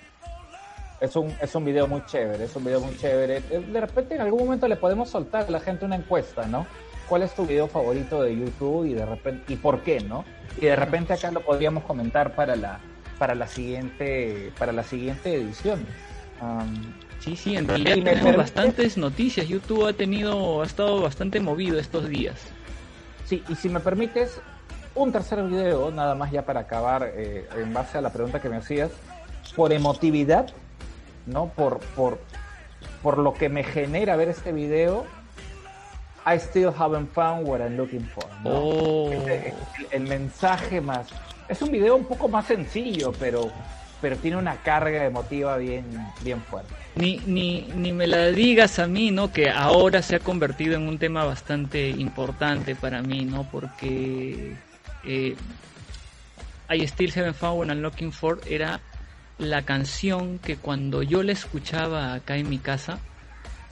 Es 1.00 1.16
un, 1.16 1.36
es 1.42 1.56
un 1.56 1.66
video 1.66 1.88
muy 1.88 2.06
chévere, 2.06 2.44
es 2.44 2.56
un 2.56 2.64
video 2.64 2.80
muy 2.80 2.96
chévere. 2.96 3.42
De 3.42 3.82
repente 3.82 4.16
en 4.16 4.22
algún 4.22 4.46
momento 4.46 4.68
le 4.68 4.76
podemos 4.76 5.10
soltar 5.10 5.48
a 5.48 5.52
la 5.52 5.60
gente 5.60 5.84
una 5.84 5.96
encuesta, 5.96 6.46
¿no? 6.46 6.68
¿Cuál 7.12 7.24
es 7.24 7.36
tu 7.36 7.46
video 7.46 7.68
favorito 7.68 8.24
de 8.24 8.34
YouTube 8.38 8.86
y 8.86 8.94
de 8.94 9.06
repente 9.06 9.52
y 9.52 9.58
por 9.58 9.82
qué, 9.82 10.00
¿no? 10.00 10.24
Y 10.56 10.68
de 10.68 10.78
repente 10.78 11.12
acá 11.12 11.30
lo 11.30 11.42
podríamos 11.42 11.84
comentar 11.84 12.34
para 12.36 12.56
la 12.56 12.80
para 13.20 13.36
la 13.36 13.48
siguiente 13.48 14.54
para 14.58 14.72
la 14.72 14.82
siguiente 14.84 15.34
edición. 15.36 15.86
Sí, 17.20 17.36
sí, 17.36 17.58
en 17.58 17.68
realidad 17.68 17.98
me 17.98 18.04
tenemos 18.04 18.24
permite- 18.28 18.38
bastantes 18.38 18.98
noticias. 18.98 19.46
YouTube 19.50 19.88
ha 19.88 19.92
tenido, 19.92 20.62
ha 20.62 20.66
estado 20.66 21.02
bastante 21.02 21.42
movido 21.42 21.78
estos 21.80 22.08
días. 22.08 22.40
sí, 23.26 23.44
y 23.50 23.56
si 23.56 23.68
me 23.68 23.82
permites 23.82 24.40
un 24.96 25.12
tercer 25.12 25.44
video, 25.44 25.92
nada 25.92 26.16
más 26.16 26.32
ya 26.32 26.46
para 26.46 26.62
acabar 26.62 27.12
eh, 27.14 27.46
en 27.58 27.74
base 27.74 27.98
a 27.98 28.02
la 28.02 28.14
pregunta 28.14 28.40
que 28.40 28.48
me 28.48 28.56
hacías, 28.56 28.90
por 29.58 29.74
emotividad, 29.74 30.50
¿no? 31.26 31.48
Por 31.50 31.80
por 31.94 32.20
por 33.04 33.18
lo 33.18 33.34
que 33.34 33.50
me 33.50 33.66
genera 33.66 34.16
ver 34.16 34.30
este 34.30 34.54
video, 34.54 35.06
I 36.26 36.38
still 36.38 36.72
haven't 36.72 37.12
found 37.14 37.48
what 37.48 37.62
I'm 37.62 37.76
looking 37.78 38.06
for. 38.14 38.26
¿no? 38.44 38.50
Oh, 38.52 39.12
Este, 39.12 39.50
el, 39.50 40.04
el 40.04 40.08
mensaje 40.08 40.80
más. 40.82 41.08
Es 41.48 41.62
un 41.62 41.72
video 41.72 41.96
un 41.96 42.06
poco 42.06 42.28
más 42.30 42.46
sencillo, 42.46 43.12
pero, 43.20 43.52
pero 44.02 44.16
tiene 44.18 44.38
una 44.38 44.56
carga 44.58 45.04
emotiva 45.06 45.58
bien, 45.58 45.86
bien 46.22 46.42
fuerte. 46.42 46.74
ni, 46.96 47.20
ni, 47.26 47.62
ni 47.76 47.92
me 47.94 48.06
la 48.08 48.28
digas 48.28 48.78
a 48.80 48.88
mí, 48.88 49.12
¿no? 49.12 49.32
Que 49.32 49.50
ahora 49.50 50.02
se 50.02 50.16
ha 50.16 50.20
convertido 50.20 50.76
en 50.76 50.88
un 50.88 50.98
tema 50.98 51.24
bastante 51.26 51.90
importante 51.90 52.76
para 52.76 53.02
mí, 53.02 53.26
¿no? 53.26 53.44
Porque 53.50 54.56
eh, 55.06 55.36
I 56.70 56.88
Still 56.88 57.12
Haven't 57.16 57.36
Found 57.36 57.60
What 57.60 57.68
I'm 57.68 57.82
Looking 57.82 58.12
For 58.12 58.40
era 58.48 58.80
la 59.38 59.64
canción 59.64 60.38
que 60.40 60.56
cuando 60.58 61.02
yo 61.02 61.24
la 61.24 61.32
escuchaba 61.32 62.14
acá 62.14 62.38
en 62.38 62.48
mi 62.50 62.60
casa, 62.60 63.00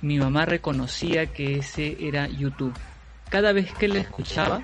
mi 0.02 0.18
mamá 0.20 0.46
reconocía 0.46 1.28
que 1.28 1.58
ese 1.58 1.98
era 2.00 2.28
YouTube. 2.28 2.74
Cada 3.30 3.54
vez 3.54 3.72
que 3.74 3.88
la 3.88 4.00
escuchaba, 4.00 4.64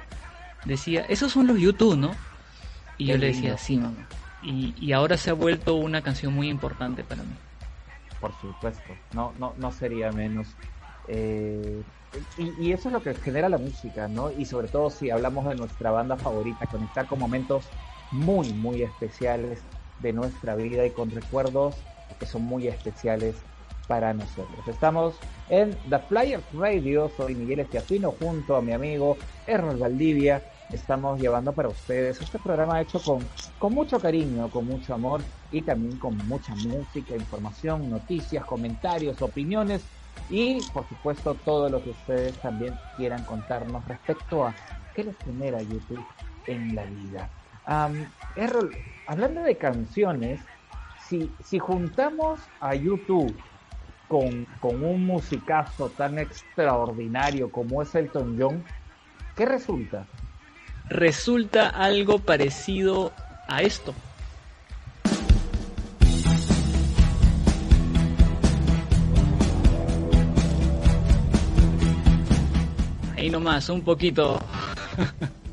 decía, 0.65 1.05
esos 1.07 1.31
son 1.31 1.47
los 1.47 1.59
YouTube, 1.59 1.97
¿no? 1.97 2.11
Y 2.97 3.05
Qué 3.05 3.11
yo 3.11 3.17
le 3.17 3.27
decía, 3.27 3.57
sí, 3.57 3.77
mamá. 3.77 4.07
Y, 4.41 4.73
y 4.79 4.93
ahora 4.93 5.17
se 5.17 5.29
ha 5.29 5.33
vuelto 5.33 5.75
una 5.75 6.01
canción 6.01 6.33
muy 6.33 6.49
importante 6.49 7.03
para 7.03 7.23
mí. 7.23 7.35
Por 8.19 8.31
supuesto, 8.39 8.93
no, 9.13 9.33
no, 9.39 9.53
no 9.57 9.71
sería 9.71 10.11
menos. 10.11 10.47
Eh, 11.07 11.81
y, 12.37 12.67
y 12.67 12.71
eso 12.71 12.89
es 12.89 12.93
lo 12.93 13.03
que 13.03 13.13
genera 13.13 13.49
la 13.49 13.57
música, 13.57 14.07
¿no? 14.07 14.31
Y 14.31 14.45
sobre 14.45 14.67
todo 14.67 14.89
si 14.89 15.09
hablamos 15.09 15.45
de 15.47 15.55
nuestra 15.55 15.91
banda 15.91 16.15
favorita, 16.15 16.65
conectar 16.67 17.05
con 17.07 17.19
momentos 17.19 17.65
muy, 18.11 18.53
muy 18.53 18.81
especiales 18.81 19.61
de 19.99 20.13
nuestra 20.13 20.55
vida 20.55 20.85
y 20.85 20.91
con 20.91 21.09
recuerdos 21.11 21.75
que 22.19 22.25
son 22.25 22.43
muy 22.43 22.67
especiales 22.67 23.35
para 23.87 24.13
nosotros. 24.13 24.67
Estamos 24.67 25.15
en 25.49 25.75
The 25.89 25.99
Flyers 25.99 26.43
Radio, 26.53 27.11
soy 27.15 27.35
Miguel 27.35 27.59
Estiafino 27.59 28.11
junto 28.11 28.55
a 28.55 28.61
mi 28.61 28.73
amigo 28.73 29.17
Errol 29.47 29.77
Valdivia. 29.77 30.41
Estamos 30.71 31.19
llevando 31.19 31.53
para 31.53 31.69
ustedes 31.69 32.19
este 32.21 32.39
programa 32.39 32.81
hecho 32.81 32.99
con, 32.99 33.19
con 33.59 33.73
mucho 33.73 33.99
cariño, 33.99 34.49
con 34.49 34.65
mucho 34.65 34.95
amor 34.95 35.21
y 35.51 35.61
también 35.61 35.97
con 35.97 36.17
mucha 36.27 36.55
música, 36.55 37.15
información, 37.15 37.89
noticias, 37.89 38.43
comentarios, 38.45 39.21
opiniones 39.21 39.83
y 40.29 40.59
por 40.73 40.87
supuesto 40.87 41.35
todo 41.45 41.69
lo 41.69 41.83
que 41.83 41.91
ustedes 41.91 42.33
también 42.39 42.73
quieran 42.97 43.23
contarnos 43.25 43.87
respecto 43.87 44.45
a 44.45 44.55
qué 44.95 45.03
les 45.03 45.17
genera 45.17 45.61
YouTube 45.61 46.03
en 46.47 46.75
la 46.75 46.83
vida. 46.85 47.29
Errol, 48.35 48.75
hablando 49.07 49.41
de 49.41 49.55
canciones, 49.57 50.39
si, 51.07 51.31
si 51.43 51.59
juntamos 51.59 52.39
a 52.59 52.73
YouTube 52.73 53.35
con, 54.07 54.45
con 54.59 54.83
un 54.83 55.05
musicazo 55.05 55.89
tan 55.89 56.19
extraordinario 56.19 57.49
como 57.51 57.81
es 57.81 57.93
Elton 57.95 58.35
John, 58.39 58.63
¿qué 59.35 59.45
resulta? 59.45 60.07
resulta 60.89 61.69
algo 61.69 62.19
parecido 62.19 63.11
a 63.47 63.61
esto. 63.63 63.93
Ahí 73.17 73.29
nomás, 73.29 73.69
un 73.69 73.81
poquito. 73.81 74.39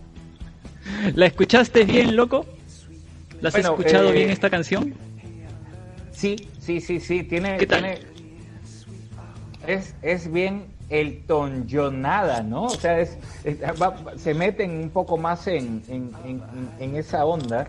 ¿La 1.14 1.26
escuchaste 1.26 1.84
bien, 1.84 2.16
loco? 2.16 2.46
¿La 3.40 3.48
has 3.48 3.54
Bueno, 3.54 3.70
escuchado 3.70 4.10
eh, 4.10 4.12
bien 4.12 4.30
esta 4.30 4.50
canción? 4.50 4.94
Sí, 6.12 6.36
sí, 6.60 6.80
sí, 6.80 7.00
sí, 7.00 7.22
tiene... 7.24 7.56
¿Qué 7.58 7.66
tal? 7.66 7.82
tiene- 7.82 8.11
es, 9.66 9.94
es 10.02 10.30
bien 10.32 10.66
Elton 10.88 11.66
Johnada, 11.70 12.42
¿no? 12.42 12.64
O 12.64 12.70
sea, 12.70 13.00
es, 13.00 13.16
va- 13.80 13.96
se 14.16 14.34
meten 14.34 14.70
un 14.72 14.90
poco 14.90 15.16
más 15.16 15.46
en, 15.46 15.82
en, 15.88 16.10
en- 16.78 16.96
esa 16.96 17.24
onda 17.24 17.66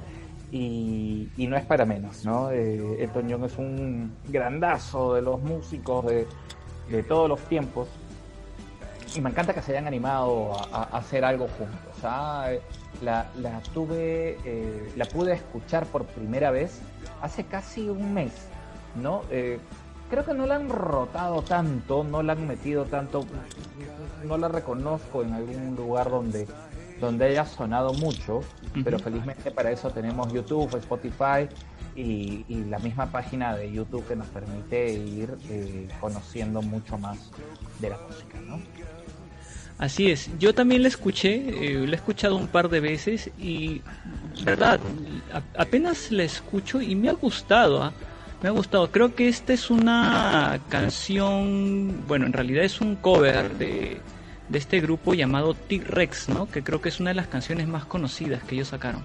y, 0.51 1.29
y 1.37 1.47
no 1.47 1.55
es 1.57 1.65
para 1.65 1.85
menos, 1.85 2.25
¿no? 2.25 2.51
Eh, 2.51 3.03
Elton 3.03 3.43
es 3.45 3.57
un 3.57 4.13
grandazo 4.27 5.13
de 5.15 5.21
los 5.21 5.41
músicos 5.41 6.05
de, 6.05 6.27
de 6.89 7.03
todos 7.03 7.29
los 7.29 7.39
tiempos 7.41 7.87
y 9.15 9.21
me 9.21 9.29
encanta 9.29 9.53
que 9.53 9.61
se 9.61 9.71
hayan 9.71 9.87
animado 9.87 10.53
a 10.73 10.83
hacer 10.97 11.23
algo 11.23 11.47
juntos. 11.57 11.77
¿ah? 12.03 12.49
La, 13.01 13.27
la 13.37 13.59
tuve, 13.73 14.37
eh, 14.43 14.91
la 14.95 15.05
pude 15.05 15.33
escuchar 15.33 15.85
por 15.85 16.05
primera 16.05 16.51
vez 16.51 16.79
hace 17.21 17.43
casi 17.45 17.87
un 17.89 18.13
mes, 18.13 18.31
¿no? 18.95 19.21
Eh, 19.29 19.59
creo 20.09 20.25
que 20.25 20.33
no 20.33 20.45
la 20.45 20.55
han 20.55 20.69
rotado 20.69 21.41
tanto, 21.41 22.03
no 22.03 22.21
la 22.23 22.33
han 22.33 22.47
metido 22.47 22.85
tanto, 22.85 23.25
no 24.23 24.37
la 24.37 24.47
reconozco 24.47 25.23
en 25.23 25.33
algún 25.33 25.75
lugar 25.75 26.09
donde, 26.09 26.47
donde 26.99 27.25
haya 27.25 27.45
sonado 27.45 27.93
mucho, 27.93 28.41
pero 28.83 28.99
felizmente 28.99 29.51
para 29.51 29.71
eso 29.71 29.89
tenemos 29.89 30.31
YouTube, 30.33 30.75
Spotify 30.77 31.47
y, 31.95 32.45
y 32.47 32.63
la 32.69 32.79
misma 32.79 33.07
página 33.11 33.55
de 33.55 33.71
YouTube 33.71 34.05
que 34.07 34.15
nos 34.15 34.27
permite 34.27 34.93
ir 34.93 35.35
eh, 35.49 35.87
conociendo 35.99 36.61
mucho 36.61 36.97
más 36.97 37.17
de 37.79 37.89
la 37.89 37.97
música, 38.07 38.39
¿no? 38.47 38.59
Así 39.79 40.11
es, 40.11 40.29
yo 40.39 40.53
también 40.53 40.83
la 40.83 40.87
escuché, 40.87 41.33
eh, 41.73 41.85
la 41.87 41.93
he 41.93 41.95
escuchado 41.95 42.35
un 42.37 42.47
par 42.47 42.69
de 42.69 42.79
veces 42.79 43.29
y, 43.37 43.81
verdad, 44.43 44.79
a- 45.33 45.61
apenas 45.61 46.11
la 46.11 46.23
escucho 46.23 46.79
y 46.81 46.95
me 46.95 47.09
ha 47.09 47.13
gustado, 47.13 47.81
¿ah? 47.83 47.93
Me 48.43 48.49
ha 48.49 48.51
gustado. 48.51 48.91
Creo 48.91 49.15
que 49.15 49.27
esta 49.29 49.53
es 49.53 49.69
una 49.71 50.59
canción, 50.69 52.03
bueno, 52.07 52.25
en 52.25 52.33
realidad 52.33 52.63
es 52.65 52.81
un 52.81 52.95
cover 52.97 53.57
de, 53.57 53.99
de 54.49 54.57
este 54.59 54.81
grupo 54.81 55.13
llamado 55.13 55.53
T-Rex, 55.53 56.29
¿no? 56.29 56.47
Que 56.49 56.61
creo 56.61 56.81
que 56.81 56.89
es 56.89 56.99
una 56.99 57.11
de 57.11 57.15
las 57.15 57.27
canciones 57.27 57.67
más 57.67 57.85
conocidas 57.85 58.43
que 58.43 58.55
ellos 58.55 58.67
sacaron. 58.67 59.03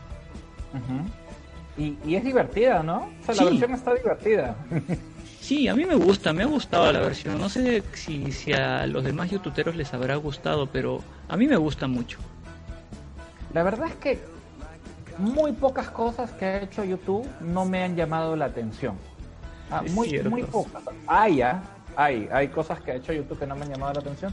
Y, 1.78 1.96
y 2.04 2.16
es 2.16 2.24
divertida, 2.24 2.82
¿no? 2.82 3.08
O 3.22 3.24
sea, 3.24 3.34
la 3.36 3.42
Sí. 3.42 3.44
versión 3.50 3.72
está 3.72 3.94
divertida. 3.94 4.56
Sí, 5.40 5.66
a 5.66 5.74
mí 5.74 5.86
me 5.86 5.94
gusta, 5.94 6.32
me 6.34 6.42
ha 6.42 6.46
gustado 6.46 6.92
la 6.92 7.00
versión. 7.00 7.38
No 7.40 7.48
sé 7.48 7.82
si, 7.94 8.32
si 8.32 8.52
a 8.52 8.86
los 8.86 9.02
demás 9.02 9.30
youtuberos 9.30 9.76
les 9.76 9.94
habrá 9.94 10.16
gustado, 10.16 10.66
pero 10.66 11.00
a 11.26 11.38
mí 11.38 11.46
me 11.46 11.56
gusta 11.56 11.86
mucho. 11.86 12.18
La 13.54 13.62
verdad 13.62 13.86
es 13.88 13.94
que 13.94 14.18
muy 15.16 15.52
pocas 15.52 15.88
cosas 15.88 16.32
que 16.32 16.44
ha 16.44 16.62
hecho 16.64 16.84
YouTube 16.84 17.26
no 17.40 17.64
me 17.64 17.82
han 17.82 17.96
llamado 17.96 18.36
la 18.36 18.44
atención. 18.46 18.96
Ah, 19.70 19.82
muy, 19.90 20.08
cierto. 20.08 20.30
muy 20.30 20.42
pocas. 20.44 20.82
Hay, 21.06 21.42
ah, 21.42 21.62
hay, 21.96 22.28
hay 22.32 22.48
cosas 22.48 22.80
que 22.80 22.92
ha 22.92 22.94
hecho 22.96 23.12
YouTube 23.12 23.38
que 23.38 23.46
no 23.46 23.54
me 23.56 23.64
han 23.64 23.70
llamado 23.72 23.94
la 23.94 24.00
atención, 24.00 24.32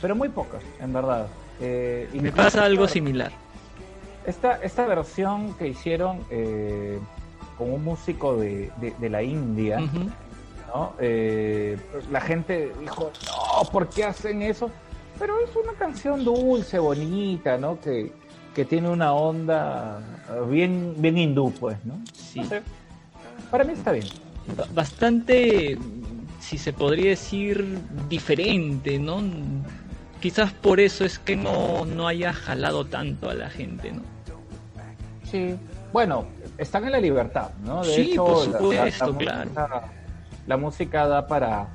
pero 0.00 0.14
muy 0.16 0.28
pocas, 0.28 0.62
en 0.80 0.92
verdad. 0.92 1.26
Eh, 1.60 2.08
Me 2.14 2.32
pasa 2.32 2.64
algo 2.64 2.84
esta- 2.84 2.94
similar. 2.94 3.32
Esta, 4.26 4.56
esta 4.62 4.86
versión 4.86 5.54
que 5.54 5.68
hicieron 5.68 6.20
eh, 6.30 6.98
con 7.58 7.72
un 7.72 7.82
músico 7.84 8.36
de, 8.36 8.70
de- 8.80 8.94
de 8.98 9.10
la 9.10 9.22
India. 9.22 9.78
¿no? 10.74 10.92
Eh, 11.00 11.76
la 12.10 12.20
gente 12.20 12.72
dijo, 12.80 13.10
no, 13.26 13.70
¿por 13.70 13.88
qué 13.88 14.04
hacen 14.04 14.42
eso? 14.42 14.70
Pero 15.18 15.34
es 15.40 15.54
una 15.54 15.72
canción 15.74 16.24
dulce, 16.24 16.78
bonita, 16.78 17.58
¿no? 17.58 17.78
Que, 17.80 18.12
que 18.54 18.64
tiene 18.64 18.88
una 18.88 19.12
onda 19.12 20.00
bien, 20.48 20.94
bien 20.98 21.18
hindú, 21.18 21.52
pues, 21.52 21.76
¿no? 21.84 22.00
Sí. 22.14 22.40
No 22.40 22.46
sé. 22.46 22.62
Para 23.50 23.64
mí 23.64 23.72
está 23.74 23.92
bien. 23.92 24.06
Ba- 24.56 24.66
Bastante, 24.74 25.78
si 26.40 26.58
se 26.58 26.72
podría 26.72 27.10
decir, 27.10 27.78
diferente, 28.08 28.98
¿no? 28.98 29.22
Quizás 30.20 30.52
por 30.52 30.78
eso 30.80 31.04
es 31.04 31.18
que 31.18 31.36
no, 31.36 31.84
no 31.84 32.06
haya 32.06 32.32
jalado 32.32 32.84
tanto 32.86 33.30
a 33.30 33.34
la 33.34 33.50
gente, 33.50 33.92
¿no? 33.92 34.02
Sí. 35.30 35.54
Bueno, 35.92 36.26
están 36.58 36.84
en 36.84 36.92
la 36.92 37.00
libertad, 37.00 37.50
¿no? 37.64 37.84
De 37.84 37.94
Sí, 37.94 38.12
hecho, 38.12 38.24
por 38.24 38.48
la- 38.48 38.58
supuesto, 38.58 39.12
música- 39.12 39.46
claro. 39.54 39.82
la 40.46 40.56
música 40.56 41.06
da 41.06 41.26
para, 41.26 41.68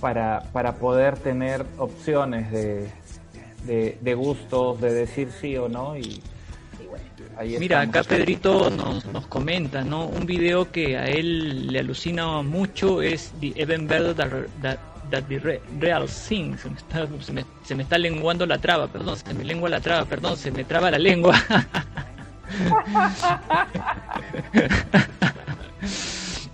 para, 0.00 0.42
para 0.52 0.72
poder 0.74 1.18
tener 1.18 1.64
opciones 1.78 2.50
de, 2.50 2.88
de, 3.64 3.98
de 4.00 4.14
gustos, 4.14 4.80
de 4.80 4.92
decir 4.92 5.30
sí 5.40 5.56
o 5.56 5.68
no. 5.68 5.96
Y, 5.96 6.22
ahí 7.36 7.58
Mira, 7.58 7.80
acá 7.80 8.02
Pedrito 8.02 8.70
nos, 8.70 9.04
nos 9.06 9.26
comenta, 9.26 9.82
¿no? 9.82 10.06
Un 10.06 10.26
video 10.26 10.70
que 10.70 10.96
a 10.96 11.06
él 11.06 11.66
le 11.68 11.78
alucina 11.80 12.42
mucho 12.42 13.02
es 13.02 13.32
The 13.40 13.52
Even 13.56 13.86
Better 13.86 14.14
That, 14.14 14.30
that, 14.62 14.78
that 15.10 15.22
the 15.24 15.38
Re- 15.38 15.60
Real 15.78 16.06
Thing. 16.08 16.56
Se 16.56 16.68
me, 16.70 16.76
está, 16.76 17.08
se, 17.20 17.32
me, 17.32 17.44
se 17.64 17.74
me 17.74 17.82
está 17.82 17.98
lenguando 17.98 18.46
la 18.46 18.58
traba, 18.58 18.88
perdón, 18.88 19.16
se 19.16 19.34
me 19.34 19.44
lengua 19.44 19.68
la 19.68 19.80
traba, 19.80 20.04
perdón, 20.04 20.36
se 20.36 20.50
me 20.50 20.64
traba 20.64 20.90
la 20.90 20.98
lengua. 20.98 21.34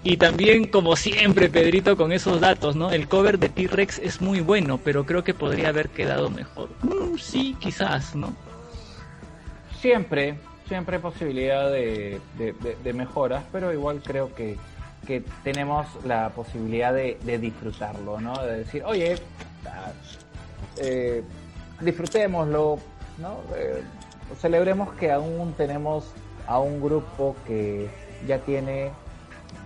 Y 0.05 0.17
también, 0.17 0.69
como 0.69 0.97
siempre, 0.97 1.49
Pedrito, 1.51 1.97
con 1.97 2.13
esos 2.13 2.41
datos, 2.41 2.77
¿no? 2.77 2.91
El 2.93 3.09
cover 3.09 3.39
de 3.39 3.49
T-Rex 3.49 3.99
es 3.99 4.21
muy 4.23 4.41
bueno, 4.41 4.79
pero 4.83 5.05
creo 5.05 5.25
que 5.25 5.35
podría 5.35 5.69
haber 5.69 5.91
quedado 5.91 6.31
mejor. 6.31 6.71
Mm, 6.83 7.19
sí, 7.19 7.57
quizás, 7.59 8.15
¿no? 8.15 8.33
Siempre, 9.81 10.39
siempre 10.69 10.97
hay 10.97 11.03
posibilidad 11.03 11.71
de, 11.71 12.21
de- 12.37 12.93
mejoras, 12.93 13.43
pero 13.51 13.73
igual 13.73 14.03
creo 14.05 14.35
que, 14.35 14.57
que 15.07 15.23
tenemos 15.43 15.87
la 16.05 16.31
posibilidad 16.31 16.93
de, 16.93 17.19
de 17.25 17.39
disfrutarlo, 17.39 18.21
¿no? 18.21 18.35
De 18.43 18.59
decir, 18.59 18.83
oye, 18.85 19.17
ah, 19.67 19.93
eh, 20.77 21.23
disfrutémoslo, 21.81 22.79
¿no? 23.19 23.39
Eh, 23.57 23.83
celebremos 24.41 24.93
que 24.95 25.11
aún 25.11 25.55
tenemos 25.57 26.13
a 26.47 26.59
un 26.59 26.81
grupo 26.81 27.37
que 27.47 27.89
ya 28.27 28.39
tiene, 28.39 28.91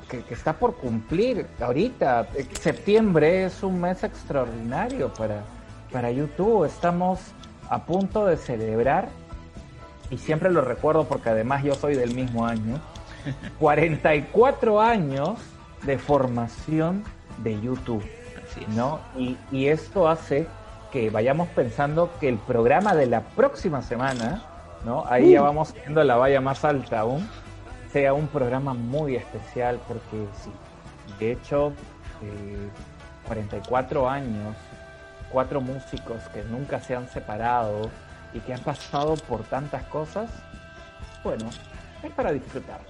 que, 0.09 0.23
que 0.23 0.35
está 0.35 0.53
por 0.53 0.77
cumplir 0.77 1.47
ahorita. 1.61 2.29
Eh, 2.35 2.47
Septiembre 2.61 3.45
es 3.45 3.63
un 3.63 3.81
mes 3.81 4.03
extraordinario 4.05 5.13
para, 5.15 5.43
para 5.93 6.11
YouTube. 6.11 6.65
Estamos 6.65 7.19
a 7.69 7.85
punto 7.85 8.27
de 8.27 8.37
celebrar 8.37 9.09
y 10.13 10.19
siempre 10.19 10.51
lo 10.51 10.61
recuerdo 10.61 11.05
porque 11.05 11.31
además 11.31 11.65
yo 11.65 11.75
soy 11.75 11.97
del 11.97 12.15
mismo 12.15 12.47
año, 12.47 12.79
44 13.59 14.81
años 14.81 15.41
de 15.85 15.99
formación 15.99 17.03
de 17.39 17.59
YouTube, 17.61 18.05
Así. 18.45 18.67
¿no? 18.77 19.01
Y, 19.17 19.39
y 19.51 19.69
esto 19.69 20.07
hace 20.07 20.47
que 20.93 21.09
vayamos 21.09 21.49
pensando 21.49 22.11
que 22.21 22.29
el 22.29 22.37
programa 22.37 22.95
de 22.95 23.07
la 23.07 23.23
próxima 23.23 23.81
semana, 23.81 24.43
¿no? 24.85 25.07
Ahí 25.09 25.31
ya 25.31 25.41
vamos 25.41 25.73
viendo 25.73 26.05
la 26.05 26.17
valla 26.17 26.43
más 26.43 26.63
alta 26.63 27.01
aún, 27.01 27.27
sea 27.91 28.13
un 28.13 28.29
programa 28.29 28.75
muy 28.75 29.17
especial 29.17 29.81
porque 29.89 30.27
sí, 30.43 30.51
de 31.19 31.33
hecho, 31.33 31.73
eh, 32.23 32.69
44 33.27 34.11
años, 34.11 34.57
cuatro 35.31 35.63
músicos 35.63 36.21
que 36.35 36.43
nunca 36.45 36.81
se 36.81 36.95
han 36.95 37.09
separado 37.09 37.89
y 38.35 38.41
que 38.41 38.55
han 38.55 38.63
pasado 38.63 39.15
por 39.17 39.43
tantas 39.45 39.85
cosas, 39.85 40.31
bueno, 41.23 41.51
es 42.03 42.11
para 42.13 42.33
disfrutarlo. 42.33 42.89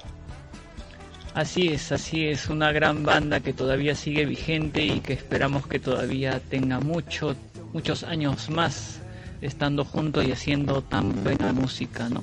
Así 1.35 1.69
es, 1.69 1.93
así 1.93 2.27
es, 2.27 2.49
una 2.49 2.73
gran 2.73 3.05
banda 3.05 3.41
que 3.41 3.55
todavía 3.55 3.95
sigue 3.95 4.27
vigente 4.27 4.85
y 4.85 5.01
que 5.01 5.15
esperamos 5.15 5.67
que 5.67 5.79
todavía 5.79 6.41
tenga 6.41 6.79
mucho, 6.79 7.35
muchos 7.73 8.03
años 8.05 8.51
más 8.51 9.01
estando 9.41 9.85
juntos 9.85 10.27
y 10.27 10.33
haciendo 10.33 10.83
tan 10.83 11.25
buena 11.25 11.53
música, 11.53 12.09
¿no? 12.09 12.23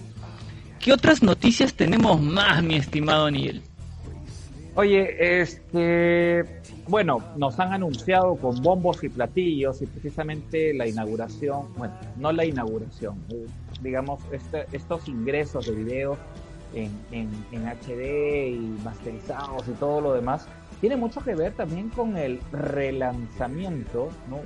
¿Qué 0.80 0.94
otras 0.94 1.24
noticias 1.24 1.74
tenemos 1.74 2.22
más, 2.22 2.64
mi 2.64 2.76
estimado 2.76 3.30
Niel? 3.30 3.62
Oye, 4.76 5.42
este, 5.42 6.59
bueno, 6.90 7.20
nos 7.38 7.60
han 7.60 7.72
anunciado 7.72 8.36
con 8.36 8.62
bombos 8.64 9.04
y 9.04 9.10
platillos 9.10 9.82
y 9.82 9.86
precisamente 9.86 10.74
la 10.74 10.88
inauguración, 10.88 11.68
bueno, 11.78 11.94
no 12.18 12.32
la 12.32 12.46
inauguración, 12.46 13.16
eh, 13.30 13.46
digamos, 13.82 14.20
este- 14.32 14.66
estos 14.72 15.08
ingresos 15.08 15.68
de 15.68 15.74
video 15.74 16.18
en, 16.74 16.92
en, 17.12 17.30
HD 17.68 18.50
y 18.50 18.78
masterizados 18.84 19.68
y 19.68 19.72
todo 19.74 20.02
lo 20.02 20.14
demás, 20.14 20.48
tiene 20.82 20.96
mucho 20.96 21.22
que 21.22 21.36
ver 21.36 21.54
también 21.54 21.90
con 21.90 22.18
el 22.18 22.40
relanzamiento, 22.52 24.10
¿no? 24.30 24.40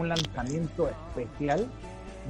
un 0.00 0.08
lanzamiento 0.08 0.88
especial 0.88 1.66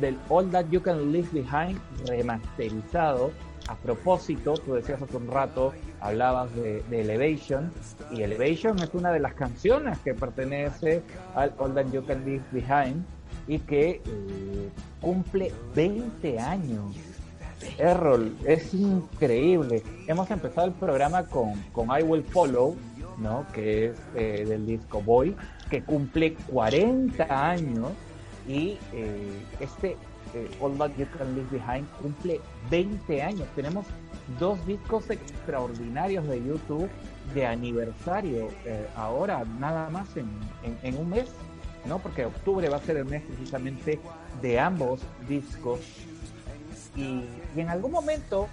del 0.00 0.16
All 0.28 0.50
That 0.50 0.66
You 0.70 0.82
Can 0.82 1.12
Leave 1.12 1.28
Behind 1.32 1.78
remasterizado. 2.06 3.30
A 3.68 3.74
propósito, 3.74 4.54
tú 4.54 4.74
decías 4.74 5.02
hace 5.02 5.16
un 5.16 5.26
rato, 5.26 5.72
hablabas 6.00 6.54
de, 6.54 6.84
Elevation, 6.90 7.72
y 8.12 8.22
Elevation 8.22 8.78
es 8.78 8.94
una 8.94 9.10
de 9.10 9.18
las 9.18 9.34
canciones 9.34 9.98
que 9.98 10.14
pertenece 10.14 11.02
al 11.34 11.52
All 11.58 11.74
That 11.74 11.90
You 11.90 12.04
Can 12.04 12.24
Leave 12.24 12.44
Behind 12.52 13.04
y 13.48 13.58
que 13.58 14.02
eh, 14.04 14.70
cumple 15.00 15.52
20 15.74 16.38
años. 16.38 16.96
Errol, 17.78 18.36
es 18.46 18.72
increíble. 18.72 19.82
Hemos 20.06 20.30
empezado 20.30 20.68
el 20.68 20.74
programa 20.74 21.24
con, 21.24 21.54
con 21.72 21.88
I 21.88 22.02
Will 22.02 22.22
Follow, 22.22 22.76
¿no? 23.18 23.46
que 23.52 23.86
es 23.86 23.98
eh, 24.14 24.44
del 24.46 24.66
disco 24.66 25.00
Boy, 25.00 25.34
que 25.70 25.82
cumple 25.82 26.34
40 26.52 27.50
años 27.50 27.90
y 28.46 28.78
eh, 28.92 29.42
este 29.58 29.96
eh, 30.36 30.50
All 30.60 30.76
That 30.76 30.90
You 30.98 31.06
Can 31.16 31.34
Leave 31.34 31.48
Behind 31.50 31.86
cumple 32.02 32.40
20 32.70 33.22
años. 33.22 33.48
Tenemos 33.54 33.86
dos 34.38 34.64
discos 34.66 35.08
extraordinarios 35.10 36.26
de 36.28 36.44
YouTube 36.44 36.90
de 37.34 37.46
aniversario 37.46 38.48
eh, 38.64 38.86
ahora, 38.96 39.44
nada 39.58 39.88
más 39.90 40.08
en, 40.16 40.28
un 40.96 41.08
mes, 41.08 41.26
¿no? 41.86 41.98
Porque 41.98 42.26
octubre 42.26 42.68
va 42.68 42.76
a 42.76 42.80
ser 42.80 42.98
el 42.98 43.06
mes 43.06 43.22
precisamente 43.22 43.98
de 44.42 44.60
ambos 44.60 45.00
discos. 45.28 45.80
Y, 46.94 47.24
en 47.56 47.68
algún 47.68 47.92
momento 47.92 48.48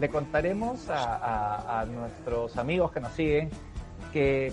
le 0.00 0.08
contaremos 0.08 0.86
a, 0.88 1.84
nuestros 1.90 2.56
amigos 2.56 2.90
que 2.92 3.00
nos 3.00 3.12
siguen 3.12 3.50
que 4.12 4.52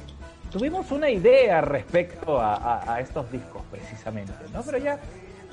tuvimos 0.52 0.92
una 0.92 1.10
idea 1.10 1.62
respecto 1.62 2.40
a- 2.40 2.94
a 2.94 3.00
estos 3.00 3.32
discos 3.32 3.62
precisamente, 3.72 4.34
¿no? 4.54 4.62
Pero 4.64 4.78
ya, 4.78 5.00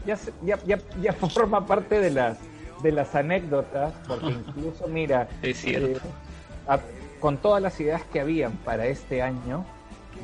ya, 0.07 0.18
ya, 0.42 0.59
ya, 0.66 0.78
ya 1.01 1.12
forma 1.34 1.66
parte 1.66 2.01
de 2.01 2.11
las, 2.11 2.38
de 2.82 2.92
las 2.92 3.14
anécdotas, 3.14 3.92
porque 4.07 4.26
incluso, 4.46 4.88
mira, 4.88 5.28
Es 5.42 5.64
eh, 5.64 5.96
a- 6.66 6.78
con 7.20 7.36
todas 7.36 7.61
las 7.62 7.78
ideas 7.80 8.03
que 8.12 8.20
habían 8.20 8.53
para 8.64 8.86
este 8.86 9.22
año, 9.22 9.64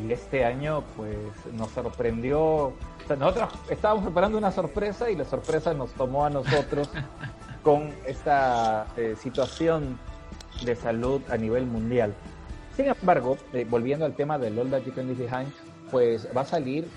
y 0.07 0.13
este 0.13 0.45
año 0.45 0.83
pues 0.97 1.17
nos 1.55 1.71
sorprendió, 1.71 2.41
o 2.43 2.75
sea, 3.07 3.17
nosotros 3.17 3.49
estábamos 3.71 4.05
preparando 4.05 4.37
una 4.37 4.51
sorpresa 4.51 5.11
y 5.11 5.17
la 5.17 5.25
sorpresa 5.25 5.73
nos 5.75 5.91
tomó 5.93 6.25
a 6.27 6.31
nosotros 6.31 6.89
con 7.63 7.91
esta 8.07 8.87
eh, 8.97 9.15
situación 9.21 9.99
de 10.65 10.75
salud 10.77 11.21
a 11.31 11.37
nivel 11.37 11.67
mundial. 11.67 12.15
Sin 12.77 12.87
embargo, 12.87 13.39
eh, 13.55 13.67
volviendo 13.69 14.05
al 14.05 14.15
tema 14.15 14.39
del 14.39 14.59
All 14.59 14.71
That 14.71 14.83
You 14.85 14.93
Can 14.93 15.07
Leave 15.07 15.25
Behind, 15.27 15.51
pues 15.91 16.29
va 16.37 16.43
a 16.43 16.45
salir 16.45 16.89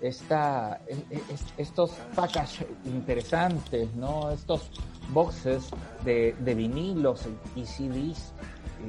esta, 0.00 0.80
es- 0.88 1.44
estos 1.56 1.90
packages 2.14 2.66
interesantes, 2.84 3.88
¿no? 3.94 4.30
Estos 4.30 4.70
boxes 5.10 5.64
de, 6.04 6.34
de 6.38 6.54
vinilos 6.54 7.22
y 7.56 7.64
CDs. 7.64 8.32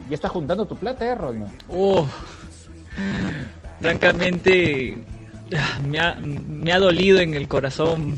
Ya 0.07 0.15
estás 0.15 0.31
juntando 0.31 0.65
tu 0.67 0.75
plata, 0.75 1.05
¿eh, 1.05 1.15
Ron? 1.15 1.45
Oh, 1.69 2.05
francamente, 3.81 4.97
me 5.87 5.99
ha, 5.99 6.15
me 6.15 6.71
ha 6.71 6.79
dolido 6.79 7.19
en 7.19 7.33
el 7.33 7.47
corazón. 7.47 8.17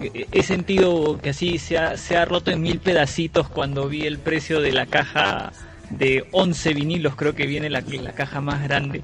He 0.00 0.26
he 0.32 0.42
sentido 0.42 1.18
que 1.20 1.30
así 1.30 1.58
se 1.58 1.78
ha, 1.78 1.96
se 1.96 2.16
ha 2.16 2.24
roto 2.24 2.50
en 2.50 2.60
mil 2.62 2.80
pedacitos 2.80 3.48
cuando 3.48 3.88
vi 3.88 4.02
el 4.02 4.18
precio 4.18 4.60
de 4.60 4.72
la 4.72 4.86
caja 4.86 5.52
de 5.90 6.26
11 6.32 6.72
vinilos, 6.74 7.14
creo 7.14 7.34
que 7.34 7.46
viene 7.46 7.68
la, 7.70 7.82
la 7.82 8.12
caja 8.12 8.40
más 8.40 8.62
grande. 8.64 9.02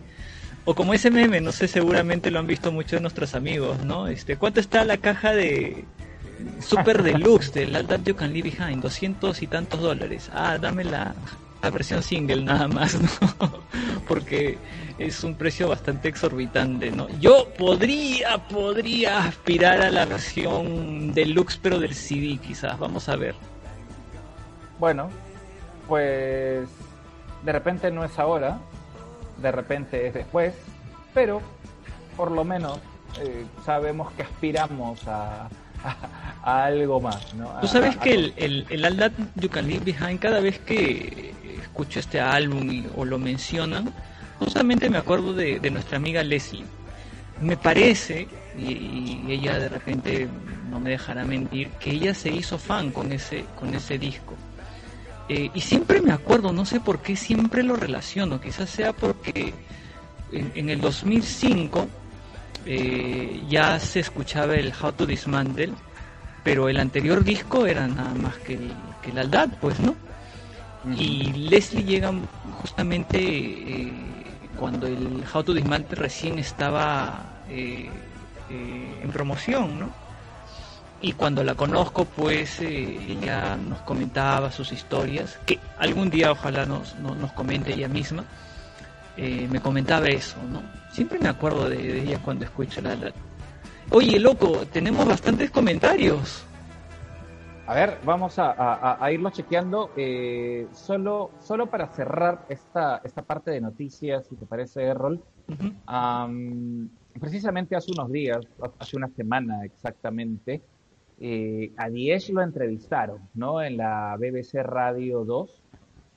O 0.65 0.75
como 0.75 0.93
ese 0.93 1.11
meme, 1.11 1.41
no 1.41 1.53
sé, 1.53 1.67
seguramente 1.67 2.31
lo 2.31 2.39
han 2.39 2.47
visto 2.47 2.71
muchos 2.71 2.93
de 2.93 3.01
nuestros 3.01 3.35
amigos, 3.35 3.85
¿no? 3.85 4.07
Este, 4.07 4.37
¿cuánto 4.37 4.61
está 4.61 4.85
la 4.85 4.99
caja 4.99 5.33
de 5.33 5.85
Super 6.61 7.03
Deluxe 7.05 7.53
del 7.53 7.75
All 7.75 7.87
That 7.87 8.01
You 8.05 8.15
Can 8.15 8.33
Leave 8.33 8.51
Behind? 8.51 8.83
200 8.83 9.43
y 9.43 9.47
tantos 9.47 9.81
dólares. 9.81 10.31
Ah, 10.35 10.59
dame 10.59 10.85
la, 10.85 11.15
la 11.63 11.71
versión 11.71 12.03
single 12.03 12.43
nada 12.43 12.69
más, 12.69 12.99
¿no? 13.41 13.63
Porque 14.07 14.59
es 14.99 15.25
un 15.25 15.35
precio 15.37 15.69
bastante 15.69 16.09
exorbitante, 16.09 16.91
¿no? 16.91 17.09
Yo 17.21 17.49
podría, 17.57 18.39
podría 18.49 19.25
aspirar 19.25 19.81
a 19.81 19.91
la 19.91 20.05
versión 20.05 21.13
deluxe, 21.13 21.59
pero 21.63 21.79
del 21.79 21.95
CD 21.95 22.39
quizás, 22.39 22.79
vamos 22.79 23.09
a 23.09 23.17
ver. 23.17 23.35
Bueno, 24.79 25.11
pues 25.87 26.69
de 27.45 27.53
repente 27.53 27.91
no 27.91 28.05
es 28.05 28.19
ahora, 28.19 28.59
de 29.39 29.53
repente 29.53 30.07
es 30.07 30.15
después, 30.15 30.55
pero 31.15 31.41
por 32.17 32.31
lo 32.31 32.45
menos 32.45 32.79
eh, 33.21 33.45
sabemos 33.65 34.13
que 34.13 34.23
aspiramos 34.23 35.07
a, 35.07 35.45
a- 35.85 35.97
a 36.43 36.65
algo 36.65 37.01
más, 37.01 37.35
¿no? 37.35 37.47
Tú 37.61 37.67
A- 37.67 37.69
sabes 37.69 37.97
a- 37.97 38.01
que 38.01 38.15
el, 38.15 38.35
el, 38.37 38.67
el 38.71 38.85
All 38.85 38.97
That 38.97 39.13
You 39.37 39.49
Can 39.49 39.67
Leave 39.69 39.85
Behind, 39.93 40.19
cada 40.21 40.41
vez 40.41 40.59
que 40.59 41.35
escucho 41.63 42.01
este 42.01 42.21
álbum 42.21 42.71
y- 42.71 42.87
o 42.97 43.05
lo 43.05 43.19
mencionan, 43.19 43.93
justamente 44.39 44.91
me 44.91 44.99
acuerdo 44.99 45.33
de, 45.33 45.59
de 45.61 45.71
nuestra 45.71 45.97
amiga 45.97 46.23
Leslie. 46.23 46.65
Me 47.41 47.57
parece, 47.57 48.27
y, 48.59 49.23
y 49.27 49.33
ella 49.33 49.59
de 49.59 49.69
repente 49.69 50.29
no 50.71 50.81
me 50.81 50.91
dejará 50.91 51.25
mentir, 51.25 51.69
que 51.81 51.93
ella 51.93 52.13
se 52.15 52.31
hizo 52.31 52.59
fan 52.59 52.91
con 52.91 53.13
ese, 53.13 53.45
con 53.59 53.73
ese 53.75 53.97
disco. 53.99 54.35
Eh, 55.29 55.51
y 55.53 55.61
siempre 55.61 56.01
me 56.01 56.13
acuerdo, 56.13 56.53
no 56.53 56.65
sé 56.65 56.81
por 56.81 57.01
qué 57.01 57.15
siempre 57.15 57.63
lo 57.63 57.77
relaciono, 57.77 58.41
quizás 58.41 58.71
sea 58.71 58.95
porque 58.95 59.53
en, 60.33 60.53
en 60.55 60.71
el 60.71 60.81
2005 60.81 61.87
eh, 62.65 63.43
ya 63.47 63.79
se 63.79 64.01
escuchaba 64.01 64.55
el 64.55 64.73
How 64.73 64.93
to 64.93 65.05
Dismantle, 65.05 65.75
pero 66.43 66.71
el 66.71 66.79
anterior 66.79 67.23
disco 67.23 67.67
era 67.67 67.87
nada 67.87 68.15
más 68.15 68.37
que 68.39 68.55
el, 68.55 68.73
que 69.03 69.11
el 69.11 69.19
Aldad, 69.19 69.51
pues, 69.61 69.79
¿no? 69.81 69.95
Y 70.97 71.33
Leslie 71.33 71.85
llega 71.85 72.11
justamente 72.63 73.19
eh, 73.19 73.93
cuando 74.57 74.87
el 74.87 75.25
How 75.31 75.43
to 75.43 75.53
Dismantle 75.53 75.97
recién 75.97 76.39
estaba 76.39 77.23
en 77.51 79.11
promoción, 79.13 79.79
¿no? 79.79 80.08
Y 81.01 81.13
cuando 81.13 81.45
la 81.45 81.55
conozco, 81.55 82.05
pues 82.05 82.61
eh, 82.61 82.99
ella 83.09 83.57
nos 83.57 83.79
comentaba 83.83 84.51
sus 84.51 84.73
historias, 84.73 85.39
que 85.47 85.59
algún 85.79 86.11
día 86.11 86.33
ojalá 86.33 86.67
nos, 86.67 86.97
nos, 86.99 87.17
nos 87.17 87.33
comente 87.33 87.73
ella 87.73 87.89
misma. 87.89 88.25
Eh, 89.17 89.47
me 89.51 89.61
comentaba 89.61 90.09
eso, 90.09 90.37
¿no? 90.51 90.61
Siempre 90.91 91.19
me 91.21 91.29
acuerdo 91.29 91.69
de, 91.69 91.77
de 91.77 92.01
ella 92.03 92.19
cuando 92.25 92.45
escucho 92.45 92.81
la, 92.81 92.97
la- 92.97 93.13
Oye, 93.91 94.19
loco, 94.19 94.67
tenemos 94.73 95.07
bastantes 95.07 95.51
comentarios. 95.51 96.45
A 97.67 97.75
ver, 97.75 97.99
vamos 98.05 98.39
a, 98.39 98.51
a- 98.53 99.05
a 99.05 99.13
irlo 99.13 99.31
chequeando. 99.31 99.91
eh, 99.97 100.67
solo, 100.73 101.31
solo 101.41 101.67
para 101.67 101.87
cerrar 101.89 102.45
esta, 102.49 103.01
esta 103.05 103.23
parte 103.23 103.51
de 103.53 103.61
noticias, 103.61 104.27
si 104.29 104.37
te 104.37 104.47
parece, 104.47 104.83
Errol. 104.83 105.23
Am, 105.87 106.89
precisamente 107.21 107.77
hace 107.77 107.93
unos 107.93 108.11
días, 108.11 108.39
hace 108.79 108.97
una 108.97 109.09
semana 109.09 109.65
exactamente, 109.65 110.63
eh, 111.21 111.73
a 111.77 111.89
Diez 111.89 112.31
lo 112.31 112.43
entrevistaron, 112.43 113.29
¿no? 113.35 113.63
En 113.63 113.77
la 113.77 114.17
BBC 114.17 114.63
Radio 114.63 115.25
2, 115.25 115.63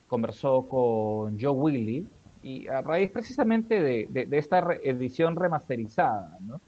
conversó 0.06 0.68
con 0.68 1.40
Joe 1.40 1.50
Willy, 1.50 2.06
y 2.42 2.66
a 2.68 2.82
raíz 2.82 3.10
precisamente 3.10 3.80
de, 3.80 4.28
esta 4.32 4.66
edición 4.82 5.36
remasterizada, 5.36 6.38
¿no? 6.40 6.60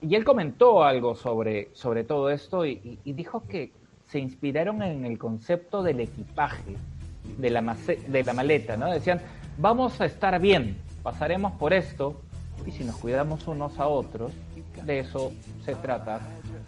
Y 0.00 0.14
él 0.14 0.24
comentó 0.24 0.84
algo 0.84 1.14
sobre, 1.14 1.70
sobre 1.72 2.04
todo 2.04 2.30
esto 2.30 2.64
y, 2.64 2.98
dijo 3.04 3.44
que 3.48 3.72
se 4.06 4.18
inspiraron 4.18 4.82
en 4.82 5.04
el 5.04 5.18
concepto 5.18 5.82
del 5.82 6.00
equipaje, 6.00 6.76
de 7.36 7.50
la, 7.50 7.76
de 8.08 8.24
la 8.24 8.32
maleta, 8.32 8.76
¿no? 8.76 8.90
Decían, 8.90 9.20
vamos 9.58 10.00
a 10.00 10.06
estar 10.06 10.40
bien, 10.40 10.76
pasaremos 11.02 11.52
por 11.52 11.72
esto 11.72 12.20
y 12.64 12.70
si 12.70 12.84
nos 12.84 12.96
cuidamos 12.96 13.46
unos 13.48 13.78
a 13.78 13.88
otros, 13.88 14.32
de 14.84 15.00
eso 15.00 15.32
se 15.64 15.74
trata 15.74 16.20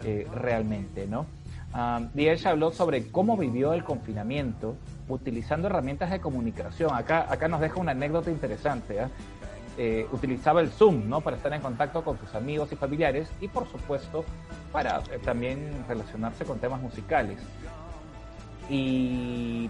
eh, 0.03 0.27
realmente, 0.33 1.07
¿no? 1.07 1.25
Um, 1.73 2.09
Diez 2.13 2.45
habló 2.45 2.71
sobre 2.71 3.07
cómo 3.11 3.37
vivió 3.37 3.71
el 3.73 3.83
confinamiento 3.83 4.75
utilizando 5.07 5.67
herramientas 5.67 6.11
de 6.11 6.19
comunicación. 6.19 6.93
Acá, 6.93 7.25
acá 7.31 7.47
nos 7.47 7.61
deja 7.61 7.79
una 7.79 7.91
anécdota 7.91 8.29
interesante. 8.29 8.99
¿ah? 8.99 9.09
Eh, 9.77 10.05
utilizaba 10.11 10.59
el 10.59 10.69
Zoom 10.69 11.07
¿no? 11.07 11.21
para 11.21 11.37
estar 11.37 11.53
en 11.53 11.61
contacto 11.61 12.03
con 12.03 12.19
sus 12.19 12.35
amigos 12.35 12.71
y 12.73 12.75
familiares 12.75 13.29
y 13.39 13.47
por 13.47 13.69
supuesto 13.69 14.25
para 14.71 14.99
eh, 15.11 15.19
también 15.23 15.85
relacionarse 15.87 16.43
con 16.43 16.59
temas 16.59 16.81
musicales. 16.81 17.39
Y 18.69 19.69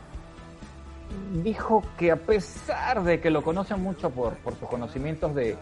dijo 1.44 1.84
que 1.98 2.12
a 2.12 2.16
pesar 2.16 3.04
de 3.04 3.20
que 3.20 3.30
lo 3.30 3.44
conocen 3.44 3.82
mucho 3.82 4.10
por, 4.10 4.34
por 4.38 4.56
sus 4.56 4.68
conocimientos 4.68 5.36
de, 5.36 5.56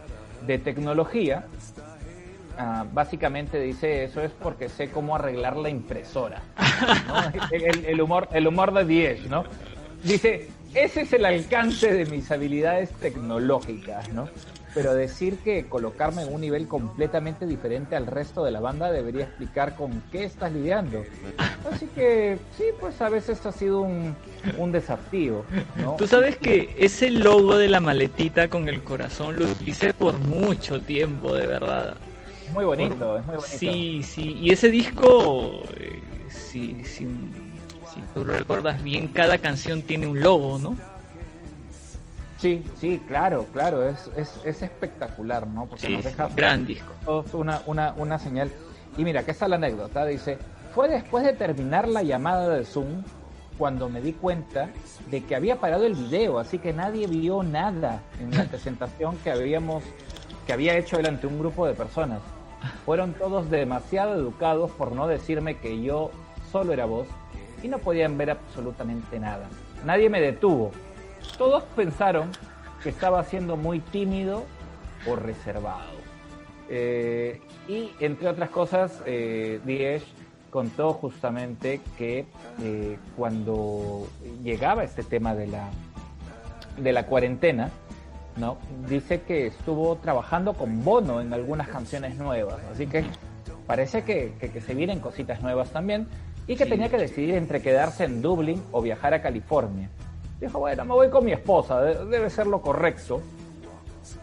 de 0.46 0.58
tecnología, 0.58 1.46
ah, 2.60 2.86
básicamente 2.94 3.60
dice 3.60 4.04
eso 4.04 4.22
es 4.22 4.32
porque 4.32 4.70
sé 4.70 4.92
cómo 4.92 5.16
arreglar 5.16 5.58
la 5.58 5.70
impresora. 5.70 6.44
¿no? 7.08 7.42
El, 7.52 7.86
el 7.86 8.02
humor, 8.02 8.30
el 8.34 8.46
humor 8.46 8.74
de 8.74 8.86
10, 8.86 9.28
¿no? 9.28 9.44
Dice, 10.04 10.50
ese 10.76 11.02
es 11.02 11.14
el 11.14 11.26
alcance 11.26 11.92
de 11.92 12.06
mis 12.06 12.30
habilidades 12.32 12.92
tecnológicas, 12.92 14.14
¿no? 14.14 14.30
Pero 14.76 14.94
decir 14.94 15.38
que 15.40 15.66
colocarme 15.66 16.22
en 16.22 16.32
un 16.32 16.42
nivel 16.42 16.68
completamente 16.68 17.48
diferente 17.48 17.96
al 17.96 18.06
resto 18.06 18.44
de 18.46 18.52
la 18.52 18.60
banda 18.60 18.92
debería 18.92 19.24
explicar 19.24 19.76
con 19.76 20.04
qué 20.12 20.26
estás 20.26 20.54
lidiando. 20.54 21.04
Así 21.74 21.88
que 21.88 22.38
sí, 22.56 22.66
pues 22.80 23.02
a 23.02 23.10
veces 23.10 23.44
ha 23.48 23.52
sido 23.52 23.82
un, 23.82 24.16
un 24.60 24.72
desafío, 24.72 25.44
¿no? 25.78 25.96
Tú 25.96 26.08
sabes 26.08 26.38
que 26.38 26.76
ese 26.78 27.10
logo 27.10 27.58
de 27.58 27.68
la 27.68 27.80
maletita 27.80 28.48
con 28.48 28.70
el 28.70 28.84
corazón 28.84 29.40
lo 29.40 29.46
utilicé 29.46 29.92
por 29.92 30.20
mucho 30.20 30.80
tiempo, 30.80 31.34
de 31.34 31.48
verdad. 31.48 31.98
Muy 32.54 32.66
bonito, 32.66 33.18
es 33.18 33.26
muy 33.26 33.36
bonito. 33.36 33.58
Sí, 33.58 34.02
sí. 34.04 34.38
Y 34.42 34.52
ese 34.52 34.70
disco, 34.70 35.62
eh, 35.78 36.02
si, 36.30 36.84
si, 36.84 37.06
si 37.06 38.02
tú 38.14 38.26
lo 38.26 38.34
recuerdas 38.34 38.82
bien, 38.84 39.08
cada 39.08 39.38
canción 39.38 39.82
tiene 39.82 40.08
un 40.08 40.20
logo, 40.20 40.58
¿no? 40.60 40.76
Sí, 42.38 42.64
sí, 42.80 43.02
claro, 43.08 43.46
claro, 43.52 43.88
es, 43.88 44.10
es, 44.16 44.40
es 44.46 44.62
espectacular, 44.62 45.46
¿no? 45.46 45.66
Porque 45.66 45.88
Sí, 45.88 45.94
nos 45.94 46.06
deja 46.06 46.30
gran 46.36 46.66
disco. 46.66 46.94
una, 47.34 47.62
una, 47.66 47.94
una 47.98 48.18
señal. 48.18 48.50
Y 48.98 49.04
mira, 49.04 49.24
que 49.24 49.32
está 49.32 49.48
la 49.48 49.58
anécdota, 49.58 50.06
dice, 50.06 50.38
fue 50.74 50.88
después 50.88 51.26
de 51.26 51.34
terminar 51.34 51.88
la 51.88 52.02
llamada 52.02 52.48
de 52.56 52.64
Zoom 52.64 53.04
cuando 53.58 53.90
me 53.90 54.00
di 54.00 54.14
cuenta 54.14 54.70
de 55.12 55.22
que 55.26 55.36
había 55.36 55.58
parado 55.60 55.86
el 55.86 55.96
video, 55.96 56.40
así 56.40 56.60
que 56.60 56.72
nadie 56.72 57.08
vio 57.08 57.44
nada 57.44 58.02
en 58.22 58.32
la 58.32 58.44
presentación 58.50 59.18
que 59.18 59.32
habíamos, 59.32 59.84
que 60.48 60.54
había 60.54 60.78
hecho 60.78 60.98
él 60.98 61.08
ante 61.08 61.28
un 61.28 61.40
grupo 61.40 61.68
de 61.68 61.74
personas. 61.74 62.20
Fueron 62.86 63.14
todos 63.14 63.50
demasiado 63.50 64.16
educados 64.16 64.72
por 64.72 64.92
no 64.92 65.08
decirme 65.08 65.58
que 65.58 65.82
yo 65.82 66.12
solo 66.52 66.74
era 66.74 66.86
voz 66.86 67.08
y 67.64 67.68
no 67.68 67.80
podían 67.80 68.18
ver 68.18 68.32
absolutamente 68.32 69.20
nada. 69.20 69.48
Nadie 69.86 70.10
me 70.10 70.22
detuvo. 70.22 70.72
Todos 71.38 71.64
pensaron 71.76 72.32
que 72.84 72.90
estaba 72.90 73.24
siendo 73.24 73.58
muy 73.58 73.80
tímido 73.80 74.46
o 75.08 75.16
reservado. 75.16 76.00
Eh, 76.70 77.42
y 77.68 77.92
entre 78.00 78.28
otras 78.28 78.50
cosas, 78.50 79.02
eh, 79.06 79.60
Diez 79.66 80.04
contó 80.50 80.94
justamente 80.94 81.82
que 81.98 82.26
eh, 82.62 82.98
cuando 83.16 84.08
llegaba 84.44 84.84
este 84.84 85.04
tema 85.04 85.36
de 85.36 85.48
la, 85.48 85.70
de 86.78 86.94
la 86.94 87.06
cuarentena, 87.06 87.72
¿no? 88.38 88.58
dice 88.88 89.22
que 89.22 89.48
estuvo 89.48 89.96
trabajando 89.98 90.54
con 90.54 90.84
Bono 90.84 91.22
en 91.22 91.34
algunas 91.34 91.68
canciones 91.68 92.16
nuevas. 92.18 92.58
Así 92.72 92.88
que 92.88 93.04
parece 93.68 94.04
que, 94.04 94.34
que- 94.40 94.50
que 94.52 94.62
se 94.62 94.74
vienen 94.74 95.00
cositas 95.00 95.42
nuevas 95.42 95.70
también. 95.72 96.08
Y 96.48 96.56
que 96.56 96.64
Sí. 96.64 96.70
tenía 96.72 96.90
que 96.90 96.98
decidir 96.98 97.36
entre 97.36 97.62
quedarse 97.62 98.06
en 98.06 98.22
Dublín 98.24 98.64
o 98.72 98.82
viajar 98.82 99.14
a 99.14 99.22
California. 99.22 99.90
Dijo, 100.42 100.58
bueno, 100.60 100.84
me 100.86 100.94
voy 100.94 101.10
con 101.10 101.24
mi 101.26 101.32
esposa, 101.34 101.80
de- 101.82 102.06
debe 102.06 102.30
ser 102.30 102.48
lo 102.48 102.62
correcto. 102.62 103.22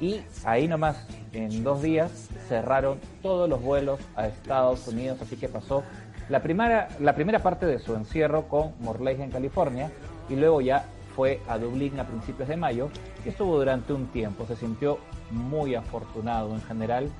Y 0.00 0.20
ahí 0.44 0.66
nomás, 0.66 1.06
en 1.32 1.62
dos 1.62 1.82
días, 1.82 2.10
cerraron 2.48 2.98
todos 3.22 3.48
los 3.48 3.62
vuelos 3.62 4.00
a 4.16 4.26
Estados 4.26 4.88
Unidos, 4.88 5.18
así 5.22 5.36
que 5.36 5.48
pasó 5.48 5.84
la 6.28 6.42
primera, 6.42 6.88
la 6.98 7.14
primera 7.14 7.38
parte 7.40 7.66
de 7.66 7.78
su 7.78 7.94
encierro 7.94 8.48
con 8.48 8.72
Morleigh 8.80 9.22
en 9.22 9.30
California 9.30 9.90
y 10.28 10.34
luego 10.34 10.60
ya 10.60 10.84
fue 11.16 11.40
a 11.48 11.58
Dublín 11.58 11.98
a 11.98 12.06
principios 12.06 12.48
de 12.48 12.56
mayo 12.56 12.90
y 13.24 13.30
estuvo 13.30 13.56
durante 13.56 13.94
un 13.94 14.06
tiempo. 14.08 14.46
Se 14.46 14.54
sintió 14.54 14.98
muy 15.30 15.74
afortunado 15.74 16.54
en 16.54 16.62
general. 16.62 17.10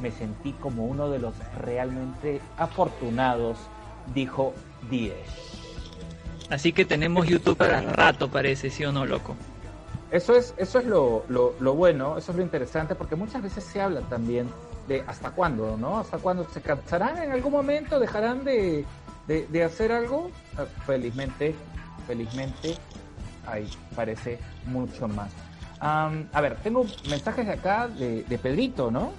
Me 0.00 0.12
sentí 0.12 0.52
como 0.52 0.86
uno 0.86 1.10
de 1.10 1.18
los 1.18 1.34
realmente 1.58 2.40
afortunados, 2.56 3.58
dijo 4.14 4.54
Diez. 4.88 5.16
Así 6.50 6.72
que 6.72 6.84
tenemos 6.84 7.26
YouTube 7.26 7.56
para 7.56 7.80
rato, 7.80 8.30
parece, 8.30 8.70
¿sí 8.70 8.84
o 8.84 8.92
no, 8.92 9.04
loco? 9.04 9.34
Eso 10.10 10.36
es, 10.36 10.54
eso 10.56 10.78
es 10.78 10.84
lo, 10.86 11.24
lo, 11.28 11.54
lo 11.58 11.74
bueno, 11.74 12.16
eso 12.16 12.30
es 12.30 12.36
lo 12.36 12.44
interesante, 12.44 12.94
porque 12.94 13.16
muchas 13.16 13.42
veces 13.42 13.64
se 13.64 13.80
habla 13.80 14.02
también 14.02 14.46
de 14.86 15.02
hasta 15.06 15.30
cuándo, 15.30 15.76
¿no? 15.76 15.98
¿Hasta 15.98 16.18
cuándo 16.18 16.46
se 16.52 16.60
cansarán 16.60 17.20
en 17.20 17.32
algún 17.32 17.50
momento? 17.50 17.98
¿Dejarán 17.98 18.44
de, 18.44 18.84
de, 19.26 19.46
de 19.48 19.64
hacer 19.64 19.90
algo? 19.90 20.30
Ah, 20.56 20.66
Felizmente, 20.86 21.54
felizmente, 22.06 22.76
ahí 23.46 23.68
parece 23.94 24.38
mucho 24.66 25.08
más. 25.08 25.30
Am, 25.80 26.28
a 26.32 26.40
ver, 26.40 26.56
tengo 26.56 26.86
mensajes 27.08 27.46
de 27.46 27.52
acá 27.52 27.88
de, 27.88 28.24
de 28.24 28.38
Pedrito, 28.38 28.90
¿no? 28.90 29.12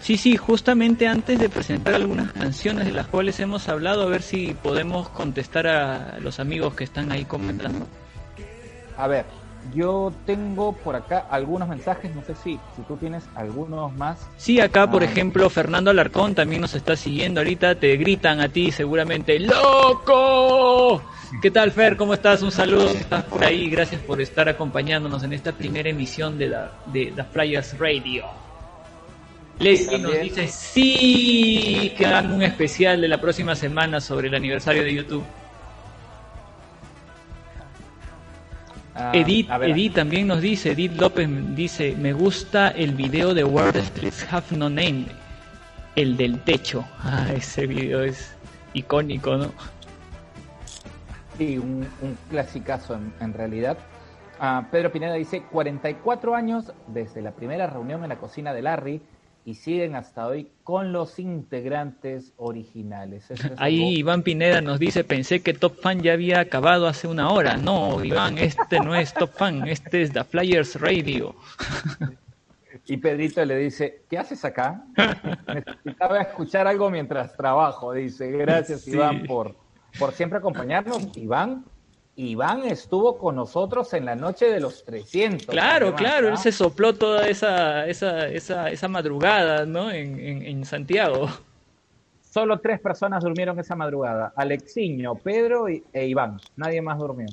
Sí, 0.00 0.16
sí, 0.16 0.36
justamente 0.36 1.08
antes 1.08 1.38
de 1.38 1.48
presentar 1.48 1.94
algunas 1.94 2.32
canciones 2.32 2.84
de 2.84 2.92
las 2.92 3.06
cuales 3.06 3.40
hemos 3.40 3.68
hablado, 3.68 4.02
a 4.02 4.06
ver 4.06 4.22
si 4.22 4.54
podemos 4.62 5.08
contestar 5.08 5.66
a 5.66 6.18
los 6.20 6.38
amigos 6.38 6.74
que 6.74 6.84
están 6.84 7.10
ahí 7.12 7.24
comentando. 7.24 7.86
A 8.98 9.06
ver, 9.08 9.24
yo 9.74 10.12
tengo 10.26 10.72
por 10.72 10.96
acá 10.96 11.26
algunos 11.30 11.68
mensajes, 11.68 12.14
no 12.14 12.22
sé 12.22 12.34
si, 12.34 12.58
si 12.76 12.82
tú 12.88 12.96
tienes 12.96 13.24
algunos 13.34 13.92
más. 13.94 14.18
Sí, 14.36 14.60
acá, 14.60 14.90
por 14.90 15.02
Ah. 15.02 15.06
ejemplo, 15.06 15.48
Fernando 15.50 15.90
Alarcón 15.90 16.34
también 16.34 16.60
nos 16.62 16.74
está 16.74 16.96
siguiendo 16.96 17.40
ahorita, 17.40 17.74
te 17.76 17.96
gritan 17.96 18.40
a 18.40 18.48
ti 18.48 18.70
seguramente, 18.72 19.38
¡Loco! 19.40 21.02
¿Qué 21.42 21.50
tal, 21.50 21.72
Fer? 21.72 21.96
¿Cómo 21.96 22.14
estás? 22.14 22.42
Un 22.42 22.52
saludo, 22.52 22.88
si 22.88 22.98
estás 22.98 23.24
por 23.24 23.44
ahí, 23.44 23.68
gracias 23.68 24.00
por 24.02 24.20
estar 24.20 24.48
acompañándonos 24.48 25.22
en 25.24 25.32
esta 25.32 25.52
primera 25.52 25.88
emisión 25.88 26.38
de 26.38 26.48
la 26.48 26.72
de 26.86 27.12
The 27.14 27.24
Flyers 27.24 27.78
Radio. 27.78 28.24
Leslie 29.58 29.98
nos 29.98 30.20
dice, 30.20 30.48
sí, 30.48 31.94
que 31.96 32.04
hagan 32.06 32.30
un 32.32 32.42
especial 32.42 33.00
de 33.00 33.08
la 33.08 33.18
próxima 33.20 33.54
semana 33.54 34.00
sobre 34.00 34.28
el 34.28 34.34
aniversario 34.34 34.82
de 34.84 34.94
YouTube. 34.94 35.24
Ah, 38.98 39.12
Edith, 39.12 39.50
Edith 39.50 39.94
también 39.94 40.26
nos 40.26 40.40
dice, 40.40 40.72
Edith 40.72 40.98
López 40.98 41.28
dice, 41.54 41.94
me 41.96 42.14
gusta 42.14 42.68
el 42.68 42.94
video 42.94 43.34
de 43.34 43.44
World 43.44 43.76
Streets 43.76 44.26
Have 44.32 44.56
No 44.56 44.70
Name, 44.70 45.06
el 45.96 46.16
del 46.16 46.40
techo. 46.40 46.82
Ah, 47.02 47.28
ese 47.34 47.66
video 47.66 48.02
es 48.02 48.34
icónico, 48.72 49.36
¿no? 49.36 49.52
Sí, 51.36 51.58
un, 51.58 51.86
un 52.00 52.18
clasicazo 52.30 52.94
en, 52.94 53.12
en 53.20 53.34
realidad. 53.34 53.76
Ah, 54.40 54.66
Pedro 54.70 54.90
Pineda 54.90 55.12
dice 55.12 55.42
44 55.42 56.34
años 56.34 56.72
desde 56.86 57.20
la 57.20 57.32
primera 57.32 57.66
reunión 57.66 58.02
en 58.02 58.08
la 58.08 58.16
cocina 58.16 58.54
de 58.54 58.62
Larry 58.62 59.02
y 59.46 59.54
siguen 59.54 59.94
hasta 59.94 60.26
hoy 60.26 60.50
con 60.64 60.92
los 60.92 61.20
integrantes 61.20 62.32
originales. 62.36 63.30
Es 63.30 63.40
Ahí 63.58 63.98
Iván 63.98 64.24
Pineda 64.24 64.60
nos 64.60 64.80
dice, 64.80 65.04
pensé 65.04 65.40
que 65.40 65.54
Top 65.54 65.80
Fan 65.80 66.02
ya 66.02 66.14
había 66.14 66.40
acabado 66.40 66.88
hace 66.88 67.06
una 67.06 67.30
hora. 67.30 67.56
No, 67.56 68.04
Iván, 68.04 68.38
este 68.38 68.80
no 68.80 68.96
es 68.96 69.14
Top 69.14 69.30
Fan, 69.30 69.68
este 69.68 70.02
es 70.02 70.12
The 70.12 70.24
Flyers 70.24 70.80
Radio. 70.80 71.36
Y 72.86 72.96
Pedrito 72.96 73.44
le 73.44 73.56
dice, 73.56 74.02
¿qué 74.10 74.18
haces 74.18 74.44
acá? 74.44 74.84
Necesitaba 75.46 76.20
escuchar 76.22 76.66
algo 76.66 76.90
mientras 76.90 77.36
trabajo, 77.36 77.92
dice. 77.92 78.30
Gracias 78.32 78.80
Sí. 78.82 78.92
Iván 78.92 79.26
por, 79.26 79.54
por 79.96 80.12
siempre 80.12 80.38
acompañarnos. 80.38 81.16
Iván, 81.16 81.64
Iván 82.16 82.64
estuvo 82.64 83.18
con 83.18 83.36
nosotros 83.36 83.92
en 83.92 84.06
la 84.06 84.16
noche 84.16 84.46
de 84.46 84.58
los 84.58 84.84
300. 84.84 85.46
Claro, 85.46 85.88
además, 85.88 86.00
claro, 86.00 86.28
¿ah? 86.28 86.30
él 86.30 86.38
se 86.38 86.50
sopló 86.50 86.94
toda 86.94 87.28
esa, 87.28 87.86
esa, 87.86 88.26
esa, 88.28 88.70
esa 88.70 88.88
madrugada, 88.88 89.66
¿no? 89.66 89.90
En, 89.90 90.18
en, 90.18 90.42
en 90.42 90.64
Santiago. 90.64 91.28
Solo 92.22 92.58
tres 92.58 92.80
personas 92.80 93.22
durmieron 93.22 93.58
esa 93.58 93.76
madrugada. 93.76 94.32
Alexiño, 94.36 95.14
Pedro 95.16 95.68
y- 95.68 95.84
e 95.92 96.06
Iván. 96.06 96.38
Nadie 96.56 96.80
más 96.82 96.98
durmió. 96.98 97.26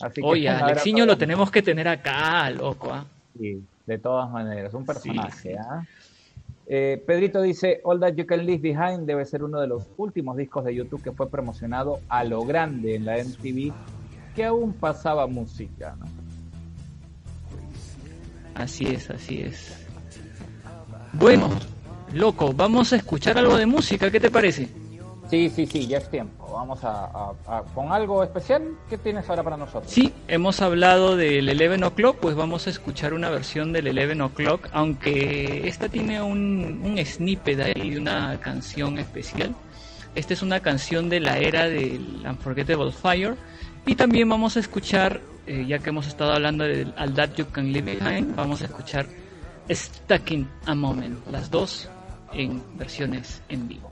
Así 0.00 0.20
Oye, 0.22 0.48
Alexiño 0.48 1.04
lo 1.04 1.18
tenemos 1.18 1.50
que 1.50 1.62
tener 1.62 1.88
acá, 1.88 2.48
loco, 2.50 2.92
¿ah? 2.92 3.04
Sí, 3.36 3.62
de 3.86 3.98
todas 3.98 4.30
maneras, 4.30 4.72
un 4.74 4.86
personaje. 4.86 5.32
Sí, 5.32 5.48
sí. 5.50 5.54
¿ah? 5.54 5.84
Eh, 6.66 7.02
Pedrito 7.06 7.40
dice, 7.40 7.80
All 7.82 7.98
That 7.98 8.14
You 8.14 8.26
Can 8.26 8.44
Leave 8.44 8.60
Behind 8.60 9.06
debe 9.06 9.24
ser 9.24 9.42
uno 9.42 9.60
de 9.60 9.66
los 9.66 9.84
últimos 9.96 10.36
discos 10.36 10.64
de 10.64 10.74
YouTube 10.74 11.02
que 11.02 11.12
fue 11.12 11.30
promocionado 11.30 12.00
a 12.08 12.24
lo 12.24 12.44
grande 12.44 12.94
en 12.94 13.06
la 13.06 13.16
MTV, 13.16 13.72
que 14.38 14.44
aún 14.44 14.72
pasaba 14.72 15.26
música. 15.26 15.96
¿no? 15.98 16.06
Así 18.54 18.86
es, 18.86 19.10
así 19.10 19.40
es. 19.40 19.84
Bueno, 21.12 21.50
loco, 22.12 22.52
vamos 22.52 22.92
a 22.92 22.96
escuchar 22.96 23.36
algo 23.36 23.56
de 23.56 23.66
música, 23.66 24.12
¿qué 24.12 24.20
te 24.20 24.30
parece? 24.30 24.68
Sí, 25.28 25.50
sí, 25.50 25.66
sí, 25.66 25.88
ya 25.88 25.98
es 25.98 26.08
tiempo. 26.08 26.48
Vamos 26.52 26.84
a, 26.84 27.06
a- 27.06 27.32
a- 27.48 27.62
con 27.74 27.90
algo 27.92 28.22
especial. 28.22 28.62
¿Qué 28.88 28.96
tienes 28.96 29.28
ahora 29.28 29.42
para 29.42 29.56
nosotros? 29.56 29.90
Sí, 29.92 30.12
hemos 30.28 30.62
hablado 30.62 31.16
del 31.16 31.48
11 31.50 31.84
O'Clock, 31.84 32.18
pues 32.18 32.36
vamos 32.36 32.68
a 32.68 32.70
escuchar 32.70 33.14
una 33.14 33.30
versión 33.30 33.72
del 33.72 33.88
11 33.88 34.22
O'Clock, 34.22 34.68
aunque 34.72 35.66
esta 35.66 35.88
tiene 35.88 36.22
un, 36.22 36.80
un 36.84 37.04
snippet 37.04 37.58
ahí 37.60 37.90
de 37.90 37.98
una 37.98 38.38
canción 38.38 38.98
especial. 39.00 39.52
Esta 40.14 40.32
es 40.32 40.42
una 40.42 40.60
canción 40.60 41.08
de 41.08 41.18
la 41.20 41.38
era 41.38 41.68
del 41.68 42.22
Unforgettable 42.24 42.92
Fire. 42.92 43.36
Y 43.88 43.94
también 43.94 44.28
vamos 44.28 44.54
a 44.58 44.60
escuchar, 44.60 45.18
eh, 45.46 45.64
ya 45.66 45.78
que 45.78 45.88
hemos 45.88 46.06
estado 46.06 46.32
hablando 46.34 46.62
del 46.64 46.92
All 46.98 47.14
That 47.14 47.36
You 47.36 47.46
Can 47.46 47.72
Leave 47.72 47.94
Behind, 47.96 48.36
vamos 48.36 48.60
a 48.60 48.66
escuchar 48.66 49.06
Stuck 49.70 50.30
in 50.30 50.46
a 50.66 50.74
Moment, 50.74 51.26
las 51.28 51.50
dos 51.50 51.88
en 52.34 52.62
versiones 52.76 53.40
en 53.48 53.66
vivo. 53.66 53.90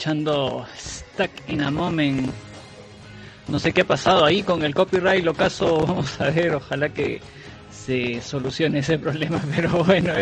Escuchando 0.00 0.64
Stuck 0.78 1.30
in 1.48 1.60
a 1.60 1.70
Moment. 1.70 2.30
No 3.48 3.58
sé 3.58 3.70
qué 3.70 3.82
ha 3.82 3.86
pasado 3.86 4.24
ahí 4.24 4.42
con 4.42 4.62
el 4.62 4.74
copyright, 4.74 5.22
lo 5.22 5.34
caso, 5.34 5.84
vamos 5.86 6.18
a 6.22 6.30
ver, 6.30 6.54
ojalá 6.54 6.88
que 6.88 7.20
se 7.70 8.22
solucione 8.22 8.78
ese 8.78 8.98
problema, 8.98 9.38
pero 9.54 9.84
bueno, 9.84 10.14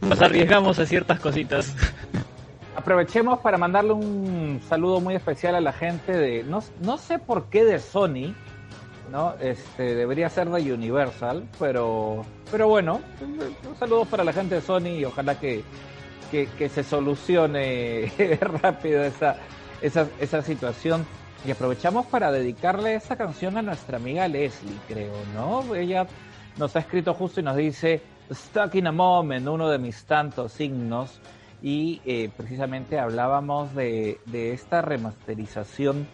nos 0.00 0.20
arriesgamos 0.20 0.80
a 0.80 0.86
ciertas 0.86 1.20
cositas. 1.20 1.76
Aprovechemos 2.74 3.38
para 3.38 3.56
mandarle 3.56 3.92
un 3.92 4.60
saludo 4.68 5.00
muy 5.00 5.14
especial 5.14 5.54
a 5.54 5.60
la 5.60 5.74
gente 5.74 6.10
de, 6.10 6.42
no, 6.42 6.60
no 6.80 6.98
sé 6.98 7.20
por 7.20 7.44
qué 7.50 7.64
de 7.64 7.78
Sony, 7.78 8.34
¿no? 9.12 9.34
Este, 9.40 9.94
debería 9.94 10.28
ser 10.28 10.50
de 10.50 10.72
Universal, 10.72 11.46
pero, 11.56 12.24
pero 12.50 12.66
bueno, 12.66 13.00
un 13.22 13.76
saludo 13.78 14.06
para 14.06 14.24
la 14.24 14.32
gente 14.32 14.56
de 14.56 14.60
Sony 14.60 14.98
y 14.98 15.04
ojalá 15.04 15.38
que, 15.38 15.62
que, 16.30 16.46
que 16.46 16.68
se 16.68 16.84
solucione 16.84 18.10
rápido 18.40 19.02
esa, 19.02 19.36
esa, 19.82 20.08
esa 20.20 20.42
situación. 20.42 21.06
Y 21.46 21.50
aprovechamos 21.50 22.06
para 22.06 22.30
dedicarle 22.30 22.94
esta 22.94 23.16
canción 23.16 23.56
a 23.56 23.62
nuestra 23.62 23.96
amiga 23.96 24.28
Leslie, 24.28 24.76
creo, 24.88 25.14
¿no? 25.34 25.74
Ella 25.74 26.06
nos 26.58 26.76
ha 26.76 26.80
escrito 26.80 27.14
justo 27.14 27.40
y 27.40 27.42
nos 27.42 27.56
dice, 27.56 28.02
Stuck 28.30 28.74
in 28.74 28.86
a 28.86 28.92
Moment, 28.92 29.48
uno 29.48 29.68
de 29.68 29.78
mis 29.78 30.04
tantos 30.04 30.52
signos. 30.52 31.20
Y 31.62 32.00
eh, 32.04 32.30
precisamente 32.36 32.98
hablábamos 32.98 33.74
de, 33.74 34.18
de 34.26 34.52
esta 34.52 34.82
remasterización 34.82 36.06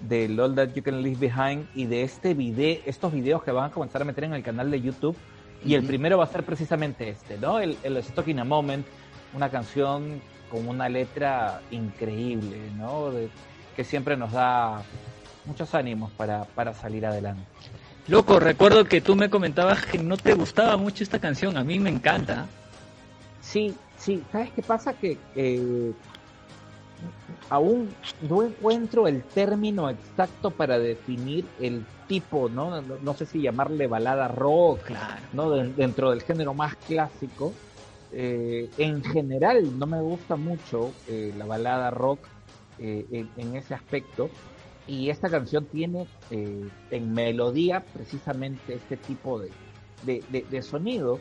del 0.00 0.38
All 0.38 0.54
That 0.54 0.74
You 0.74 0.82
Can 0.82 1.02
Leave 1.02 1.18
Behind 1.18 1.68
y 1.74 1.86
de 1.86 2.02
este 2.02 2.34
video, 2.34 2.80
estos 2.86 3.12
videos 3.12 3.42
que 3.42 3.52
van 3.52 3.70
a 3.70 3.72
comenzar 3.72 4.02
a 4.02 4.04
meter 4.04 4.24
en 4.24 4.34
el 4.34 4.42
canal 4.42 4.70
de 4.70 4.80
YouTube. 4.80 5.16
Y 5.64 5.74
el 5.74 5.84
primero 5.84 6.18
va 6.18 6.24
a 6.24 6.28
ser 6.28 6.44
precisamente 6.44 7.08
este, 7.08 7.38
¿no? 7.38 7.58
El, 7.58 7.76
el 7.82 8.02
Stuck 8.02 8.28
in 8.28 8.38
a 8.38 8.44
Moment, 8.44 8.86
una 9.36 9.50
canción 9.50 10.20
con 10.50 10.66
una 10.66 10.88
letra 10.88 11.60
increíble, 11.70 12.70
¿no? 12.78 13.10
De- 13.10 13.28
que 13.76 13.84
siempre 13.84 14.16
nos 14.16 14.32
da 14.32 14.80
muchos 15.44 15.74
ánimos 15.74 16.10
para, 16.12 16.44
para 16.44 16.72
salir 16.72 17.04
adelante. 17.04 17.42
Loco, 18.08 18.40
recuerdo 18.40 18.84
que 18.86 19.02
tú 19.02 19.14
me 19.16 19.28
comentabas 19.28 19.84
que 19.84 19.98
no 19.98 20.16
te 20.16 20.32
gustaba 20.32 20.76
mucho 20.78 21.04
esta 21.04 21.18
canción, 21.18 21.58
a 21.58 21.64
mí 21.64 21.78
me 21.78 21.90
encanta. 21.90 22.46
Sí, 23.42 23.74
sí, 23.98 24.22
¿sabes 24.32 24.50
qué 24.52 24.62
pasa? 24.62 24.94
Que 24.94 25.18
eh, 25.34 25.92
aún 27.50 27.90
no 28.22 28.42
encuentro 28.42 29.06
el 29.06 29.22
término 29.22 29.90
exacto 29.90 30.50
para 30.50 30.78
definir 30.78 31.44
el 31.60 31.84
tipo, 32.08 32.48
¿no? 32.48 32.80
No, 32.80 32.96
no 33.02 33.14
sé 33.14 33.26
si 33.26 33.42
llamarle 33.42 33.86
balada 33.88 34.28
rock, 34.28 34.84
Claro. 34.84 35.20
¿no? 35.34 35.50
De- 35.50 35.68
dentro 35.74 36.10
del 36.10 36.22
género 36.22 36.54
más 36.54 36.74
clásico. 36.86 37.52
Eh, 38.18 38.70
en 38.78 39.04
general 39.04 39.78
no 39.78 39.86
me 39.86 40.00
gusta 40.00 40.36
mucho 40.36 40.92
eh, 41.06 41.32
la 41.36 41.44
balada 41.44 41.90
rock 41.90 42.26
eh, 42.78 43.04
en, 43.12 43.30
en 43.36 43.56
ese 43.56 43.74
aspecto. 43.74 44.30
Y 44.86 45.10
esta 45.10 45.28
canción 45.28 45.66
tiene 45.66 46.06
eh, 46.30 46.68
en 46.90 47.12
melodía 47.12 47.84
precisamente 47.92 48.74
este 48.74 48.96
tipo 48.96 49.38
de, 49.40 49.50
de, 50.02 50.24
de- 50.30 50.46
de 50.48 50.62
sonido, 50.62 51.20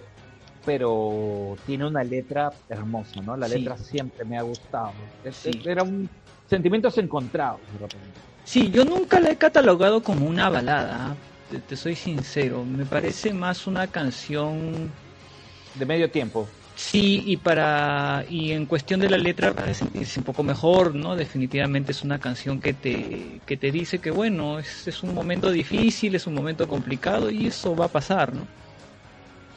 pero 0.66 1.58
tiene 1.66 1.86
una 1.86 2.04
letra 2.04 2.54
hermosa, 2.70 3.22
¿no? 3.24 3.36
La 3.36 3.48
Sí. 3.50 3.58
letra 3.58 3.78
siempre 3.78 4.24
me 4.24 4.38
ha 4.38 4.44
gustado. 4.44 4.94
Es- 5.24 5.36
Sí. 5.36 5.52
Era 5.66 5.84
un 5.84 6.10
sentimientos 6.48 6.98
encontrados, 6.98 7.60
de 7.74 7.80
repente. 7.80 8.20
Sí, 8.46 8.70
yo 8.72 8.86
nunca 8.86 9.20
la 9.20 9.32
he 9.32 9.36
catalogado 9.36 10.02
como 10.02 10.28
una 10.28 10.50
balada, 10.50 11.16
te, 11.52 11.58
te 11.60 11.76
soy 11.76 11.96
sincero, 11.96 12.64
me 12.64 12.86
parece 12.86 13.34
más 13.34 13.66
una 13.68 13.88
canción 13.88 14.90
de 15.74 15.86
medio 15.86 16.10
tiempo. 16.10 16.48
Sí, 16.76 17.24
y 17.26 17.38
para 17.38 18.26
y 18.30 18.52
en 18.52 18.66
cuestión 18.66 19.00
de 19.00 19.10
la 19.10 19.18
letra 19.18 19.54
para 19.54 19.74
sentirse 19.74 20.20
un 20.20 20.26
poco 20.26 20.44
mejor, 20.44 20.94
¿no? 20.94 21.16
Definitivamente 21.16 21.94
es 21.94 22.04
una 22.04 22.20
canción 22.20 22.60
que 22.60 22.74
te 22.74 23.40
que 23.46 23.56
te 23.56 23.72
dice 23.72 24.00
que 24.00 24.12
bueno, 24.12 24.60
es, 24.60 24.88
es 24.88 25.02
un 25.02 25.14
momento 25.14 25.52
difícil, 25.52 26.16
es 26.16 26.28
un 26.28 26.34
momento 26.34 26.68
complicado 26.68 27.32
y 27.32 27.48
eso 27.48 27.76
va 27.76 27.86
a 27.86 27.90
pasar, 27.90 28.34
¿no? 28.34 28.42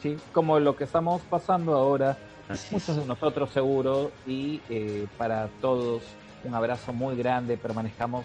Sí, 0.01 0.15
como 0.31 0.59
lo 0.59 0.77
que 0.77 0.85
estamos 0.85 1.21
pasando 1.23 1.75
ahora, 1.75 2.17
Así 2.47 2.67
es. 2.67 2.71
muchos 2.71 2.95
de 2.95 3.05
nosotros 3.05 3.49
seguro, 3.51 4.11
y 4.25 4.61
eh, 4.69 5.05
para 5.17 5.49
todos 5.59 6.03
un 6.45 6.55
abrazo 6.55 6.93
muy 6.93 7.17
grande, 7.17 7.57
permanezcamos 7.57 8.23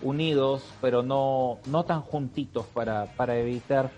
unidos, 0.00 0.64
pero 0.80 1.02
no, 1.02 1.58
no 1.66 1.84
tan 1.84 2.00
juntitos 2.00 2.64
para, 2.66 3.06
para 3.06 3.36
evitar 3.36 3.90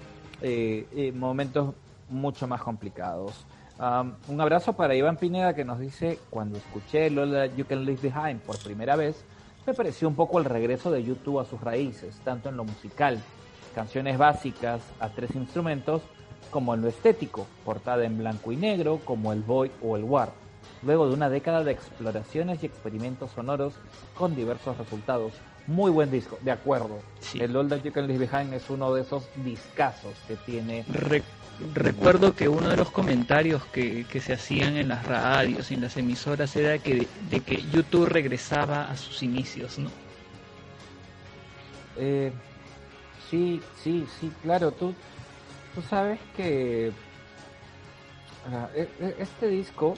eh, 0.43 0.87
eh, 0.97 1.13
momentos 1.13 1.75
mucho 2.11 2.49
más 2.49 2.63
complicados. 2.63 3.33
Um, 3.77 4.13
un 4.29 4.41
abrazo 4.41 4.75
para 4.75 4.95
Iván 4.95 5.17
Pineda 5.17 5.53
que 5.53 5.65
nos 5.65 5.81
dice, 5.81 6.21
cuando 6.31 6.59
escuché 6.59 7.11
Lola 7.11 7.47
You 7.47 7.67
Can 7.67 7.85
Leave 7.85 8.09
Behind 8.09 8.41
por 8.41 8.57
primera 8.59 8.95
vez, 8.95 9.25
me 9.67 9.75
pareció 9.75 10.07
un 10.07 10.15
poco 10.15 10.39
el 10.39 10.45
regreso 10.45 10.93
de 10.93 11.03
YouTube 11.03 11.41
a 11.41 11.45
sus 11.45 11.61
raíces, 11.61 12.17
tanto 12.23 12.49
en 12.51 12.57
lo 12.57 12.65
musical, 12.65 13.19
canciones 13.75 14.17
básicas 14.17 14.81
a 15.01 15.09
tres 15.09 15.35
instrumentos, 15.35 16.03
como 16.53 16.73
en 16.75 16.83
lo 16.83 16.89
estético, 16.89 17.47
portada 17.65 18.05
en 18.05 18.17
blanco 18.17 18.53
y 18.53 18.57
negro, 18.57 19.01
como 19.05 19.33
el 19.33 19.43
Boy 19.43 19.73
o 19.83 19.97
el 19.97 20.05
War. 20.05 20.31
Luego 20.83 21.09
de 21.09 21.15
una 21.15 21.29
década 21.29 21.65
de 21.65 21.73
exploraciones 21.73 22.63
y 22.63 22.67
experimentos 22.67 23.33
sonoros 23.33 23.75
con 24.17 24.37
diversos 24.37 24.79
resultados. 24.79 25.33
Muy 25.67 25.91
buen 25.91 26.11
disco, 26.11 26.39
de 26.43 26.51
acuerdo. 26.51 27.01
Sí. 27.21 27.39
El 27.41 27.57
All 27.57 27.69
That 27.69 27.83
You 27.83 27.93
Can 27.93 28.07
Leave 28.07 28.27
Behind 28.27 28.53
es 28.53 28.69
uno 28.69 28.93
de 28.93 29.01
esos 29.03 29.31
discazos 29.45 30.19
que 30.29 30.37
tiene 30.37 30.85
Re- 30.89 31.23
recuerdo 31.73 32.35
que 32.35 32.49
uno 32.49 32.69
de 32.69 32.77
los 32.77 32.91
comentarios 32.91 33.65
que, 33.67 34.07
que 34.07 34.21
se 34.21 34.35
hacían 34.35 34.77
en 34.77 34.89
las 34.89 35.07
radios 35.07 35.71
y 35.71 35.75
en 35.75 35.81
las 35.83 35.97
emisoras 35.97 36.55
era 36.57 36.79
que 36.79 37.09
de 37.31 37.41
que 37.41 37.63
YouTube 37.71 38.07
regresaba 38.07 38.91
a 38.91 38.97
sus 38.97 39.23
inicios, 39.23 39.79
¿no? 39.79 39.91
Eh, 41.97 42.33
sí, 43.31 43.63
sí, 43.83 44.05
sí, 44.21 44.33
claro, 44.43 44.73
tú, 44.73 44.95
tú 45.75 45.81
sabes 45.83 46.19
que 46.37 46.93
ah, 48.47 48.69
e- 48.75 48.89
e- 49.01 49.15
este 49.19 49.47
disco 49.47 49.97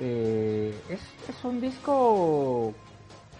eh, 0.00 0.78
es, 0.90 1.00
es 1.28 1.44
un 1.44 1.60
disco 1.60 2.74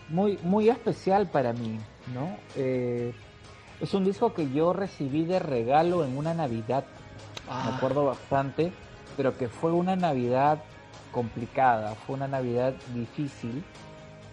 muy, 0.09 0.39
muy 0.43 0.69
especial 0.69 1.27
para 1.27 1.53
mí, 1.53 1.79
¿no? 2.15 2.39
Eh, 2.57 3.13
es 3.81 3.93
un 3.95 4.05
disco 4.05 4.33
que 4.33 4.51
yo 4.53 4.73
recibí 4.73 5.25
de 5.25 5.39
regalo 5.39 6.05
en 6.05 6.17
una 6.17 6.33
Navidad, 6.35 6.85
me 7.65 7.77
acuerdo 7.77 8.05
bastante, 8.07 8.73
pero 9.17 9.37
que 9.37 9.49
fue 9.49 9.73
una 9.73 9.97
Navidad 9.97 10.63
complicada, 11.13 11.95
fue 11.95 12.17
una 12.17 12.29
Navidad 12.29 12.75
difícil. 12.95 13.63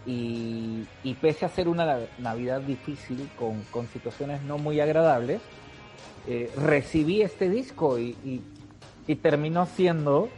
Y, 0.06 0.86
y 1.02 1.14
pese 1.14 1.46
a 1.46 1.50
ser 1.50 1.70
una 1.70 1.86
na- 1.86 2.00
Navidad 2.18 2.60
difícil 2.62 3.30
con, 3.40 3.62
con 3.72 3.88
situaciones 3.88 4.42
no 4.44 4.58
muy 4.58 4.82
agradables, 4.82 5.42
eh, 6.28 6.52
recibí 6.58 7.22
este 7.22 7.50
disco 7.50 7.98
y, 8.00 8.10
y- 8.26 8.42
y 9.08 9.16
terminó 9.16 9.66
siendo, 9.66 10.30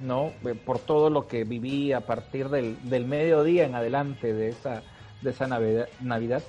¿no? 0.00 0.32
Eh, 0.44 0.54
por 0.54 0.78
todo 0.78 1.10
lo 1.10 1.26
que 1.26 1.44
viví 1.44 1.92
a 1.92 2.00
partir 2.00 2.48
del, 2.48 2.76
del 2.88 3.06
mediodía 3.06 3.64
en 3.64 3.74
adelante 3.74 4.32
de 4.32 4.48
esa, 4.48 4.82
de 5.20 5.30
esa 5.30 5.46
Navidad, 5.46 5.88
Navidad, 6.00 6.42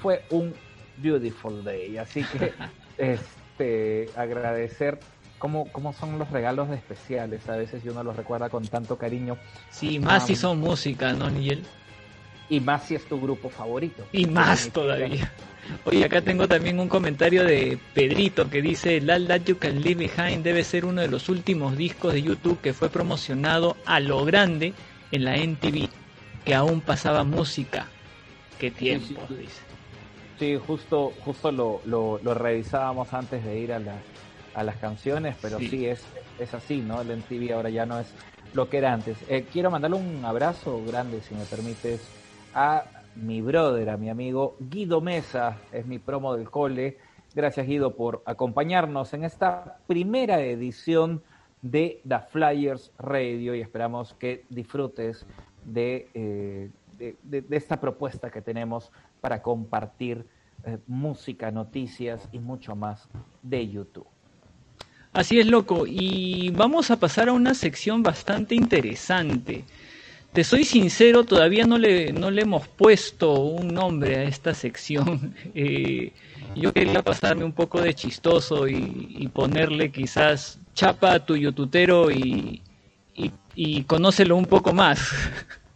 fue 0.00 0.22
un 0.30 0.54
beautiful 0.98 1.64
day. 1.64 1.96
Así 1.98 2.24
que 2.24 2.52
este, 2.98 4.08
agradecer 4.16 4.98
cómo, 5.38 5.66
cómo 5.72 5.92
son 5.92 6.18
los 6.18 6.30
regalos 6.30 6.70
especiales. 6.70 7.48
A 7.48 7.56
veces 7.56 7.82
uno 7.84 8.02
los 8.04 8.16
recuerda 8.16 8.48
con 8.48 8.66
tanto 8.66 8.96
cariño. 8.98 9.36
Sí, 9.70 9.98
más 9.98 10.26
si 10.26 10.34
Ah, 10.34 10.36
son 10.36 10.58
música, 10.60 11.12
¿no, 11.12 11.30
Nigel? 11.30 11.64
Y 12.48 12.60
más 12.60 12.84
si 12.84 12.94
es 12.94 13.04
tu 13.06 13.20
grupo 13.20 13.48
favorito. 13.48 14.06
Y 14.12 14.26
más 14.26 14.70
todavía. 14.70 15.32
Oye, 15.84 16.04
acá 16.04 16.20
tengo 16.20 16.46
también 16.48 16.78
un 16.80 16.88
comentario 16.88 17.44
de 17.44 17.78
Pedrito 17.94 18.50
que 18.50 18.60
dice, 18.60 18.98
All 19.10 19.26
That 19.26 19.42
You 19.42 19.58
Can 19.58 19.80
Leave 19.80 20.06
Behind 20.08 20.42
debe 20.44 20.64
ser 20.64 20.84
uno 20.84 21.00
de 21.00 21.08
los 21.08 21.28
últimos 21.28 21.76
discos 21.76 22.12
de 22.12 22.22
YouTube 22.22 22.60
que 22.60 22.74
fue 22.74 22.90
promocionado 22.90 23.76
a 23.86 24.00
lo 24.00 24.24
grande 24.24 24.74
en 25.12 25.24
la 25.24 25.36
NTV, 25.36 25.88
que 26.44 26.54
aún 26.54 26.80
pasaba 26.80 27.24
música. 27.24 27.88
Qué 28.58 28.70
tiempo, 28.70 29.06
sí, 29.06 29.16
sí. 29.28 29.34
dice. 29.36 29.60
Sí, 30.38 30.56
justo, 30.66 31.12
justo 31.24 31.52
lo, 31.52 31.80
lo, 31.86 32.18
lo 32.22 32.34
revisábamos 32.34 33.12
antes 33.14 33.44
de 33.44 33.58
ir 33.58 33.72
a, 33.72 33.78
la- 33.78 34.02
a 34.54 34.64
las 34.64 34.76
canciones, 34.76 35.36
pero 35.40 35.58
Sí. 35.58 35.68
sí, 35.68 35.86
es, 35.86 36.04
es 36.38 36.52
así, 36.52 36.78
¿no? 36.78 37.00
El 37.00 37.10
MTV 37.12 37.52
ahora 37.54 37.70
ya 37.70 37.86
no 37.86 37.98
es 38.00 38.12
lo 38.52 38.68
que 38.68 38.78
era 38.78 38.92
antes. 38.92 39.16
Eh, 39.28 39.46
quiero 39.50 39.70
mandarle 39.70 39.96
un 39.96 40.24
abrazo 40.24 40.84
grande, 40.84 41.22
si 41.22 41.34
me 41.34 41.44
permites, 41.44 42.00
a 42.54 42.84
mi 43.16 43.40
brother, 43.40 43.90
a 43.90 43.96
mi 43.96 44.10
amigo 44.10 44.56
Guido 44.58 45.00
Mesa, 45.00 45.58
es 45.72 45.86
mi 45.86 45.98
promo 45.98 46.36
del 46.36 46.50
cole. 46.50 46.98
Gracias 47.34 47.66
Guido 47.66 47.94
por 47.94 48.22
acompañarnos 48.26 49.14
en 49.14 49.24
esta 49.24 49.78
primera 49.86 50.40
edición 50.40 51.22
de 51.62 52.00
The 52.06 52.18
Flyers 52.30 52.92
Radio 52.98 53.54
y 53.54 53.60
esperamos 53.60 54.14
que 54.14 54.44
disfrutes 54.50 55.24
de, 55.64 56.08
eh, 56.14 56.70
de, 56.98 57.44
esta 57.50 57.80
propuesta 57.80 58.30
que 58.30 58.42
tenemos 58.42 58.90
para 59.20 59.40
compartir 59.40 60.26
eh, 60.64 60.78
música, 60.86 61.50
noticias 61.50 62.28
y 62.32 62.38
mucho 62.38 62.74
más 62.74 63.08
de 63.42 63.68
YouTube. 63.68 64.06
Así 65.12 65.38
es, 65.38 65.46
loco. 65.46 65.84
Y 65.86 66.50
vamos 66.50 66.90
a 66.90 66.98
pasar 66.98 67.28
a 67.28 67.32
una 67.32 67.54
sección 67.54 68.02
bastante 68.02 68.54
interesante. 68.54 69.64
Te 70.32 70.44
soy 70.44 70.64
sincero, 70.64 71.24
todavía 71.24 71.66
no 71.66 71.76
le, 71.76 72.10
no 72.12 72.30
le 72.30 72.42
hemos 72.42 72.66
puesto 72.66 73.34
un 73.34 73.68
nombre 73.68 74.16
a 74.16 74.22
esta 74.24 74.54
sección. 74.54 75.34
Eh, 75.54 76.12
yo 76.54 76.72
quería 76.72 77.02
pasarme 77.02 77.44
un 77.44 77.52
poco 77.52 77.80
de 77.80 77.94
chistoso 77.94 78.66
y, 78.68 79.06
y 79.10 79.28
ponerle 79.28 79.90
quizás 79.90 80.58
chapa 80.74 81.14
a 81.14 81.24
tu 81.24 81.36
yoututero 81.36 82.10
y, 82.10 82.62
y, 83.14 83.30
y 83.54 83.84
conócelo 83.84 84.36
un 84.36 84.46
poco 84.46 84.72
más. 84.72 85.12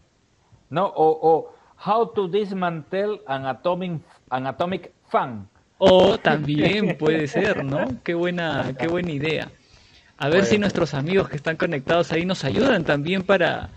¿No? 0.71 0.87
O, 0.87 1.19
o 1.23 1.55
How 1.85 2.13
to 2.15 2.29
Dismantle 2.29 3.21
an 3.27 3.47
Atomic, 3.47 4.01
an 4.31 4.47
atomic 4.47 4.93
Fan. 5.09 5.49
O 5.79 6.19
también 6.19 6.97
puede 6.99 7.27
ser, 7.29 7.65
¿no? 7.65 8.03
Qué 8.03 8.15
buena, 8.15 8.75
qué 8.79 8.89
buena 8.89 9.13
idea. 9.13 9.51
A 10.17 10.29
ver 10.31 10.45
si 10.47 10.59
nuestros 10.59 10.95
amigos 10.95 11.29
que 11.29 11.37
están 11.37 11.57
conectados 11.57 12.11
ahí 12.13 12.25
nos 12.25 12.45
ayudan 12.45 12.85
también 12.85 13.23
para, 13.23 13.69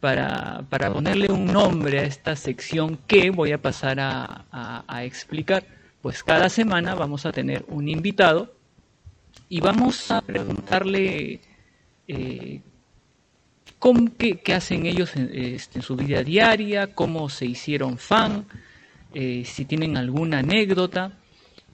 para, 0.00 0.64
para 0.68 0.92
ponerle 0.92 1.32
un 1.32 1.46
nombre 1.46 2.00
a 2.00 2.04
esta 2.04 2.36
sección 2.36 2.98
que 3.06 3.30
voy 3.30 3.52
a 3.52 3.58
pasar 3.60 3.98
a, 4.00 4.44
a- 4.52 4.84
a 4.86 5.04
explicar. 5.04 5.64
Pues 6.02 6.22
cada 6.22 6.48
semana 6.48 6.94
vamos 6.94 7.26
a 7.26 7.32
tener 7.32 7.64
un 7.68 7.88
invitado 7.88 8.54
y 9.48 9.60
vamos 9.60 10.10
a 10.10 10.20
preguntarle 10.20 11.40
eh, 12.06 12.60
cómo, 13.78 14.08
qué, 14.16 14.38
qué 14.38 14.54
hacen 14.54 14.86
ellos 14.86 15.16
en, 15.16 15.30
este, 15.34 15.80
en 15.80 15.82
su 15.82 15.96
vida 15.96 16.22
diaria, 16.22 16.94
cómo 16.94 17.28
se 17.28 17.46
hicieron 17.46 17.98
fan, 17.98 18.46
eh, 19.14 19.42
si 19.44 19.64
tienen 19.64 19.96
alguna 19.96 20.38
anécdota 20.40 21.17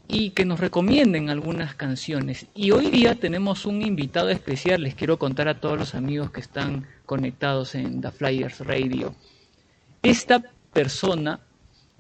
y 0.07 0.31
que 0.31 0.45
nos 0.45 0.61
recomienden 0.61 1.31
algunas 1.31 1.75
canciones. 1.75 2.47
Y 2.55 2.71
hoy 2.73 2.91
día 2.91 3.15
tenemos 3.15 3.67
un 3.67 3.83
invitado 3.83 4.31
especial, 4.31 4.83
les 4.83 4.95
quiero 4.95 5.19
contar 5.19 5.49
a 5.49 5.61
todos 5.61 5.79
los 5.79 5.95
amigos 5.95 6.31
que 6.31 6.41
están 6.41 6.87
conectados 7.07 7.75
en 7.75 8.01
The 8.01 8.11
Flyers 8.11 8.61
Radio. 8.61 9.15
Esta 10.03 10.43
persona 10.73 11.41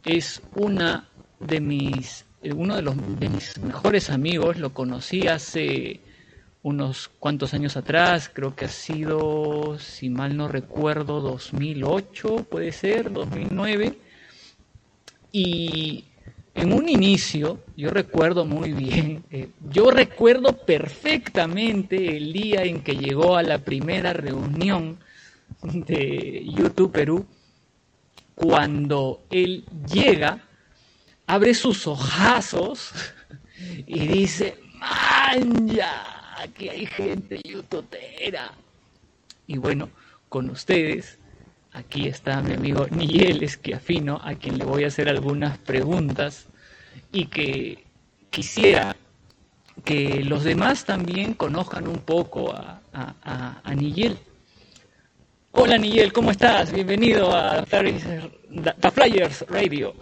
es 0.04 0.42
una 0.54 1.08
de 1.40 1.60
mis, 1.60 2.26
eh, 2.42 2.52
uno 2.52 2.76
de, 2.76 2.82
los, 2.82 2.96
de 3.18 3.28
mis 3.28 3.58
mejores 3.58 4.10
amigos, 4.10 4.58
lo 4.58 4.74
conocí 4.74 5.26
hace 5.26 6.00
unos 6.62 7.08
cuantos 7.18 7.52
años 7.52 7.76
atrás, 7.76 8.30
creo 8.32 8.54
que 8.54 8.64
ha 8.64 8.68
sido, 8.68 9.78
si 9.78 10.08
mal 10.08 10.36
no 10.36 10.48
recuerdo, 10.48 11.20
2008, 11.20 12.46
puede 12.50 12.72
ser, 12.72 13.12
2009. 13.12 13.98
Y 15.30 16.04
en 16.54 16.72
un 16.72 16.88
inicio, 16.88 17.58
yo 17.76 17.90
recuerdo 17.90 18.44
muy 18.44 18.72
bien, 18.72 19.24
eh, 19.30 19.48
yo 19.70 19.90
recuerdo 19.90 20.56
perfectamente 20.56 22.16
el 22.16 22.32
día 22.32 22.62
en 22.62 22.82
que 22.82 22.96
llegó 22.96 23.36
a 23.36 23.42
la 23.42 23.58
primera 23.58 24.12
reunión 24.12 24.98
de 25.62 26.44
YouTube 26.46 26.92
Perú, 26.92 27.26
cuando 28.34 29.22
él 29.30 29.64
llega, 29.92 30.42
abre 31.26 31.54
sus 31.54 31.86
ojazos 31.86 32.92
y 33.86 34.06
dice, 34.06 34.56
¡Manja! 34.74 36.42
Aquí 36.42 36.68
hay 36.68 36.86
gente 36.86 37.40
youtubera. 37.42 38.52
Y 39.46 39.56
bueno, 39.56 39.88
con 40.28 40.50
ustedes, 40.50 41.18
aquí 41.74 42.08
está 42.08 42.40
mi 42.40 42.54
amigo 42.54 42.86
Niel 42.90 43.42
Esquiafino, 43.42 44.20
a 44.22 44.34
quien 44.34 44.58
le 44.58 44.64
voy 44.64 44.84
a 44.84 44.86
hacer 44.86 45.08
algunas 45.08 45.58
preguntas 45.58 46.46
y 47.12 47.26
que 47.26 47.84
quisiera 48.30 48.96
que 49.84 50.24
los 50.24 50.44
demás 50.44 50.84
también 50.84 51.34
conozcan 51.34 51.88
un 51.88 51.98
poco 51.98 52.54
a, 52.54 52.80
a, 52.92 53.74
Nigel. 53.74 54.18
Hola 55.50 55.76
Nigel, 55.76 56.12
¿cómo 56.12 56.30
estás? 56.30 56.72
Bienvenido 56.72 57.34
a 57.34 57.64
The 57.64 58.90
Flyers 58.90 59.44
Radio. 59.48 59.94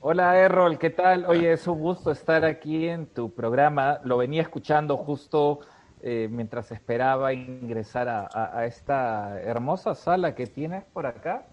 Hola 0.00 0.38
Errol, 0.38 0.78
¿qué 0.78 0.90
tal? 0.90 1.26
Oye, 1.26 1.52
es 1.52 1.66
un 1.66 1.80
gusto 1.80 2.10
estar 2.10 2.44
aquí 2.44 2.88
en 2.88 3.06
tu 3.06 3.32
programa. 3.32 4.00
Lo 4.04 4.16
venía 4.16 4.42
escuchando 4.42 4.96
justo 4.96 5.60
eh, 6.06 6.28
mientras 6.30 6.70
esperaba 6.70 7.32
ingresar 7.32 8.08
a, 8.10 8.28
a- 8.30 8.58
a 8.58 8.66
esta 8.66 9.40
hermosa 9.40 9.94
sala 9.94 10.34
que 10.34 10.46
tienes 10.46 10.84
por 10.92 11.06
acá. 11.06 11.46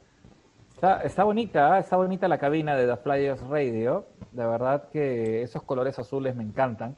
Está, 0.75 1.01
está 1.03 1.23
bonita, 1.23 1.73
¿ah? 1.75 1.79
está 1.79 1.95
bonita 1.95 2.27
la 2.27 2.37
cabina 2.37 2.75
de 2.75 2.85
The 2.85 2.97
Flyers 2.97 3.41
Radio. 3.47 4.05
De 4.33 4.45
verdad 4.45 4.89
que 4.91 5.41
esos 5.41 5.63
colores 5.63 5.97
azules 5.99 6.35
me 6.35 6.43
encantan. 6.43 6.95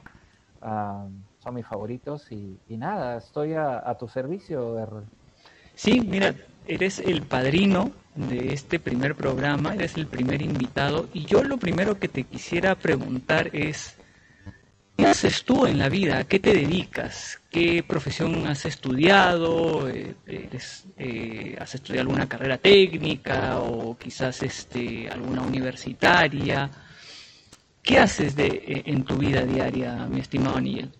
Ah, 0.63 1.05
son 1.43 1.53
mis 1.53 1.65
favoritos 1.67 2.31
y, 2.31 2.57
y 2.69 2.77
nada, 2.77 3.17
estoy 3.17 3.53
a, 3.53 3.87
a 3.87 3.97
tu 3.97 4.07
servicio, 4.07 4.79
Errol. 4.79 5.03
Sí, 5.75 6.01
mira, 6.01 6.33
eres 6.65 6.97
el 6.99 7.21
padrino 7.23 7.91
de 8.15 8.53
este 8.53 8.79
primer 8.79 9.13
programa, 9.15 9.75
eres 9.75 9.95
el 9.97 10.07
primer 10.07 10.41
invitado 10.41 11.07
y 11.13 11.25
yo 11.25 11.43
lo 11.43 11.57
primero 11.57 11.99
que 11.99 12.07
te 12.07 12.23
quisiera 12.23 12.73
preguntar 12.75 13.49
es, 13.53 13.97
¿qué 14.95 15.05
haces 15.07 15.43
tú 15.43 15.65
en 15.67 15.77
la 15.79 15.89
vida? 15.89 16.19
¿A 16.19 16.23
qué 16.23 16.39
te 16.39 16.53
dedicas? 16.53 17.41
¿Qué 17.53 17.83
profesión 17.87 18.47
has 18.47 18.65
estudiado? 18.65 19.87
Eh, 19.87 20.15
eres, 20.25 20.87
eh, 20.97 21.55
¿Has 21.61 21.75
estudiado 21.75 22.09
alguna 22.09 22.27
carrera 22.27 22.57
técnica 22.57 23.59
o 23.59 23.95
quizás 23.95 24.41
este, 24.41 25.07
alguna 25.07 25.43
universitaria? 25.43 26.71
¿Qué 27.83 27.99
haces 27.99 28.35
de, 28.35 28.47
eh, 28.47 28.83
en 28.87 29.03
tu 29.03 29.17
vida 29.17 29.43
diaria, 29.43 30.07
mi 30.07 30.19
estimado 30.19 30.59
Niel? 30.59 30.91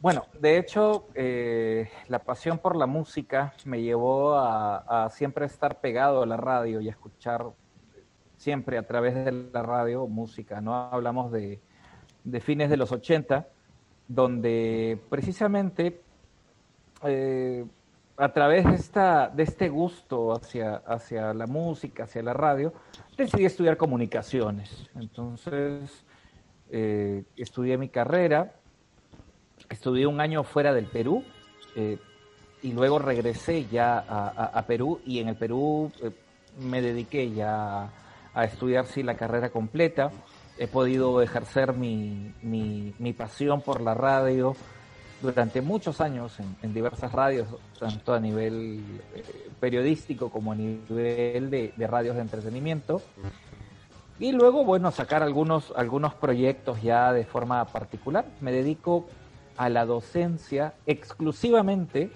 Bueno, 0.00 0.24
de 0.40 0.56
hecho, 0.56 1.08
eh, 1.14 1.90
la 2.08 2.20
pasión 2.20 2.56
por 2.58 2.74
la 2.74 2.86
música 2.86 3.52
me 3.66 3.82
llevó 3.82 4.38
a, 4.38 5.04
a 5.04 5.10
siempre 5.10 5.44
estar 5.44 5.82
pegado 5.82 6.22
a 6.22 6.26
la 6.26 6.38
radio 6.38 6.80
y 6.80 6.88
a 6.88 6.92
escuchar 6.92 7.44
siempre 8.38 8.78
a 8.78 8.86
través 8.86 9.14
de 9.14 9.32
la 9.52 9.62
radio 9.62 10.06
música, 10.06 10.62
¿no? 10.62 10.74
Hablamos 10.74 11.30
de, 11.30 11.60
de 12.24 12.40
fines 12.40 12.70
de 12.70 12.78
los 12.78 12.90
80, 12.90 13.48
donde 14.08 14.98
precisamente 15.08 16.00
eh, 17.04 17.64
a 18.16 18.32
través 18.32 18.64
de, 18.64 18.74
esta, 18.74 19.28
de 19.28 19.42
este 19.42 19.68
gusto 19.68 20.32
hacia, 20.32 20.76
hacia 20.76 21.34
la 21.34 21.46
música, 21.46 22.04
hacia 22.04 22.22
la 22.22 22.32
radio, 22.32 22.72
decidí 23.16 23.44
estudiar 23.44 23.76
comunicaciones. 23.76 24.88
Entonces, 24.94 26.04
eh, 26.70 27.24
estudié 27.36 27.76
mi 27.76 27.88
carrera, 27.88 28.54
estudié 29.68 30.06
un 30.06 30.20
año 30.20 30.44
fuera 30.44 30.72
del 30.72 30.86
Perú 30.86 31.24
eh, 31.74 31.98
y 32.62 32.72
luego 32.72 32.98
regresé 32.98 33.66
ya 33.66 33.98
a, 33.98 34.62
Perú 34.66 35.00
y 35.04 35.18
en 35.18 35.28
el 35.28 35.36
Perú 35.36 35.92
me 36.58 36.80
dediqué 36.80 37.30
ya 37.30 37.82
a, 37.82 37.90
a 38.34 38.44
estudiar 38.44 38.86
sí 38.86 39.02
la 39.02 39.14
carrera 39.14 39.50
completa. 39.50 40.10
He 40.58 40.66
podido 40.66 41.20
ejercer 41.22 41.74
mi, 41.74 42.32
mi- 42.42 43.12
pasión 43.12 43.60
por 43.60 43.80
la 43.80 43.94
radio 43.94 44.56
durante 45.20 45.60
muchos 45.60 46.00
años 46.00 46.38
en, 46.40 46.56
en 46.62 46.72
diversas 46.74 47.12
radios, 47.12 47.48
tanto 47.78 48.14
a 48.14 48.20
nivel 48.20 48.80
eh, 49.14 49.22
periodístico 49.60 50.30
como 50.30 50.52
a 50.52 50.54
nivel 50.54 51.50
de, 51.50 51.72
de 51.76 51.86
radios 51.86 52.16
de 52.16 52.22
entretenimiento. 52.22 53.02
Y 54.18 54.32
luego, 54.32 54.64
bueno, 54.64 54.90
sacar 54.92 55.22
algunos, 55.22 55.72
algunos 55.76 56.14
proyectos 56.14 56.80
ya 56.82 57.12
de 57.12 57.24
forma 57.24 57.62
particular. 57.66 58.24
Me 58.40 58.50
dedico 58.50 59.06
a 59.58 59.68
la 59.68 59.84
docencia 59.84 60.72
exclusivamente 60.86 62.10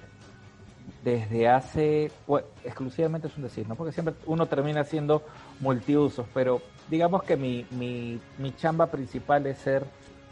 desde 1.05 1.49
hace, 1.49 2.11
bueno, 2.27 2.47
exclusivamente 2.65 3.29
es 3.29 3.37
un 3.37 3.45
decir, 3.45 3.69
¿no? 3.69 3.75
Porque 3.75 3.93
siempre 3.93 4.15
uno 4.27 4.47
termina 4.47 4.85
siendo 4.85 5.23
multiusos, 5.61 6.27
pero 6.35 6.61
digamos 6.89 7.23
que 7.23 7.37
mi, 7.37 7.67
mi, 7.71 8.21
mi 8.39 8.55
chamba 8.57 8.87
principal 8.87 9.47
es 9.47 9.59
ser 9.59 9.85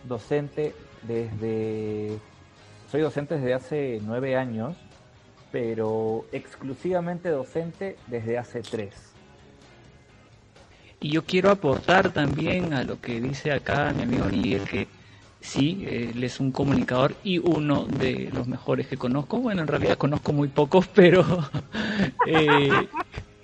docente 0.04 0.74
desde, 1.02 2.18
soy 2.90 3.00
docente 3.00 3.36
desde 3.36 3.54
hace 3.54 4.00
nueve 4.02 4.36
años, 4.36 4.76
pero 5.52 6.26
exclusivamente 6.32 7.30
docente 7.30 7.96
desde 8.06 8.38
hace 8.38 8.62
tres. 8.62 8.94
Y 11.00 11.10
yo 11.10 11.24
quiero 11.24 11.50
aportar 11.50 12.10
también 12.10 12.74
a 12.74 12.82
lo 12.82 13.00
que 13.00 13.20
dice 13.20 13.52
acá 13.52 13.92
mi 13.94 14.02
amigo 14.02 14.24
Miguel, 14.26 14.64
que 14.64 14.88
sí, 15.40 15.84
él 15.88 16.22
es 16.22 16.40
un 16.40 16.52
comunicador 16.52 17.14
y 17.22 17.38
uno 17.38 17.84
de 17.84 18.30
los 18.32 18.46
mejores 18.46 18.86
que 18.86 18.96
conozco. 18.96 19.38
Bueno, 19.38 19.62
en 19.62 19.68
realidad 19.68 19.96
conozco 19.96 20.32
muy 20.32 20.48
pocos, 20.48 20.86
pero 20.94 21.24
eh, 22.26 22.70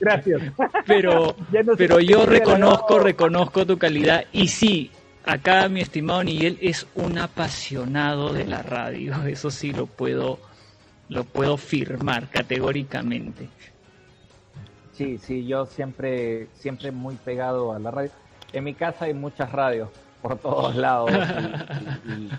Gracias. 0.00 0.42
pero 0.86 1.36
Ya 1.52 1.62
no 1.62 1.72
sé 1.72 1.78
pero 1.78 2.00
yo 2.00 2.26
reconozco, 2.26 2.98
no. 2.98 3.04
reconozco 3.04 3.66
tu 3.66 3.78
calidad 3.78 4.24
y 4.32 4.48
sí, 4.48 4.90
acá 5.24 5.68
mi 5.68 5.80
estimado 5.80 6.22
Miguel 6.24 6.58
es 6.60 6.86
un 6.94 7.18
apasionado 7.18 8.32
de 8.32 8.44
la 8.44 8.62
radio, 8.62 9.14
eso 9.26 9.50
sí 9.50 9.72
lo 9.72 9.86
puedo 9.86 10.38
lo 11.08 11.24
puedo 11.24 11.56
firmar 11.56 12.28
categóricamente. 12.30 13.48
Sí, 14.92 15.18
sí, 15.18 15.46
yo 15.46 15.66
siempre, 15.66 16.48
siempre 16.54 16.92
muy 16.92 17.16
pegado 17.16 17.72
a 17.72 17.78
la 17.78 17.90
radio. 17.90 18.10
En 18.52 18.64
mi 18.64 18.74
casa 18.74 19.06
hay 19.06 19.12
muchas 19.12 19.50
radios 19.50 19.90
por 20.24 20.38
todos 20.38 20.74
lados. 20.74 21.10
y- 22.06 22.30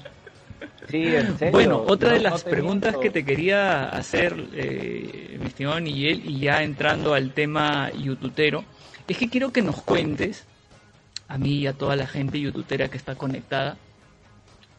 Sí, 0.90 1.03
en 1.16 1.38
serio. 1.38 1.52
Bueno, 1.52 1.84
otra 1.88 2.12
de 2.14 2.18
no- 2.18 2.24
las 2.30 2.44
preguntas 2.44 2.94
miento. 2.94 2.99
que 3.02 3.10
te 3.12 3.26
quería 3.26 3.90
hacer, 3.90 4.36
eh, 4.53 5.38
mi 5.40 5.48
estimado 5.48 5.80
Miguel, 5.82 6.22
y 6.26 6.40
ya 6.40 6.64
entrando 6.64 7.14
al 7.14 7.32
tema 7.34 7.91
youtubero, 7.91 8.64
es 9.07 9.18
que 9.18 9.30
quiero 9.30 9.52
que 9.52 9.62
nos 9.62 9.82
cuentes, 9.82 10.45
a 11.28 11.38
mí 11.38 11.56
y 11.60 11.68
a 11.68 11.74
toda 11.74 11.95
la 11.95 12.07
gente 12.07 12.40
youtubera 12.40 12.88
que 12.88 12.98
está 12.98 13.16
conectada, 13.16 13.78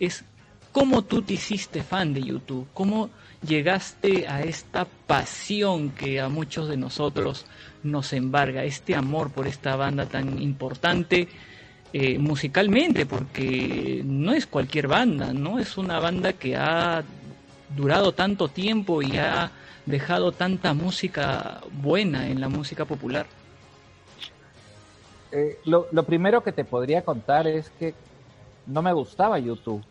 es 0.01 0.25
cómo 0.73 1.03
tú 1.03 1.23
te 1.23 1.35
hiciste 1.35 1.83
fan 1.83 2.13
de 2.15 2.23
YouTube, 2.23 2.67
cómo 2.73 3.11
llegaste 3.47 4.27
a 4.29 4.43
esta 4.43 4.87
pasión 5.07 5.91
que 5.91 6.21
a 6.21 6.29
muchos 6.29 6.69
de 6.69 6.77
nosotros 6.77 7.47
nos 7.83 8.13
embarga, 8.13 8.63
este 8.65 8.95
amor 8.95 9.31
por 9.31 9.47
esta 9.49 9.75
banda 9.77 10.07
tan 10.07 10.41
importante 10.41 11.29
eh, 11.93 12.19
musicalmente, 12.19 13.07
porque 13.07 14.03
no 14.05 14.33
es 14.33 14.47
cualquier 14.47 14.89
banda, 14.89 15.33
¿no? 15.33 15.59
Es 15.59 15.79
una 15.79 15.99
banda 16.01 16.33
que 16.33 16.57
ha 16.57 17.03
durado 17.75 18.13
tanto 18.13 18.49
tiempo 18.49 19.03
y 19.03 19.17
ha 19.17 19.51
dejado 19.87 20.33
tanta 20.33 20.75
música 20.75 21.61
buena 21.73 22.29
en 22.29 22.41
la 22.41 22.49
música 22.49 22.85
popular. 22.85 23.27
Eh, 25.33 25.59
lo, 25.65 25.87
lo 25.93 26.05
primero 26.05 26.43
que 26.43 26.53
te 26.53 26.65
podría 26.65 27.03
contar 27.03 27.47
es 27.47 27.71
que 27.79 27.95
no 28.67 28.83
me 28.83 28.93
gustaba 28.93 29.39
YouTube. 29.39 29.83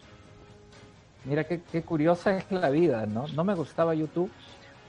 Mira 1.23 1.43
qué, 1.43 1.61
qué 1.71 1.81
curiosa 1.81 2.37
es 2.37 2.51
la 2.51 2.69
vida, 2.69 3.05
¿no? 3.05 3.27
No 3.29 3.43
me 3.43 3.55
gustaba 3.55 3.95
YouTube 3.95 4.29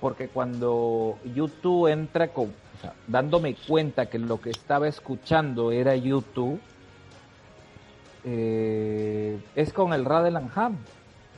porque 0.01 0.29
cuando 0.29 1.19
YouTube 1.35 1.89
entra 1.89 2.29
con, 2.29 2.53
dándome 3.07 3.55
cuenta 3.67 4.07
que 4.07 4.19
lo 4.19 4.41
que 4.41 4.51
estaba 4.51 4.89
escuchando 4.89 5.73
era 5.73 5.97
YouTube, 5.97 6.61
eh, 8.27 9.39
es 9.55 9.73
con 9.73 9.93
el 9.93 10.05
Radeland 10.05 10.51
Ham, 10.55 10.77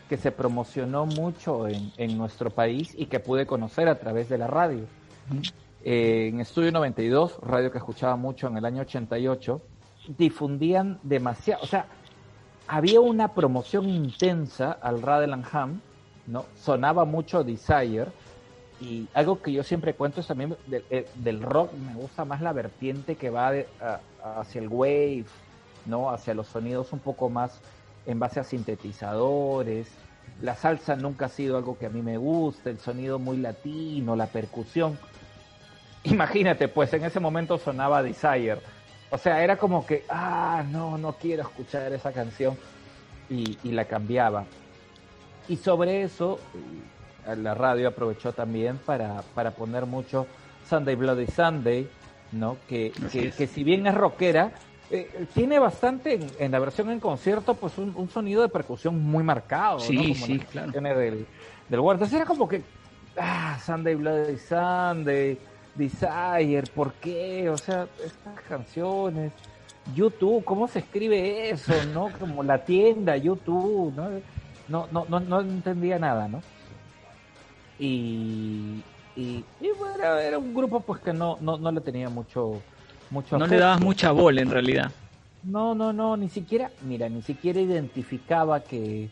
que 0.08 0.16
se 0.16 0.32
promocionó 0.32 1.04
mucho 1.06 1.68
en, 1.68 1.92
en 1.98 2.16
nuestro 2.16 2.50
país 2.50 2.94
y 2.96 3.06
que 3.06 3.20
pude 3.20 3.46
conocer 3.46 3.88
a 3.88 3.98
través 3.98 4.28
de 4.30 4.38
la 4.38 4.46
radio. 4.46 4.80
Eh, 5.84 6.28
en 6.32 6.40
Estudio 6.40 6.72
92, 6.72 7.38
radio 7.42 7.70
que 7.70 7.78
escuchaba 7.78 8.16
mucho 8.16 8.48
en 8.48 8.56
el 8.56 8.64
año 8.64 8.80
88, 8.82 9.60
difundían 10.16 10.98
demasiado, 11.02 11.62
o 11.62 11.66
sea, 11.66 11.84
había 12.66 13.00
una 13.00 13.34
promoción 13.34 13.88
intensa 13.88 14.72
al 14.72 15.02
Radeland 15.02 15.44
Ham, 15.52 15.80
¿no? 16.26 16.46
Sonaba 16.56 17.04
mucho 17.04 17.44
Desire, 17.44 18.06
y 18.80 19.06
algo 19.12 19.42
que 19.42 19.52
yo 19.52 19.62
siempre 19.62 19.92
cuento 19.94 20.20
es 20.22 20.26
también 20.26 20.56
del, 20.66 20.84
eh, 20.88 21.06
del 21.16 21.42
rock, 21.42 21.72
me 21.74 21.94
gusta 21.94 22.24
más 22.24 22.40
la 22.40 22.52
vertiente 22.54 23.16
que 23.16 23.28
va 23.28 23.52
de- 23.52 23.66
a- 23.80 24.00
hacia 24.40 24.60
el 24.62 24.68
wave, 24.68 25.24
¿no? 25.88 26.10
Hacia 26.10 26.34
los 26.34 26.46
sonidos 26.46 26.92
un 26.92 27.00
poco 27.00 27.28
más 27.28 27.60
en 28.06 28.18
base 28.18 28.40
a 28.40 28.44
sintetizadores. 28.44 29.88
La 30.42 30.54
salsa 30.54 30.94
nunca 30.94 31.26
ha 31.26 31.28
sido 31.28 31.56
algo 31.56 31.78
que 31.78 31.86
a 31.86 31.90
mí 31.90 32.02
me 32.02 32.16
gusta, 32.16 32.70
el 32.70 32.78
sonido 32.78 33.18
muy 33.18 33.38
latino, 33.38 34.14
la 34.14 34.26
percusión. 34.26 34.98
Imagínate, 36.04 36.68
pues 36.68 36.92
en 36.92 37.04
ese 37.04 37.18
momento 37.18 37.58
sonaba 37.58 38.02
Desire. 38.02 38.58
O 39.10 39.18
sea, 39.18 39.42
era 39.42 39.56
como 39.56 39.84
que, 39.84 40.04
ah, 40.08 40.62
no, 40.70 40.96
no 40.98 41.14
quiero 41.14 41.42
escuchar 41.42 41.92
esa 41.92 42.12
canción. 42.12 42.56
Y, 43.30 43.58
y 43.62 43.72
la 43.72 43.84
cambiaba. 43.84 44.46
Y 45.48 45.56
sobre 45.56 46.02
eso, 46.02 46.38
eh, 47.26 47.36
la 47.36 47.54
radio 47.54 47.88
aprovechó 47.88 48.32
también 48.32 48.78
para, 48.78 49.22
para 49.34 49.50
poner 49.50 49.84
mucho 49.84 50.26
Sunday 50.68 50.94
Bloody 50.94 51.26
Sunday, 51.26 51.90
¿no? 52.32 52.56
Que, 52.68 52.92
que, 53.12 53.30
que 53.30 53.46
si 53.46 53.64
bien 53.64 53.86
es 53.86 53.94
rockera, 53.94 54.52
eh, 54.90 55.26
tiene 55.34 55.58
bastante 55.58 56.14
en, 56.14 56.30
en 56.38 56.52
la 56.52 56.58
versión 56.58 56.90
en 56.90 57.00
concierto, 57.00 57.54
pues 57.54 57.76
un, 57.78 57.94
un 57.96 58.08
sonido 58.08 58.42
de 58.42 58.48
percusión 58.48 59.02
muy 59.02 59.22
marcado. 59.22 59.80
Sí, 59.80 59.96
¿no? 59.96 60.02
Como 60.02 60.26
sí, 60.26 60.38
claro. 60.38 60.72
Del, 60.72 61.26
del 61.68 61.80
War. 61.80 61.96
Entonces 61.96 62.16
era 62.16 62.26
como 62.26 62.48
que, 62.48 62.62
ah, 63.18 63.58
Sunday 63.64 63.94
Bloody 63.94 64.38
Sunday, 64.38 65.38
Desire, 65.74 66.64
¿por 66.74 66.92
qué? 66.94 67.48
O 67.50 67.58
sea, 67.58 67.86
estas 68.04 68.40
canciones, 68.48 69.32
YouTube, 69.94 70.44
¿cómo 70.44 70.66
se 70.68 70.80
escribe 70.80 71.50
eso? 71.50 71.72
¿No? 71.92 72.10
Como 72.18 72.42
la 72.42 72.64
tienda, 72.64 73.16
YouTube, 73.16 73.92
¿no? 73.94 74.08
No, 74.68 74.86
no, 74.92 75.06
no, 75.08 75.20
no 75.20 75.40
entendía 75.40 75.98
nada, 75.98 76.28
¿no? 76.28 76.42
Y, 77.78 78.82
y, 79.16 79.44
y 79.60 79.70
bueno, 79.78 79.94
era, 79.94 80.22
era 80.22 80.38
un 80.38 80.52
grupo 80.52 80.80
pues 80.80 81.00
que 81.00 81.12
no, 81.12 81.38
no, 81.40 81.56
no 81.56 81.70
le 81.70 81.80
tenía 81.80 82.08
mucho, 82.08 82.60
mucho 83.10 83.38
No 83.38 83.46
le 83.46 83.58
dabas 83.58 83.80
mucha 83.80 84.12
bola 84.12 84.40
en 84.40 84.50
realidad. 84.50 84.90
No, 85.42 85.74
no, 85.74 85.92
no, 85.92 86.16
ni 86.16 86.28
siquiera, 86.28 86.70
mira, 86.82 87.08
ni 87.08 87.22
siquiera 87.22 87.60
identificaba 87.60 88.60
que, 88.60 89.08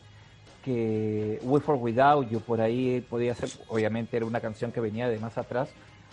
que 0.65 1.39
We 1.43 1.61
For 1.61 1.77
Without 1.77 2.29
You 2.29 2.41
por 2.41 2.61
ahí 2.61 3.01
podía 3.09 3.35
ser, 3.35 3.49
obviamente 3.69 4.17
era 4.17 4.27
una 4.27 4.41
canción 4.41 4.73
que 4.73 4.81
venía 4.81 5.09
de 5.09 5.19
más 5.19 5.39
atrás, 5.39 5.71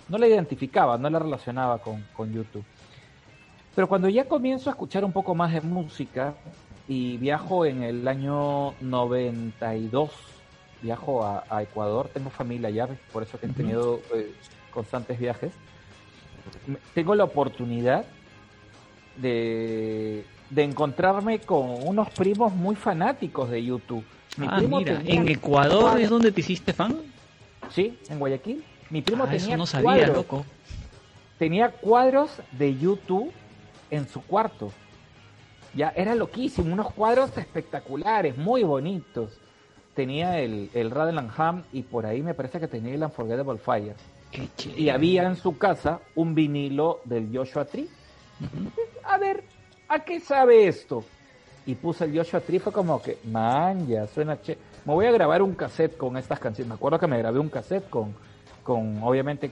no 0.08 0.18
la 0.18 0.28
identificaba, 0.28 0.98
no 0.98 1.10
la 1.10 1.20
relacionaba 1.20 1.80
con, 1.80 2.06
con 2.16 2.32
YouTube. 2.32 2.64
Pero 3.76 3.88
cuando 3.88 4.08
ya 4.08 4.26
comienzo 4.26 4.70
a 4.70 4.74
escuchar 4.74 5.04
un 5.04 5.12
poco 5.12 5.34
más 5.34 5.52
de 5.52 5.62
música 5.62 6.36
y 6.88 7.18
viajo 7.18 7.66
en 7.66 7.82
el 7.82 8.08
año 8.08 8.74
92, 8.82 10.12
viajo 10.82 11.26
a, 11.26 11.44
a 11.50 11.64
Ecuador, 11.64 12.10
tengo 12.14 12.30
familia 12.30 12.68
allá, 12.68 12.88
por 13.12 13.24
eso 13.24 13.40
que 13.40 13.48
he 13.48 13.50
tenido 13.50 14.00
eh, 14.14 14.32
constantes 14.72 15.18
viajes, 15.18 15.54
tengo 16.94 17.16
la 17.16 17.24
oportunidad 17.24 18.06
de, 19.18 20.26
de 20.50 20.64
encontrarme 20.64 21.40
con 21.40 21.88
unos 21.88 22.10
primos 22.10 22.54
muy 22.54 22.76
fanáticos 22.76 23.50
de 23.50 23.64
YouTube. 23.64 24.04
Mi 24.38 24.48
Ah, 24.50 24.58
primo 24.58 24.78
mira, 24.80 24.98
tenía 24.98 25.22
en 25.22 25.28
Ecuador 25.28 25.82
cuadros- 25.84 26.02
es 26.02 26.10
donde 26.10 26.32
te 26.32 26.42
hiciste 26.42 26.74
fan. 26.74 26.98
Sí, 27.70 27.98
en 28.10 28.20
Guayaquil. 28.20 28.64
Mi 28.90 29.02
primo 29.02 29.24
Ah, 29.26 29.30
tenía 29.30 29.48
eso 29.48 29.58
no 29.58 29.66
sabía, 29.66 29.84
cuadros, 29.86 30.16
loco. 30.16 30.46
tenía 31.38 31.70
cuadros 31.70 32.32
de 32.52 32.78
YouTube 32.78 33.32
en 33.92 34.08
su 34.08 34.22
cuarto. 34.24 34.72
Ya 35.76 35.90
era 35.96 36.14
loquísimo, 36.16 36.72
unos 36.72 36.92
cuadros 36.94 37.36
espectaculares, 37.38 38.38
muy 38.38 38.64
bonitos. 38.64 39.40
Tenía 39.96 40.40
el, 40.40 40.70
el 40.74 40.92
Radland 40.92 41.32
Ham 41.38 41.64
y 41.72 41.84
por 41.84 42.06
ahí 42.06 42.22
me 42.24 42.34
parece 42.34 42.60
que 42.60 42.68
tenía 42.68 42.94
el 42.96 43.04
Unforgettable 43.04 43.58
Fire. 43.60 43.96
Y 44.76 44.90
había 44.90 45.24
en 45.24 45.36
su 45.36 45.58
casa 45.58 46.00
un 46.16 46.34
vinilo 46.34 47.02
del 47.06 47.30
Joshua 47.34 47.66
Tree. 47.66 47.88
A 49.04 49.18
ver, 49.18 49.44
¿a 49.88 50.00
qué 50.00 50.20
sabe 50.20 50.68
esto? 50.68 51.04
Y 51.66 51.76
puse 51.76 52.06
el 52.06 52.18
Joshua 52.18 52.40
Tree, 52.42 52.60
fue 52.60 52.74
como 52.74 53.02
que, 53.02 53.20
man, 53.26 53.88
ya 53.88 54.08
suena 54.08 54.42
che. 54.42 54.58
Me 54.86 54.94
voy 54.94 55.06
a 55.06 55.12
grabar 55.12 55.42
un 55.42 55.54
cassette 55.54 55.96
con 55.96 56.18
estas 56.18 56.40
canciones. 56.40 56.70
Me 56.70 56.76
acuerdo 56.76 57.00
que 57.00 57.08
me 57.08 57.18
grabé 57.18 57.40
un 57.40 57.50
cassette 57.50 57.90
con, 57.90 58.14
con 58.64 59.02
obviamente, 59.02 59.52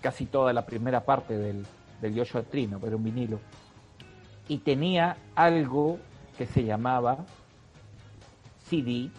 casi 0.00 0.26
toda 0.26 0.52
la 0.52 0.64
primera 0.64 1.00
parte 1.04 1.36
del, 1.36 1.66
del 2.00 2.18
Joshua 2.18 2.42
Tree, 2.42 2.66
¿no? 2.66 2.78
Pero 2.78 2.96
un 2.96 3.04
vinilo. 3.04 3.38
Y 4.48 4.58
tenía 4.58 5.16
algo 5.34 5.98
que 6.38 6.46
se 6.46 6.64
llamaba 6.64 7.18
CD, 8.68 9.10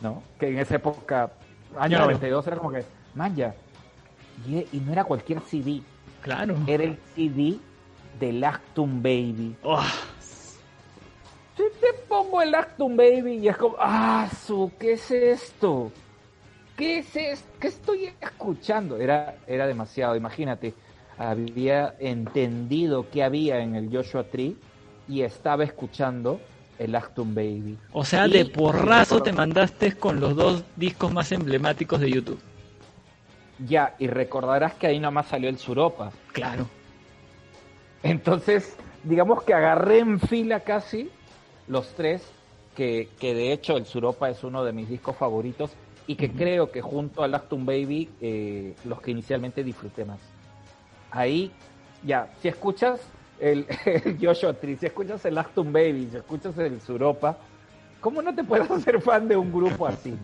¿no? 0.00 0.22
Que 0.38 0.48
en 0.48 0.58
esa 0.58 0.76
época, 0.76 1.32
año 1.78 1.96
Claro. 1.96 2.04
92, 2.06 2.46
era 2.46 2.56
como 2.56 2.70
que, 2.70 2.84
man, 3.14 3.34
ya. 3.36 3.54
Y, 4.48 4.58
y 4.76 4.80
no 4.80 4.92
era 4.92 5.04
cualquier 5.04 5.40
CD 5.40 5.80
Claro. 6.22 6.56
era 6.66 6.84
el 6.84 6.96
CD 7.14 7.56
del 8.18 8.42
Actum 8.42 9.02
Baby. 9.02 9.54
Oh, 9.62 9.82
Si 10.20 11.62
te 11.80 11.86
pongo 12.08 12.42
el 12.42 12.54
Actum 12.54 12.96
Baby 12.96 13.38
y 13.38 13.48
es 13.48 13.56
como, 13.56 13.76
ah, 13.78 14.28
su, 14.46 14.70
¿qué 14.78 14.92
es 14.94 15.10
esto? 15.10 15.90
¿Qué 16.76 16.98
es 16.98 17.14
esto? 17.14 17.46
¿Qué 17.60 17.68
estoy 17.68 18.10
escuchando? 18.20 18.96
Era, 18.98 19.36
era 19.46 19.66
demasiado, 19.66 20.16
imagínate. 20.16 20.74
Había 21.16 21.94
entendido 22.00 23.08
qué 23.10 23.22
había 23.22 23.60
en 23.60 23.76
el 23.76 23.88
Joshua 23.94 24.24
Tree 24.24 24.56
y 25.08 25.22
estaba 25.22 25.62
escuchando 25.62 26.40
el 26.78 26.94
Actum 26.96 27.34
Baby. 27.34 27.78
o 27.92 28.04
sea, 28.04 28.26
Y- 28.26 28.30
de 28.32 28.44
porrazo 28.46 29.22
te 29.22 29.32
mandaste 29.32 29.92
con 29.92 30.18
los 30.18 30.34
dos 30.34 30.64
discos 30.76 31.12
más 31.12 31.30
emblemáticos 31.30 32.00
de 32.00 32.10
YouTube. 32.10 32.40
Ya, 33.58 33.94
y 33.98 34.08
recordarás 34.08 34.74
que 34.74 34.86
ahí 34.88 34.98
nomás 34.98 35.26
salió 35.26 35.48
el 35.48 35.58
Suropa. 35.58 36.10
Claro. 36.32 36.66
Entonces, 38.02 38.76
digamos 39.04 39.42
que 39.44 39.54
agarré 39.54 40.00
en 40.00 40.20
fila 40.20 40.60
casi 40.60 41.10
los 41.68 41.88
tres, 41.94 42.22
que, 42.74 43.08
que 43.18 43.34
de 43.34 43.52
hecho 43.52 43.76
el 43.76 43.86
Suropa 43.86 44.28
es 44.28 44.42
uno 44.42 44.64
de 44.64 44.72
mis 44.72 44.88
discos 44.88 45.16
favoritos 45.16 45.70
y 46.06 46.16
que 46.16 46.30
creo 46.30 46.70
que 46.70 46.82
junto 46.82 47.22
al 47.22 47.34
Actum 47.34 47.64
Baby, 47.64 48.10
eh, 48.20 48.74
los 48.84 49.00
que 49.00 49.10
inicialmente 49.10 49.64
disfruté 49.64 50.04
más. 50.04 50.18
Ahí, 51.10 51.50
ya, 52.02 52.28
si 52.42 52.48
escuchas 52.48 53.00
el, 53.40 53.66
el 53.86 54.18
Joshua 54.20 54.52
Tree, 54.54 54.76
si 54.76 54.86
escuchas 54.86 55.24
el 55.24 55.38
Actum 55.38 55.72
Baby, 55.72 56.08
si 56.10 56.16
escuchas 56.18 56.58
el 56.58 56.80
Suropa, 56.80 57.38
¿cómo 58.00 58.20
no 58.20 58.34
te 58.34 58.44
puedes 58.44 58.70
hacer 58.70 59.00
fan 59.00 59.28
de 59.28 59.36
un 59.36 59.52
grupo 59.52 59.86
así? 59.86 60.14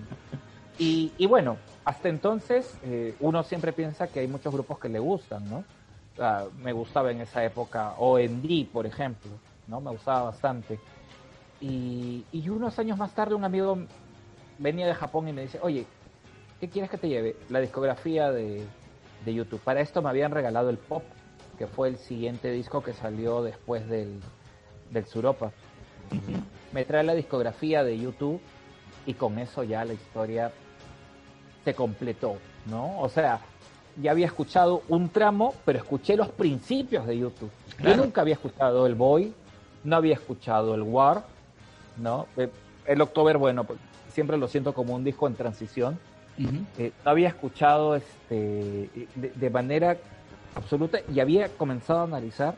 Y, 0.79 1.13
y 1.17 1.27
bueno, 1.27 1.57
hasta 1.85 2.09
entonces 2.09 2.75
eh, 2.85 3.15
uno 3.21 3.43
siempre 3.43 3.73
piensa 3.73 4.07
que 4.07 4.21
hay 4.21 4.29
muchos 4.29 4.53
grupos 4.53 4.79
que 4.79 4.89
le 4.89 4.99
gustan, 4.99 5.49
¿no? 5.49 5.59
O 5.59 6.17
sea, 6.17 6.45
me 6.59 6.73
gustaba 6.73 7.11
en 7.11 7.21
esa 7.21 7.45
época 7.45 7.95
OND, 7.99 8.67
por 8.73 8.87
ejemplo, 8.87 9.31
¿no? 9.67 9.81
Me 9.81 9.91
gustaba 9.91 10.25
bastante. 10.25 10.79
Y, 11.61 12.25
y 12.33 12.49
unos 12.49 12.79
años 12.79 12.99
más 12.99 13.13
tarde 13.13 13.35
un 13.35 13.45
amigo 13.45 13.79
venía 14.59 14.87
de 14.87 14.95
Japón 14.95 15.29
y 15.29 15.33
me 15.33 15.43
dice, 15.43 15.59
oye, 15.63 15.87
¿qué 16.61 16.69
quieres 16.69 16.91
que 16.91 16.99
te 16.99 17.09
lleve? 17.09 17.37
La 17.49 17.61
discografía 17.61 18.31
de, 18.31 18.65
de 19.25 19.35
YouTube. 19.35 19.61
Para 19.61 19.81
esto 19.81 20.03
me 20.03 20.11
habían 20.11 20.33
regalado 20.33 20.71
el 20.71 20.79
Pop, 20.79 21.03
que 21.59 21.67
fue 21.67 21.89
el 21.89 21.97
siguiente 21.97 22.51
disco 22.51 22.83
que 22.83 22.93
salió 22.93 23.43
después 23.43 23.89
del, 23.89 24.21
del 24.91 25.07
Suropa. 25.07 25.53
Me 26.73 26.85
trae 26.85 27.05
la 27.05 27.15
discografía 27.15 27.85
de 27.85 27.99
YouTube 27.99 28.41
y 29.07 29.15
con 29.15 29.39
eso 29.39 29.63
ya 29.63 29.85
la 29.85 29.95
historia 29.95 30.53
se 31.65 31.75
completó, 31.75 32.37
¿no? 32.67 33.01
O 33.01 33.09
sea, 33.09 33.41
ya 34.01 34.11
había 34.13 34.27
escuchado 34.27 34.83
un 34.89 35.09
tramo, 35.09 35.55
pero 35.65 35.79
escuché 35.79 36.17
los 36.17 36.29
principios 36.29 37.07
de 37.07 37.19
YouTube. 37.19 37.51
Claro. 37.77 37.97
Yo 37.97 38.03
nunca 38.05 38.21
había 38.21 38.35
escuchado 38.35 38.87
el 38.87 38.95
Boy, 38.95 39.35
no 39.85 39.97
había 39.97 40.15
escuchado 40.15 40.75
el 40.75 40.83
War, 40.83 41.25
¿no? 41.97 42.27
Eh, 42.37 42.51
El 42.87 43.01
October, 43.03 43.37
bueno, 43.37 43.65
pues, 43.65 43.79
siempre 44.13 44.37
lo 44.37 44.49
siento 44.49 44.73
como 44.73 44.95
un 44.95 45.05
disco 45.05 45.27
en 45.27 45.35
transición. 45.35 45.99
Ujú. 46.39 46.65
Eh, 46.79 46.93
no 47.05 47.11
había 47.11 47.29
escuchado 47.29 47.97
este 47.97 48.89
de, 49.15 49.33
de 49.35 49.51
manera 49.51 49.97
absoluta 50.55 50.99
y 51.13 51.21
había 51.21 51.49
comenzado 51.49 52.01
a 52.01 52.05
analizar 52.05 52.55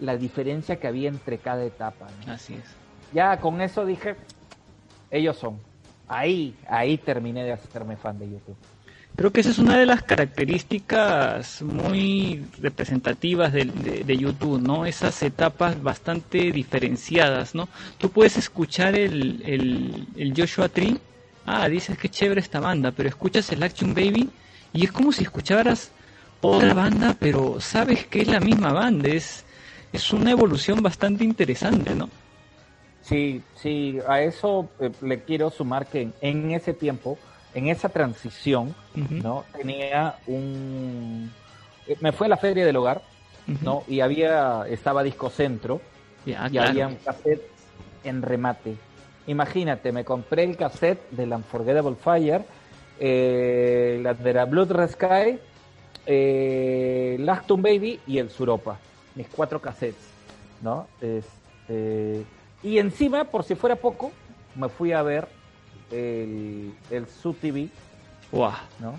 la 0.00 0.16
diferencia 0.16 0.76
que 0.76 0.86
había 0.86 1.08
entre 1.08 1.38
cada 1.38 1.64
etapa. 1.64 2.06
¿no? 2.26 2.32
Así 2.32 2.54
es. 2.54 2.64
Ya 3.12 3.38
con 3.38 3.60
eso 3.60 3.84
dije, 3.84 4.16
ellos 5.10 5.36
son. 5.36 5.58
Ahí, 6.08 6.54
ahí 6.68 6.96
terminé 6.98 7.44
de 7.44 7.52
hacerme 7.52 7.96
fan 7.96 8.18
de 8.18 8.26
YouTube. 8.30 8.56
Creo 9.16 9.32
que 9.32 9.40
esa 9.40 9.50
es 9.50 9.58
una 9.58 9.76
de 9.76 9.84
las 9.86 10.02
características 10.02 11.62
muy 11.62 12.44
representativas 12.60 13.52
de, 13.52 13.64
de- 13.64 14.04
de 14.04 14.16
YouTube, 14.16 14.60
¿no? 14.60 14.86
Esas 14.86 15.22
etapas 15.22 15.82
bastante 15.82 16.52
diferenciadas, 16.52 17.54
¿no? 17.54 17.68
Tú 17.98 18.10
puedes 18.10 18.36
escuchar 18.36 18.94
el, 18.94 19.42
el, 19.44 20.06
el 20.16 20.34
Joshua 20.36 20.68
Tree, 20.68 20.98
ah, 21.46 21.68
dices 21.68 21.98
que 21.98 22.08
chévere 22.08 22.40
esta 22.40 22.60
banda, 22.60 22.92
pero 22.92 23.08
escuchas 23.08 23.50
el 23.52 23.62
Action 23.62 23.92
Baby 23.92 24.28
y 24.72 24.84
es 24.84 24.92
como 24.92 25.12
si 25.12 25.24
escucharas 25.24 25.90
otra 26.40 26.72
banda, 26.74 27.16
pero 27.18 27.60
sabes 27.60 28.06
que 28.06 28.20
es 28.22 28.28
la 28.28 28.38
misma 28.40 28.72
banda, 28.72 29.08
es, 29.08 29.44
es 29.92 30.12
una 30.12 30.30
evolución 30.30 30.80
bastante 30.80 31.24
interesante, 31.24 31.94
¿no? 31.94 32.08
Sí, 33.08 33.42
sí, 33.54 33.98
a 34.06 34.20
eso 34.20 34.68
eh, 34.80 34.90
le 35.00 35.22
quiero 35.22 35.50
sumar 35.50 35.86
que 35.86 36.10
en, 36.20 36.50
ese 36.50 36.74
tiempo, 36.74 37.16
en 37.54 37.68
esa 37.68 37.88
transición, 37.88 38.74
¿no? 38.94 39.44
Tenía 39.56 40.16
un... 40.26 41.32
eh, 41.86 41.96
Me 42.00 42.12
fue 42.12 42.26
a 42.26 42.30
la 42.30 42.36
feria 42.36 42.66
del 42.66 42.76
hogar. 42.76 43.00
¿no? 43.62 43.82
Y 43.88 44.00
había, 44.00 44.66
estaba 44.68 45.02
Disco 45.02 45.30
Centro, 45.30 45.80
y 46.26 46.34
claro. 46.34 46.68
había 46.68 46.86
un 46.88 46.96
cassette 46.96 47.50
en 48.04 48.20
remate. 48.20 48.76
Imagínate, 49.26 49.90
me 49.90 50.04
compré 50.04 50.44
el 50.44 50.54
cassette 50.56 51.10
del 51.10 51.32
Unforgettable 51.32 51.96
Fire, 51.96 52.44
eh, 53.00 54.00
la 54.02 54.12
de 54.12 54.34
la 54.34 54.44
Blood 54.44 54.72
Red 54.72 54.90
Sky, 54.90 55.38
eh, 56.04 57.16
Lactum 57.20 57.62
Baby 57.62 58.00
y 58.06 58.18
el 58.18 58.28
Suropa. 58.28 58.78
Mis 59.14 59.28
cuatro 59.28 59.62
cassettes, 59.62 60.10
¿no? 60.60 60.86
Este, 61.00 62.24
y 62.62 62.78
encima, 62.78 63.24
por 63.24 63.44
si 63.44 63.54
fuera 63.54 63.76
poco, 63.76 64.12
me 64.54 64.68
fui 64.68 64.92
a 64.92 65.02
ver 65.02 65.28
el, 65.90 66.72
el 66.90 67.06
Su 67.06 67.34
TV, 67.34 67.68
Guau. 68.32 68.52
¿no? 68.80 68.94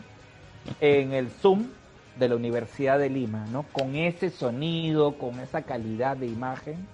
En 0.79 1.13
el 1.13 1.29
Zoom 1.29 1.69
de 2.15 2.29
la 2.29 2.35
Universidad 2.35 2.99
de 2.99 3.09
Lima, 3.09 3.45
¿no? 3.47 3.63
Con 3.71 3.95
ese 3.95 4.29
sonido, 4.29 5.17
con 5.17 5.39
esa 5.39 5.61
calidad 5.63 6.17
de 6.17 6.27
imagen. 6.27 6.87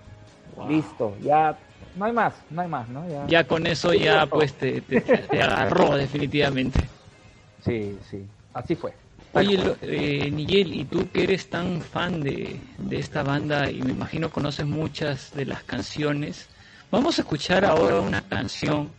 Listo, 0.67 1.17
ya 1.21 1.57
no 1.95 2.05
hay 2.05 2.13
más, 2.13 2.33
no 2.49 2.61
hay 2.61 2.67
más, 2.67 2.87
¿no? 2.89 3.01
Ya, 3.09 3.27
Ya 3.29 3.43
con 3.43 3.67
eso 3.67 3.93
ya 3.93 4.25
pues 4.25 4.53
te, 4.53 4.81
te- 4.81 4.99
te 5.01 5.41
agarró 5.41 5.95
definitivamente. 5.95 6.79
Sí, 7.63 7.97
sí, 8.09 8.25
así 8.53 8.75
fue. 8.75 8.93
Oye, 9.33 9.57
eh, 9.81 10.31
Miguel, 10.31 10.73
y 10.73 10.85
tú 10.85 11.09
que 11.11 11.23
eres 11.23 11.49
tan 11.49 11.81
fan 11.81 12.21
de, 12.21 12.59
de 12.77 12.99
esta 12.99 13.23
banda 13.23 13.69
y 13.69 13.81
me 13.81 13.91
imagino 13.91 14.29
conoces 14.29 14.65
muchas 14.65 15.33
de 15.35 15.45
las 15.45 15.63
canciones, 15.63 16.47
vamos 16.91 17.17
a 17.17 17.21
escuchar 17.21 17.65
ahora 17.65 17.99
una 17.99 18.21
canción 18.21 18.91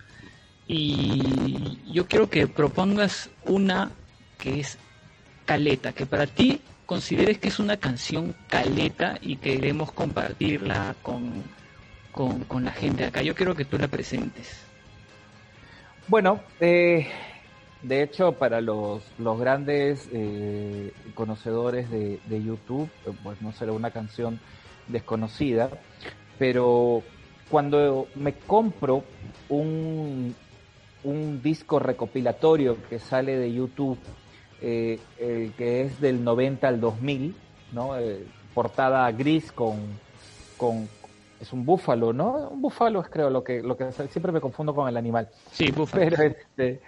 y 0.67 1.79
yo 1.93 2.07
quiero 2.07 2.29
que 2.29 2.47
propongas 2.47 3.31
una 3.45 3.91
que 4.39 4.61
es 4.61 4.79
caleta, 5.45 5.93
que 5.93 6.07
para 6.07 6.27
ti 6.27 6.61
consideres 6.87 7.39
que 7.39 7.49
es 7.49 7.59
una 7.59 7.77
canción 7.77 8.35
caleta 8.49 9.19
y 9.21 9.37
queremos 9.37 9.93
compartirla 9.93 10.95
con, 11.03 11.43
con, 12.13 12.65
la 12.65 12.73
gente 12.73 13.05
acá. 13.05 13.23
Yo 13.23 13.35
quiero 13.35 13.55
que 13.55 13.65
tú 13.65 13.79
la 13.79 13.89
presentes. 13.89 14.63
Bueno, 16.09 16.41
eh, 16.61 17.09
de 17.83 18.03
hecho, 18.03 18.33
para 18.33 18.61
los, 18.61 19.03
los 19.19 19.39
grandes 19.39 20.09
eh, 20.13 20.93
conocedores 21.15 21.91
de, 21.91 22.21
de 22.27 22.43
YouTube, 22.43 22.89
eh, 23.07 23.13
pues 23.23 23.43
no 23.43 23.53
será 23.53 23.73
una 23.73 23.91
canción 23.91 24.41
desconocida, 24.89 25.71
pero 26.39 27.03
cuando 27.51 28.09
me 28.15 28.35
compro 28.35 29.05
un, 29.49 30.35
un 31.05 31.43
disco 31.43 31.79
recopilatorio 31.79 32.77
que 32.89 32.99
sale 32.99 33.37
de 33.37 33.53
YouTube, 33.53 33.99
eh, 34.61 34.99
el 35.19 35.53
que 35.53 35.83
es 35.83 36.01
del 36.01 36.25
90 36.25 36.67
al 36.67 36.81
2000, 36.81 37.35
¿no? 37.73 37.99
Eh, 37.99 38.27
portada 38.55 39.11
gris 39.13 39.53
con, 39.53 39.77
con 40.57 40.89
es 41.41 41.53
un 41.53 41.65
búfalo, 41.67 42.13
¿no? 42.13 42.49
Un 42.49 42.63
búfalo 42.63 43.01
es 43.01 43.09
creo 43.09 43.31
lo 43.31 43.45
que 43.45 43.63
lo 43.63 43.77
que 43.77 43.93
siempre 43.93 44.33
me 44.33 44.41
confundo 44.41 44.75
con 44.75 44.89
el 44.89 44.97
animal. 44.97 45.29
Sí, 45.51 45.71
bufa. 45.71 45.99
Pero 45.99 46.23
este, 46.23 46.81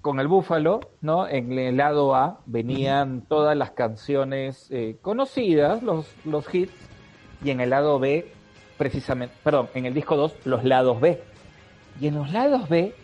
con 0.00 0.20
el 0.20 0.28
búfalo, 0.28 0.80
¿no? 1.00 1.28
En 1.28 1.52
el 1.58 1.76
lado 1.76 2.14
A 2.14 2.40
venían 2.46 3.22
todas 3.22 3.56
las 3.56 3.72
canciones 3.72 4.68
eh, 4.70 4.96
conocidas, 5.02 5.82
los, 5.82 6.06
los 6.24 6.52
hits, 6.54 6.72
y 7.42 7.50
en 7.50 7.60
el 7.60 7.70
lado 7.70 7.98
B, 7.98 8.32
precisamente, 8.78 9.34
perdón, 9.44 9.68
en 9.74 9.84
el 9.86 9.92
disco 9.94 10.16
2, 10.16 10.34
los 10.46 10.64
lados 10.64 11.00
B. 11.00 11.20
Y 12.00 12.06
en 12.06 12.14
los 12.14 12.30
lados 12.32 12.68
B, 12.68 12.94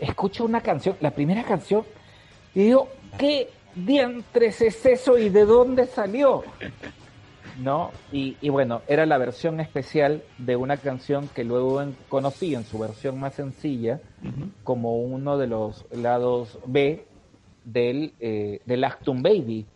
escucho 0.00 0.44
una 0.44 0.60
canción, 0.62 0.96
la 1.00 1.10
primera 1.12 1.44
canción, 1.44 1.84
y 2.54 2.60
digo, 2.64 2.88
¿qué 3.18 3.50
diantres 3.74 4.60
es 4.62 4.84
eso 4.86 5.18
y 5.18 5.28
de 5.28 5.44
dónde 5.44 5.86
salió? 5.86 6.42
¿no? 7.60 7.92
Y, 8.10 8.36
y 8.40 8.48
bueno, 8.48 8.82
era 8.88 9.06
la 9.06 9.16
versión 9.18 9.60
especial 9.60 10.22
de 10.38 10.56
una 10.56 10.76
canción 10.76 11.28
que 11.28 11.44
luego 11.44 11.80
en- 11.82 11.96
conocí 12.08 12.54
en 12.54 12.64
su 12.64 12.78
versión 12.78 13.20
más 13.20 13.34
sencilla 13.34 14.00
como 14.64 14.96
uno 14.96 15.38
de 15.38 15.46
los 15.46 15.84
lados 15.92 16.58
B 16.66 17.06
del, 17.64 18.12
eh, 18.18 18.60
del 18.64 18.82
Actum 18.84 19.22
Baby. 19.22 19.66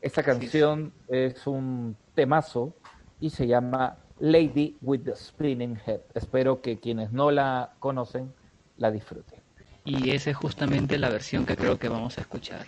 Esta 0.00 0.22
canción 0.22 0.92
es 1.08 1.46
un 1.46 1.96
temazo 2.14 2.72
y 3.20 3.30
se 3.30 3.46
llama 3.48 3.96
Lady 4.18 4.76
with 4.80 5.04
the 5.04 5.16
Spinning 5.16 5.78
Head. 5.86 6.00
Espero 6.14 6.60
que 6.60 6.78
quienes 6.78 7.12
no 7.12 7.30
la 7.30 7.74
conocen 7.80 8.32
la 8.76 8.90
disfruten. 8.90 9.40
Y 9.84 10.10
esa 10.10 10.30
es 10.30 10.36
justamente 10.36 10.98
la 10.98 11.10
versión 11.10 11.44
que 11.44 11.56
creo 11.56 11.78
que 11.78 11.88
vamos 11.88 12.16
a 12.18 12.22
escuchar. 12.22 12.66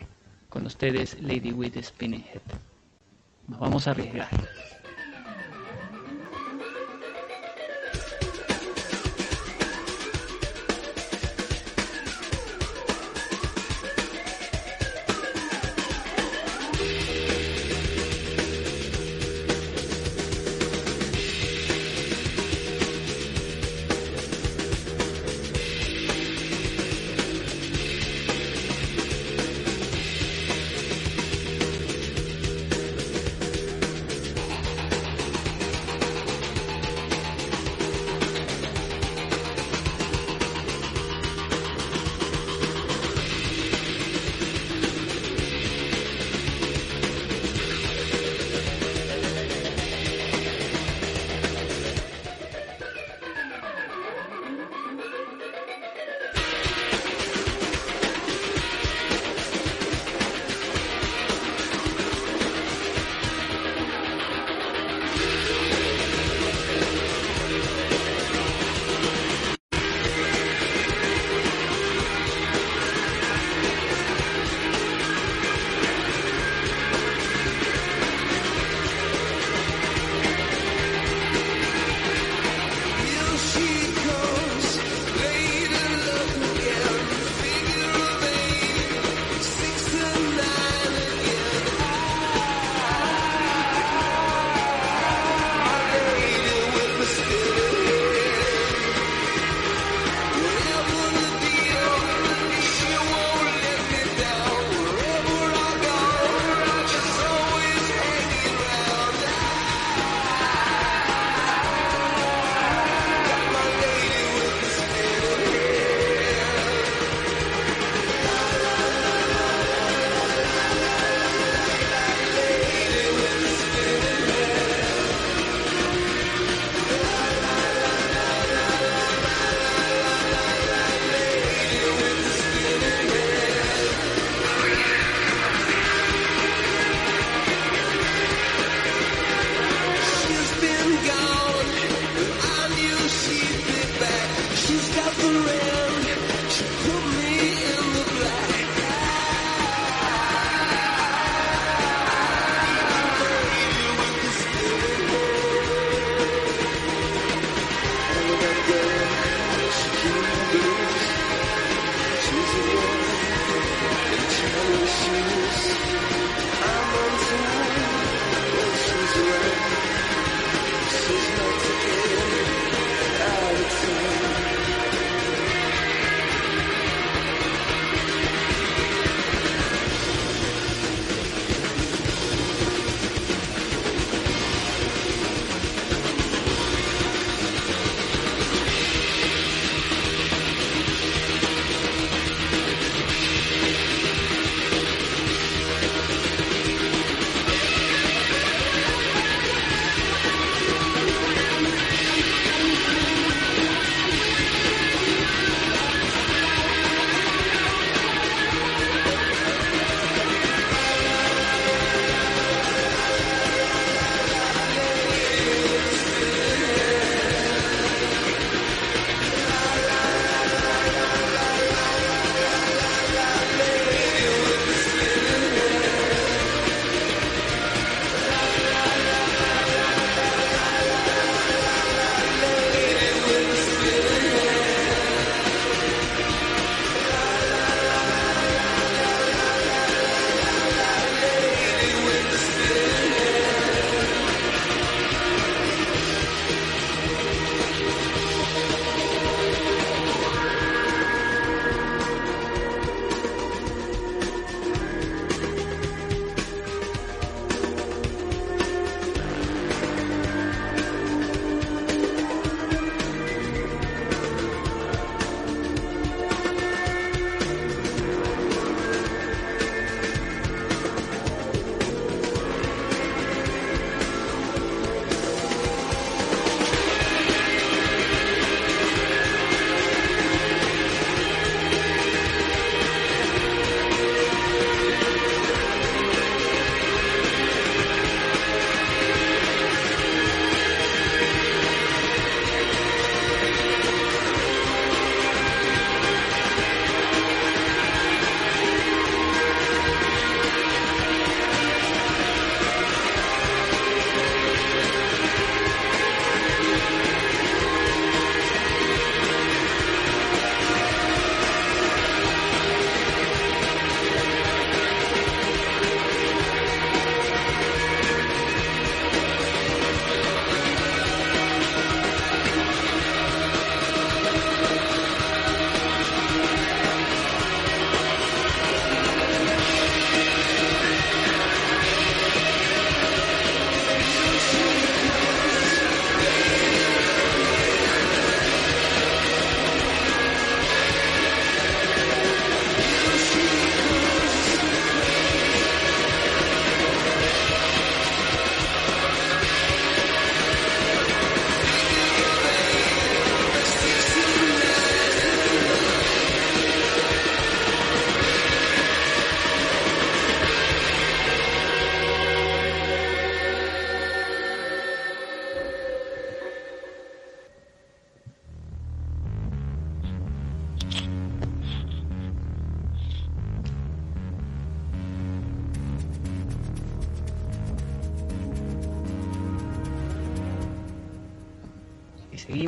Con 0.49 0.67
ustedes, 0.67 1.21
Lady 1.23 1.53
with 1.53 1.73
the 1.73 1.83
Spinning 1.83 2.25
Head. 2.25 2.43
Nos 3.49 3.61
vamos 3.61 3.87
a 3.87 3.93
arriesgar. 3.93 4.29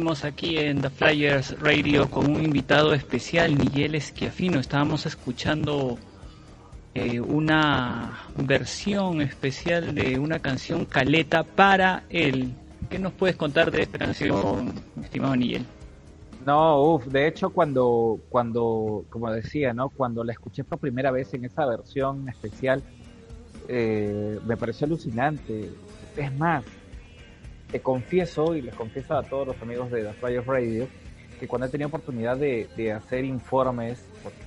Seguimos 0.09 0.25
aquí 0.25 0.57
en 0.57 0.81
The 0.81 0.89
Flyers 0.89 1.61
Radio 1.61 2.11
con 2.11 2.31
un 2.31 2.43
invitado 2.43 2.95
especial, 2.95 3.55
Miguel 3.55 3.95
Esquiafino. 3.95 4.59
Estábamos 4.59 5.05
escuchando 5.05 5.99
eh, 6.95 7.21
una 7.21 8.19
versión 8.39 9.21
especial 9.21 9.95
de 9.95 10.19
una 10.19 10.39
canción 10.39 10.87
Caleta 10.87 11.43
para 11.43 12.05
él. 12.09 12.55
¿Qué 12.89 12.99
nos 12.99 13.13
puedes 13.13 13.37
contar 13.37 13.71
de 13.71 13.83
esta 13.83 13.99
canción, 13.99 14.73
estimado 15.03 15.37
Miguel? 15.37 15.67
No, 16.47 16.95
uff, 16.95 17.05
de 17.09 17.29
hecho 17.29 17.51
cuando, 17.51 18.19
cuando, 18.31 19.05
como 19.11 19.31
decía, 19.31 19.75
¿no? 19.75 19.91
Cuando 19.91 20.25
la 20.25 20.33
escuché 20.33 20.65
por 20.65 20.79
primera 20.79 21.11
vez 21.11 21.35
en 21.35 21.45
esa 21.45 21.67
versión 21.67 22.27
especial, 22.31 22.83
eh, 23.69 24.39
me 24.47 24.57
pareció 24.57 24.87
alucinante. 24.87 25.71
Es 26.17 26.35
más, 26.39 26.65
te 27.71 27.81
confieso 27.81 28.55
y 28.55 28.63
les 28.63 28.75
confieso 28.75 29.17
a 29.17 29.23
todos 29.23 29.47
los 29.47 29.63
amigos 29.63 29.91
de 29.91 30.03
The 30.03 30.13
Flyers 30.15 30.47
Radio 30.47 30.89
que 31.39 31.47
cuando 31.47 31.67
he 31.67 31.71
tenido 31.71 31.89
oportunidad 31.89 32.37
de, 32.37 32.69
de 32.77 32.93
hacer 32.93 33.25
informes, 33.25 34.03
porque 34.23 34.39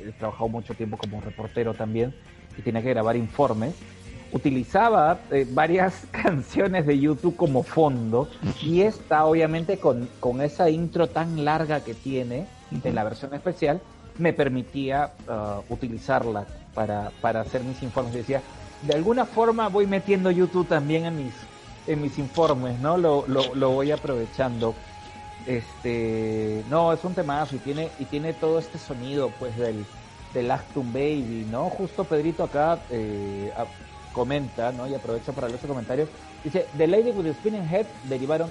he 0.00 0.12
trabajado 0.12 0.48
mucho 0.48 0.74
tiempo 0.74 0.96
como 0.96 1.20
reportero 1.20 1.74
también 1.74 2.14
y 2.58 2.62
tenía 2.62 2.82
que 2.82 2.90
grabar 2.90 3.16
informes, 3.16 3.74
utilizaba 4.32 5.20
eh, 5.30 5.46
varias 5.50 6.06
canciones 6.10 6.86
de 6.86 6.98
YouTube 6.98 7.36
como 7.36 7.62
fondo 7.62 8.28
y 8.62 8.82
esta 8.82 9.24
obviamente 9.24 9.78
con, 9.78 10.08
con 10.20 10.40
esa 10.40 10.70
intro 10.70 11.08
tan 11.08 11.44
larga 11.44 11.84
que 11.84 11.94
tiene 11.94 12.46
en 12.82 12.94
la 12.94 13.04
versión 13.04 13.34
especial 13.34 13.80
me 14.18 14.32
permitía 14.32 15.12
ah, 15.28 15.60
utilizarla 15.68 16.46
para, 16.74 17.10
para 17.20 17.40
hacer 17.40 17.62
mis 17.64 17.82
informes. 17.82 18.14
Decía, 18.14 18.42
de 18.82 18.94
alguna 18.94 19.24
forma 19.26 19.68
voy 19.68 19.86
metiendo 19.86 20.30
YouTube 20.30 20.66
también 20.68 21.06
en 21.06 21.16
mis, 21.16 21.34
en 21.86 22.00
mis 22.00 22.18
informes, 22.18 22.78
¿no? 22.80 22.96
Lo, 22.96 23.24
lo, 23.26 23.54
lo 23.54 23.70
voy 23.70 23.90
aprovechando. 23.90 24.74
Este, 25.46 26.62
no, 26.70 26.92
es 26.92 27.02
un 27.04 27.14
temazo 27.14 27.56
y 27.56 27.58
tiene, 27.58 27.90
y 27.98 28.04
tiene 28.04 28.32
todo 28.32 28.58
este 28.58 28.78
sonido, 28.78 29.30
pues, 29.38 29.56
del, 29.56 29.84
del 30.32 30.50
Actum 30.50 30.92
Baby, 30.92 31.46
¿no? 31.50 31.68
Justo 31.70 32.04
Pedrito 32.04 32.44
acá 32.44 32.78
eh, 32.90 33.52
a- 33.56 33.66
comenta, 34.12 34.70
¿no? 34.72 34.86
Y 34.86 34.94
aprovecho 34.94 35.32
para 35.32 35.48
leer 35.48 35.60
su 35.60 35.66
comentario. 35.66 36.06
Dice, 36.44 36.66
The 36.76 36.86
Lady 36.86 37.10
with 37.10 37.24
the 37.24 37.34
Spinning 37.34 37.66
Head 37.66 37.86
derivaron 38.08 38.50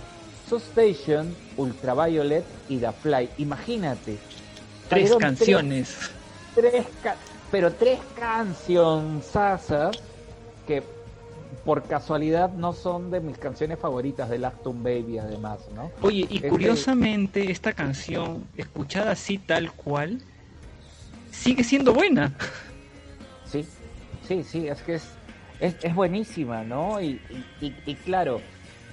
Substation, 0.49 1.33
Ultraviolet 1.55 2.43
y 2.67 2.77
The 2.77 2.91
Fly. 2.91 3.29
Imagínate. 3.37 4.17
Tres 4.89 5.13
canciones. 5.15 5.95
Tres, 6.55 6.71
tres 7.01 7.13
pero 7.49 7.71
tres 7.73 7.99
canciones 8.17 9.25
que 10.67 10.83
por 11.65 11.83
casualidad 11.83 12.51
no 12.53 12.73
son 12.73 13.11
de 13.11 13.19
mis 13.19 13.37
canciones 13.37 13.77
favoritas 13.79 14.29
del 14.29 14.45
Actum 14.45 14.83
Baby, 14.83 15.17
además, 15.19 15.59
¿no? 15.75 15.91
Oye, 16.01 16.25
y 16.29 16.35
Este- 16.37 16.49
curiosamente 16.49 17.51
esta 17.51 17.73
canción, 17.73 18.45
escuchada 18.57 19.11
así 19.11 19.37
tal 19.37 19.71
cual, 19.73 20.21
sigue 21.31 21.63
siendo 21.63 21.93
buena. 21.93 22.33
Sí, 23.45 23.65
sí, 24.27 24.43
sí, 24.43 24.67
es 24.67 24.81
que 24.81 24.95
es, 24.95 25.07
es, 25.59 25.75
es 25.81 25.93
buenísima, 25.95 26.63
¿no? 26.63 27.01
Y, 27.01 27.19
y, 27.59 27.65
y- 27.67 27.75
y 27.85 27.95
claro, 27.95 28.41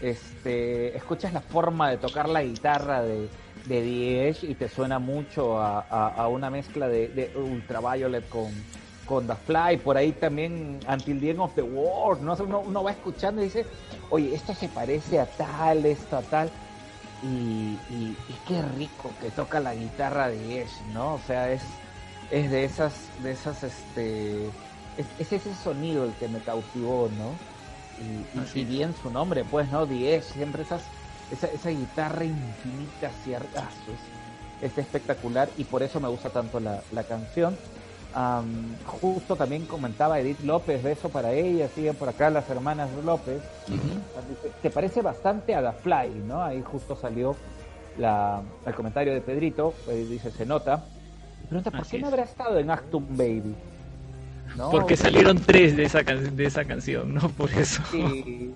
este, 0.02 0.96
escuchas 0.96 1.32
la 1.32 1.40
forma 1.40 1.90
de 1.90 1.98
tocar 1.98 2.28
la 2.28 2.42
guitarra 2.42 3.02
de, 3.02 3.28
de 3.66 3.82
Diez 3.82 4.42
y 4.44 4.54
te 4.54 4.68
suena 4.68 4.98
mucho 4.98 5.58
a, 5.60 5.80
a- 5.80 6.08
a 6.08 6.28
una 6.28 6.50
mezcla 6.50 6.88
de, 6.88 7.08
de 7.08 7.30
Ultraviolet 7.36 8.28
con, 8.28 8.50
con 9.08 9.26
The 9.26 9.34
Fly, 9.34 9.78
por 9.78 9.96
ahí 9.96 10.12
también 10.12 10.80
Until 10.88 11.18
the 11.20 11.30
End 11.30 11.40
of 11.40 11.54
the 11.54 11.62
World, 11.62 12.22
¿no? 12.22 12.34
Uno, 12.44 12.60
uno 12.60 12.82
va 12.84 12.90
escuchando 12.92 13.40
y 13.40 13.44
dice, 13.44 13.66
oye, 14.10 14.34
esto 14.34 14.54
se 14.54 14.68
parece 14.68 15.18
a 15.18 15.26
tal, 15.26 15.86
esto 15.86 16.16
a 16.16 16.22
tal. 16.22 16.50
Y, 17.22 17.76
y- 17.90 18.16
y 18.28 18.34
qué 18.46 18.62
rico 18.62 19.12
que 19.20 19.30
toca 19.30 19.58
la 19.60 19.74
guitarra 19.74 20.28
de 20.28 20.62
Ash, 20.62 20.80
¿no? 20.92 21.14
O 21.14 21.18
sea, 21.26 21.50
es, 21.50 21.62
es 22.30 22.50
de 22.50 22.64
esas, 22.64 23.10
de 23.22 23.32
esas, 23.32 23.64
este, 23.64 24.46
es, 24.96 25.06
es 25.18 25.32
ese 25.32 25.54
sonido 25.54 26.04
el 26.04 26.12
que 26.14 26.28
me 26.28 26.40
cautivó, 26.40 27.08
¿no? 27.18 27.34
Y, 28.00 28.38
y- 28.60 28.64
bien 28.64 28.94
su 28.94 29.10
nombre, 29.10 29.44
pues, 29.44 29.68
¿no? 29.70 29.84
The 29.86 30.14
Edge, 30.16 30.22
siempre 30.22 30.62
esas, 30.62 30.82
esa, 31.32 31.48
esa 31.48 31.70
guitarra 31.70 32.24
infinita, 32.24 33.10
ciertas, 33.24 33.74
es, 34.62 34.70
es 34.70 34.78
espectacular 34.78 35.48
y 35.56 35.64
por 35.64 35.82
eso 35.82 35.98
me 35.98 36.08
gusta 36.08 36.30
tanto 36.30 36.60
la, 36.60 36.82
la 36.92 37.02
canción. 37.04 37.56
Am, 38.14 38.76
justo 38.84 39.36
también 39.36 39.66
comentaba 39.66 40.18
Edith 40.18 40.40
López, 40.40 40.82
beso 40.82 41.08
para 41.08 41.32
ella, 41.32 41.68
siguen 41.68 41.94
por 41.94 42.08
acá 42.08 42.30
las 42.30 42.48
hermanas 42.48 42.88
López. 43.04 43.42
Dice, 44.28 44.50
Te 44.62 44.70
parece 44.70 45.02
bastante 45.02 45.54
a 45.54 45.62
The 45.62 45.78
Fly, 45.82 46.08
¿no? 46.26 46.42
Ahí 46.42 46.62
justo 46.62 46.96
salió 46.96 47.36
la, 47.98 48.42
el 48.64 48.74
comentario 48.74 49.12
de 49.12 49.20
Pedrito, 49.20 49.74
eh, 49.88 50.06
dice, 50.08 50.30
se 50.30 50.46
nota. 50.46 50.84
Y 51.44 51.46
pregunta, 51.46 51.70
¿por 51.70 51.80
Así 51.80 51.96
qué 51.96 52.02
no 52.02 52.08
habrá 52.08 52.22
estado 52.22 52.58
en 52.58 52.70
Actum 52.70 53.04
Baby? 53.16 53.54
¿No? 54.56 54.70
Porque 54.70 54.96
salieron 54.96 55.36
tres 55.36 55.76
de 55.76 55.84
esa, 55.84 56.02
can- 56.02 56.34
de 56.34 56.44
esa 56.46 56.64
canción, 56.64 57.14
¿no? 57.14 57.28
Por 57.28 57.50
eso. 57.50 57.82
Sí, 57.90 58.54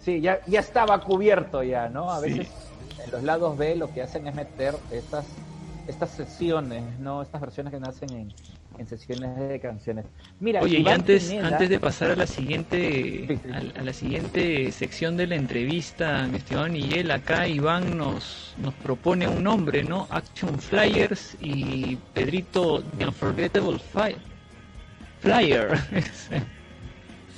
sí 0.00 0.20
ya, 0.20 0.40
ya 0.46 0.60
estaba 0.60 1.00
cubierto 1.00 1.62
ya, 1.62 1.88
¿no? 1.88 2.10
A 2.10 2.20
Sí. 2.20 2.30
veces 2.38 2.72
en 3.04 3.10
los 3.10 3.22
lados 3.22 3.56
B 3.56 3.76
lo 3.76 3.92
que 3.92 4.02
hacen 4.02 4.26
es 4.26 4.34
meter 4.34 4.74
estas, 4.90 5.26
estas 5.86 6.10
sesiones, 6.10 6.98
¿no? 6.98 7.22
Estas 7.22 7.40
versiones 7.40 7.72
que 7.72 7.80
nacen 7.80 8.12
en, 8.12 8.32
en 8.78 8.86
sesiones 8.86 9.36
de 9.38 9.60
canciones. 9.60 10.04
Mira, 10.40 10.60
Oye, 10.60 10.78
y 10.80 10.88
antes, 10.88 11.30
Pineda- 11.30 11.48
antes 11.48 11.68
de 11.68 11.78
pasar 11.78 12.10
a 12.10 12.16
la 12.16 12.26
siguiente 12.26 13.26
Sí, 13.28 13.36
sí. 13.36 13.50
a, 13.52 13.80
a 13.80 13.82
la 13.82 13.92
siguiente 13.92 14.70
sección 14.72 15.16
de 15.16 15.26
la 15.26 15.36
entrevista, 15.36 16.26
mi 16.26 16.38
estimado 16.38 16.68
Miguel, 16.68 17.10
acá 17.10 17.46
Iván 17.46 17.96
nos, 17.96 18.54
nos 18.58 18.74
propone 18.74 19.28
un 19.28 19.42
nombre, 19.42 19.84
¿no? 19.84 20.06
Action 20.10 20.58
Flyers 20.58 21.36
y 21.40 21.96
Pedrito 22.14 22.82
The 22.98 23.06
Unforgettable 23.06 23.78
Fly- 23.78 24.16
Flyer. 25.20 25.68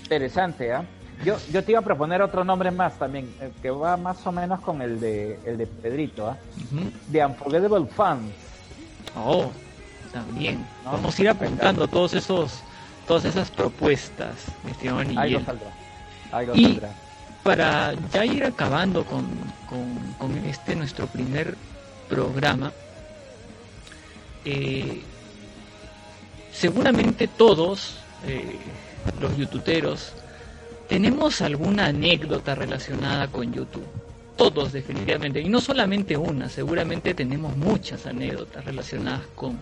Interesante, 0.05 0.73
¿ah? 0.73 0.85
Yo, 1.25 1.37
yo 1.53 1.63
te 1.63 1.73
iba 1.73 1.81
a 1.81 1.85
proponer 1.85 2.21
otro 2.21 2.45
nombre 2.45 2.71
más 2.71 2.99
también, 2.99 3.29
eh, 3.41 3.51
que 3.63 3.71
va 3.71 3.97
más 3.97 4.27
o 4.27 4.33
menos 4.33 4.61
con 4.61 4.83
el 4.83 5.01
de, 5.01 5.39
el 5.47 5.57
de 5.57 5.67
Pedrito, 5.67 6.27
¿ah? 6.29 6.37
Ujú. 6.73 6.91
The 7.11 7.25
Unforgettable 7.25 7.87
Fans. 7.87 8.33
Oh, 9.17 9.51
también. 10.15 10.65
¿No? 10.85 10.93
Vamos 10.93 11.19
a 11.19 11.23
ir 11.23 11.29
apuntando 11.29 11.87
todos 11.89 12.15
esos, 12.15 12.53
todas 13.07 13.25
esas 13.27 13.51
propuestas, 13.51 14.35
mi 14.65 14.71
estimado 14.71 15.01
Algo 15.01 15.45
saldrá. 15.45 15.71
Algo 16.33 16.53
Y- 16.55 16.65
saldrá. 16.65 16.91
para 17.43 17.93
ya 18.13 18.25
ir 18.25 18.43
acabando 18.45 19.05
con, 19.05 19.27
con- 19.69 20.15
con 20.19 20.37
este 20.47 20.75
nuestro 20.77 21.07
primer 21.09 21.57
programa, 22.09 22.73
eh, 24.47 25.03
seguramente 26.53 27.29
todos 27.29 27.97
eh, 28.27 28.57
los 29.21 29.37
youtuberos 29.37 30.13
tenemos 30.89 31.41
alguna 31.43 31.87
anécdota 31.87 32.55
relacionada 32.55 33.29
con 33.29 33.53
YouTube. 33.53 33.87
Todos 34.37 34.73
definitivamente, 34.73 35.41
y 35.41 35.49
no 35.49 35.61
solamente 35.61 36.17
una, 36.17 36.49
seguramente 36.49 37.15
tenemos 37.15 37.57
muchas 37.57 38.05
anécdotas 38.07 38.65
relacionadas 38.65 39.23
con, 39.37 39.59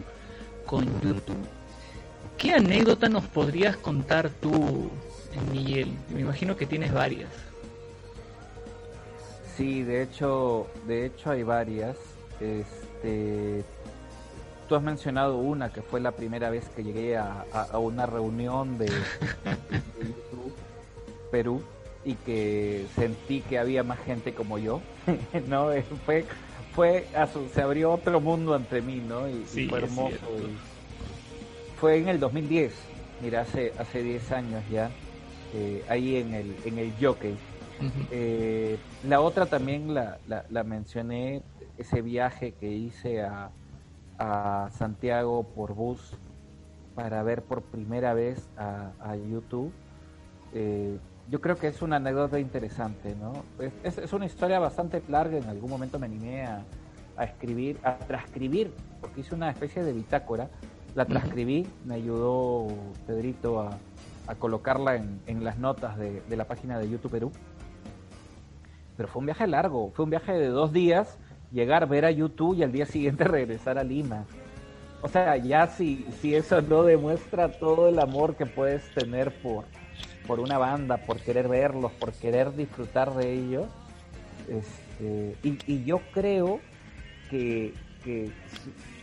con 0.72 0.86
YouTube. 1.02 1.36
¿Qué 2.38 2.54
anécdota 2.54 3.10
nos 3.10 3.24
podrías 3.24 3.76
contar 3.76 4.30
tú, 4.30 4.90
Miguel? 5.52 5.92
Me 6.08 6.20
imagino 6.22 6.56
que 6.56 6.64
tienes 6.64 6.94
varias. 6.94 7.28
Sí, 9.54 9.82
de 9.82 10.02
hecho, 10.02 10.68
de 10.86 11.04
hecho 11.04 11.30
hay 11.30 11.42
varias. 11.42 11.98
Este, 12.40 13.62
tú 14.66 14.74
has 14.74 14.82
mencionado 14.82 15.36
una 15.36 15.70
que 15.70 15.82
fue 15.82 16.00
la 16.00 16.12
primera 16.12 16.48
vez 16.48 16.66
que 16.70 16.82
llegué 16.82 17.18
a, 17.18 17.44
una 17.74 18.06
reunión 18.06 18.78
de, 18.78 18.86
de 18.86 20.00
YouTube 20.00 20.54
Perú 21.30 21.62
y 22.02 22.14
que 22.14 22.86
sentí 22.94 23.42
que 23.42 23.58
había 23.58 23.82
más 23.82 23.98
gente 23.98 24.32
como 24.32 24.56
yo, 24.56 24.80
¿no? 25.48 25.70
Eh, 25.70 25.84
Fue, 26.06 26.24
fue, 26.72 27.10
a 27.14 27.26
su- 27.28 27.48
se 27.48 27.62
abrió 27.62 27.92
otro 27.92 28.20
mundo 28.20 28.54
ante 28.54 28.82
mí, 28.82 29.00
¿no? 29.02 29.28
Y, 29.28 29.48
y 29.52 29.60
fue 29.62 29.78
hermoso. 29.80 30.40
y 30.40 30.64
fue 31.74 31.98
en 31.98 32.08
el 32.08 32.20
2010, 32.20 32.92
mira, 33.18 33.42
hace 33.42 33.74
hace 33.78 34.02
10 34.02 34.30
años 34.32 34.66
ya, 34.68 34.98
eh, 35.50 35.84
ahí 35.88 36.16
en 36.16 36.34
el 36.34 36.60
en 36.62 36.78
el 36.78 36.96
Jockey. 36.98 37.44
Eh, 38.10 38.84
la 39.02 39.20
otra 39.22 39.48
también 39.50 39.94
la, 39.94 40.20
la, 40.24 40.44
la 40.48 40.64
mencioné, 40.64 41.46
ese 41.76 42.02
viaje 42.02 42.56
que 42.56 42.68
hice 42.72 43.22
a, 43.22 43.54
a 44.18 44.70
Santiago 44.72 45.54
por 45.54 45.74
bus 45.74 46.20
para 46.94 47.22
ver 47.22 47.46
por 47.46 47.70
primera 47.70 48.14
vez 48.14 48.50
a, 48.56 48.96
a 49.00 49.16
YouTube. 49.16 49.78
Eh, 50.52 51.00
yo 51.32 51.40
creo 51.40 51.56
que 51.56 51.66
es 51.66 51.80
una 51.80 51.96
anécdota 51.96 52.38
interesante, 52.38 53.16
¿no? 53.16 53.32
Es, 53.82 54.12
una 54.12 54.26
historia 54.26 54.58
bastante 54.58 55.02
larga, 55.08 55.38
en 55.38 55.48
algún 55.48 55.70
momento 55.70 55.98
me 55.98 56.04
animé 56.04 56.44
a, 56.44 56.62
a 57.16 57.24
escribir, 57.24 57.78
a 57.82 57.96
transcribir, 57.96 58.70
porque 59.00 59.22
hice 59.22 59.34
una 59.34 59.48
especie 59.48 59.82
de 59.82 59.94
bitácora, 59.94 60.50
la 60.94 61.06
transcribí, 61.06 61.66
me 61.86 61.94
ayudó 61.94 62.68
Pedrito 63.06 63.62
a, 63.62 63.70
a 64.26 64.34
colocarla 64.34 64.96
en, 64.96 65.22
en 65.26 65.42
las 65.42 65.56
notas 65.56 65.96
de, 65.96 66.20
de 66.20 66.36
la 66.36 66.44
página 66.44 66.78
de 66.78 66.90
YouTube 66.90 67.12
Perú. 67.12 67.32
pero 68.98 69.08
fue 69.08 69.20
un 69.20 69.26
viaje 69.26 69.46
largo, 69.46 69.90
fue 69.92 70.04
un 70.04 70.10
viaje 70.10 70.34
de 70.34 70.48
dos 70.48 70.70
días, 70.70 71.16
llegar, 71.50 71.88
ver 71.88 72.04
a 72.04 72.10
YouTube 72.10 72.58
y 72.58 72.62
al 72.62 72.72
día 72.72 72.84
siguiente 72.84 73.24
regresar 73.38 73.78
a 73.78 73.84
Lima. 73.84 74.26
O 75.00 75.08
sea, 75.08 75.38
ya 75.38 75.66
si, 75.66 76.06
si 76.20 76.34
eso 76.34 76.60
no 76.60 76.82
demuestra 76.82 77.58
todo 77.58 77.88
el 77.88 77.98
amor 78.00 78.36
que 78.36 78.44
puedes 78.44 78.84
tener 78.94 79.32
por, 79.40 79.64
por 80.26 80.40
una 80.40 80.58
banda, 80.58 80.98
por 80.98 81.20
querer 81.20 81.48
verlos, 81.48 81.92
por 81.92 82.12
querer 82.12 82.54
disfrutar 82.54 83.14
de 83.14 83.32
ellos. 83.32 83.66
Este, 84.48 85.36
y, 85.42 85.58
y 85.72 85.84
yo 85.84 86.00
creo 86.12 86.60
que, 87.30 87.74
que 88.04 88.30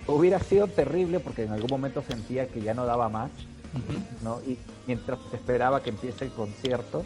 hubiera 0.08 0.40
sido 0.40 0.68
terrible 0.68 1.20
porque 1.20 1.44
en 1.44 1.52
algún 1.52 1.70
momento 1.70 2.04
sentía 2.08 2.48
que 2.48 2.62
ya 2.62 2.74
no 2.74 2.86
daba 2.86 3.10
más, 3.10 3.32
¿no? 4.24 4.42
Y 4.42 4.58
mientras 4.88 5.20
esperaba 5.34 5.82
que 5.82 5.90
empiece 5.90 6.26
el 6.26 6.32
concierto, 6.32 7.04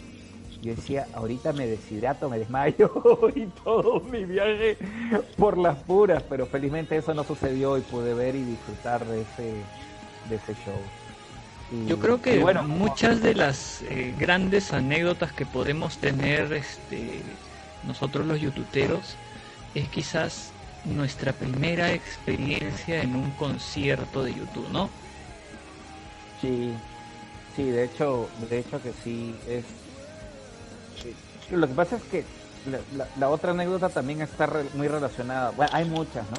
yo 0.62 0.74
decía, 0.74 1.08
ahorita 1.14 1.52
me 1.52 1.68
deshidrato, 1.68 2.30
me 2.30 2.40
desmayo 2.40 2.90
y 3.36 3.46
todo 3.64 4.00
mi 4.00 4.24
viaje 4.24 4.78
por 5.38 5.58
las 5.58 5.78
puras, 5.80 6.24
pero 6.24 6.46
felizmente 6.46 6.96
eso 6.96 7.14
no 7.14 7.24
sucedió 7.26 7.78
y 7.78 7.82
pude 7.82 8.14
ver 8.14 8.36
y 8.36 8.44
disfrutar 8.44 9.06
de 9.06 9.22
ese, 9.22 9.54
de 10.30 10.36
ese 10.36 10.54
show. 10.64 10.80
Yo 11.82 12.00
creo 12.00 12.22
que 12.22 12.40
bueno, 12.40 12.64
muchas 12.64 13.22
de 13.22 13.36
las 13.36 13.82
eh, 13.84 14.14
grandes 14.18 14.72
anécdotas 14.74 15.34
que 15.34 15.46
podemos 15.46 15.98
tener 16.00 16.54
este, 16.54 17.24
nosotros 17.84 18.26
los 18.26 18.40
youtuberos 18.40 19.18
es 19.74 19.90
quizás 19.90 20.54
nuestra 20.86 21.34
primera 21.34 21.92
experiencia 21.94 23.02
en 23.02 23.16
un 23.16 23.32
concierto 23.32 24.24
de 24.24 24.34
YouTube, 24.34 24.70
¿no? 24.72 24.90
Sí, 26.42 26.74
sí, 27.56 27.64
de 27.70 27.86
hecho, 27.86 28.28
de 28.50 28.60
hecho 28.60 28.82
que 28.82 28.94
sí 28.94 29.36
es. 29.48 29.66
sí. 31.02 31.16
Lo 31.56 31.68
que 31.68 31.74
pasa 31.74 31.96
es 31.98 32.04
que 32.04 32.24
la, 32.66 32.80
la- 32.96 33.08
la 33.16 33.30
otra 33.30 33.52
anécdota 33.52 33.90
también 33.90 34.22
está 34.22 34.46
re- 34.46 34.70
muy 34.74 34.88
relacionada. 34.88 35.52
Bueno, 35.52 35.72
hay 35.74 35.86
muchas, 35.86 36.30
¿no? 36.30 36.36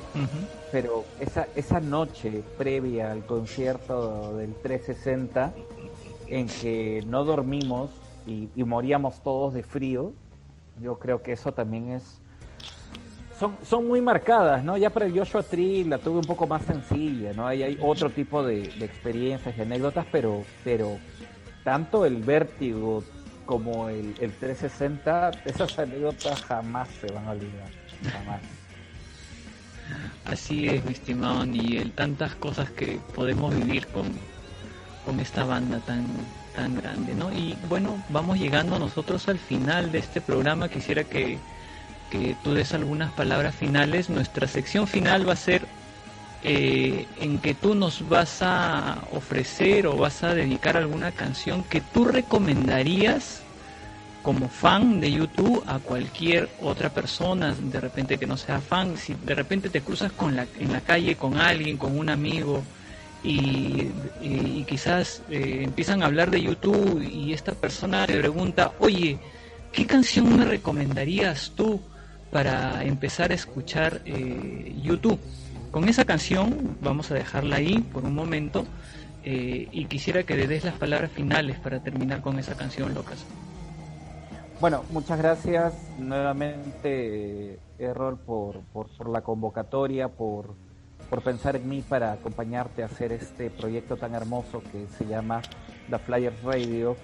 Pero 0.75 1.05
esa 1.21 1.47
esa 1.55 1.79
noche 1.79 2.43
previa 2.59 3.13
al 3.13 3.25
concierto 3.25 4.37
del 4.37 4.57
360, 4.57 5.53
en 6.27 6.49
que 6.49 7.05
no 7.07 7.23
dormimos 7.23 7.91
y, 8.27 8.49
moríamos 8.65 9.23
todos 9.23 9.55
de 9.55 9.63
frío, 9.63 10.13
yo 10.83 10.99
creo 10.99 11.23
que 11.23 11.31
eso 11.31 11.53
también 11.53 11.91
es 11.91 12.21
son, 13.39 13.57
son 13.63 13.87
muy 13.87 14.01
marcadas, 14.01 14.65
¿no? 14.65 14.77
Ya 14.77 14.91
para 14.91 15.07
el 15.07 15.17
Joshua 15.17 15.45
Tree 15.45 15.85
la 15.85 15.99
tuve 15.99 16.19
un 16.19 16.25
poco 16.25 16.49
más 16.49 16.63
sencilla, 16.65 17.33
¿no? 17.35 17.47
Ahí 17.47 17.63
hay 17.63 17.79
otro 17.81 18.11
tipo 18.11 18.43
de, 18.43 18.63
de 18.63 18.85
experiencias 18.85 19.57
y 19.57 19.61
anécdotas, 19.61 20.07
pero, 20.11 20.43
pero 20.65 20.99
tanto 21.63 22.05
el 22.05 22.17
vértigo 22.17 23.05
como 23.47 23.89
el, 23.89 24.13
el 24.19 24.33
360, 24.33 25.31
esas 25.45 25.79
anécdotas 25.79 26.43
jamás 26.43 26.89
se 27.01 27.13
van 27.13 27.29
a 27.29 27.31
olvidar, 27.31 27.71
jamás. 28.11 28.64
Así 30.25 30.69
es, 30.69 30.85
mi 30.85 30.93
estimado 30.93 31.45
Nigel, 31.45 31.93
tantas 31.93 32.35
cosas 32.35 32.71
que 32.71 32.99
podemos 33.15 33.55
vivir 33.55 33.87
con, 33.89 34.07
con 35.05 35.21
esta 35.21 35.45
banda 35.45 35.81
tan, 35.81 36.07
tan 36.57 36.75
grande, 36.77 37.15
¿no? 37.15 37.33
Y 37.33 37.57
bueno, 37.69 38.03
vamos 38.09 38.39
llegando 38.39 38.79
nosotros 38.79 39.29
al 39.29 39.39
final 39.39 39.93
de 39.93 39.99
este 39.99 40.21
programa. 40.21 40.69
Quisiera 40.69 41.05
que, 41.05 41.39
que 42.11 42.37
tú 42.43 42.55
des 42.55 42.73
algunas 42.73 43.13
palabras 43.13 43.55
finales. 43.55 44.09
Nuestra 44.09 44.49
sección 44.49 44.87
final 44.87 45.29
va 45.29 45.35
a 45.35 45.37
ser 45.37 45.67
eh, 46.43 47.07
en 47.21 47.39
que 47.39 47.55
tú 47.55 47.75
nos 47.75 48.09
vas 48.09 48.43
a 48.43 49.05
ofrecer 49.13 49.87
o 49.87 49.97
vas 49.97 50.23
a 50.23 50.35
dedicar 50.35 50.77
alguna 50.77 51.13
canción 51.13 51.65
que 51.65 51.81
tú 51.81 52.05
recomendarías 52.05 53.44
como 54.25 54.49
fan 54.49 55.01
de 55.01 55.13
YouTube 55.13 55.63
a 55.67 55.79
cualquier 55.79 56.49
otra 56.63 56.89
persona, 56.89 57.55
de 57.55 57.79
repente 57.79 58.17
que 58.17 58.27
no 58.27 58.39
sea 58.39 58.59
fan, 58.59 58.97
si 58.97 59.15
de 59.15 59.35
repente 59.35 59.69
te 59.69 59.83
cruzas 59.83 60.13
con 60.13 60.35
la, 60.35 60.47
en 60.59 60.73
la 60.73 60.81
calle 60.81 61.15
con 61.15 61.37
alguien, 61.39 61.77
con 61.77 61.97
un 61.97 62.09
amigo, 62.09 62.65
y, 63.23 64.65
quizás 64.67 65.23
eh, 65.31 65.61
empiezan 65.63 66.03
a 66.03 66.07
hablar 66.07 66.31
de 66.31 66.43
YouTube 66.43 67.03
y 67.03 67.33
esta 67.33 67.53
persona 67.53 68.07
te 68.07 68.19
pregunta, 68.19 68.73
oye, 68.79 69.19
¿qué 69.73 69.87
canción 69.87 70.37
me 70.37 70.45
recomendarías 70.45 71.53
tú 71.55 71.81
para 72.31 72.83
empezar 72.83 73.31
a 73.31 73.35
escuchar 73.35 74.01
eh, 74.07 74.75
YouTube? 74.83 75.21
Con 75.71 75.87
esa 75.87 76.07
canción, 76.07 76.79
vamos 76.81 77.11
a 77.11 77.15
dejarla 77.15 77.57
ahí 77.57 77.79
por 77.93 78.05
un 78.05 78.15
momento, 78.15 78.67
eh, 79.23 79.69
y 79.71 79.85
quisiera 79.85 80.23
que 80.23 80.35
le 80.35 80.47
des 80.47 80.65
las 80.65 80.75
palabras 80.75 81.11
finales 81.11 81.59
para 81.59 81.81
terminar 81.81 82.23
con 82.23 82.39
esa 82.39 82.55
canción, 82.57 82.95
Locas. 82.95 83.27
Bueno, 84.61 84.85
muchas 84.91 85.19
gracias 85.19 85.75
nuevamente, 85.99 87.59
Errol, 87.79 88.17
por, 88.17 88.61
por, 88.73 89.09
la 89.09 89.21
convocatoria, 89.21 90.09
por, 90.09 90.55
por 91.11 91.23
pensar 91.23 91.57
en 91.57 91.69
mí 91.69 91.83
para 91.83 92.13
acompañarte 92.13 92.83
a 92.83 92.87
hacer 92.87 93.13
este 93.13 93.51
proyecto 93.51 93.97
tan 93.97 94.15
hermoso 94.15 94.63
que 94.71 94.87
se 94.97 95.07
llama 95.07 95.43
The 95.91 95.99
Flyers 95.99 96.43
Radio. 96.45 96.97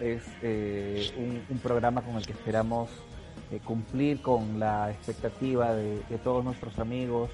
Es 0.00 0.24
eh, 0.42 1.42
un, 1.48 1.58
programa 1.58 2.02
con 2.02 2.16
el 2.16 2.26
que 2.26 2.32
esperamos 2.32 2.90
eh, 3.50 3.60
cumplir 3.64 4.20
con 4.20 4.58
la 4.58 4.90
expectativa 4.90 5.74
de 5.74 6.18
todos 6.22 6.44
nuestros 6.44 6.78
amigos 6.78 7.30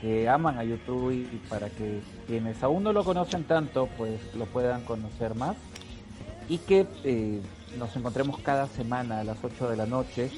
que 0.00 0.28
aman 0.28 0.58
a 0.58 0.64
YouTube 0.64 1.12
y 1.12 1.36
para 1.48 1.68
que 1.68 2.00
quienes 2.26 2.60
aún 2.62 2.82
no 2.82 2.92
lo 2.92 3.04
conocen 3.04 3.44
tanto, 3.44 3.88
pues 3.96 4.34
lo 4.34 4.46
puedan 4.46 4.82
conocer 4.82 5.36
más 5.36 5.56
y 6.52 6.58
que 6.58 6.86
eh, 7.02 7.40
nos 7.78 7.96
encontremos 7.96 8.38
cada 8.40 8.66
semana 8.66 9.20
a 9.20 9.24
las 9.24 9.42
8 9.42 9.70
de 9.70 9.76
la 9.76 9.86
noche. 9.86 10.30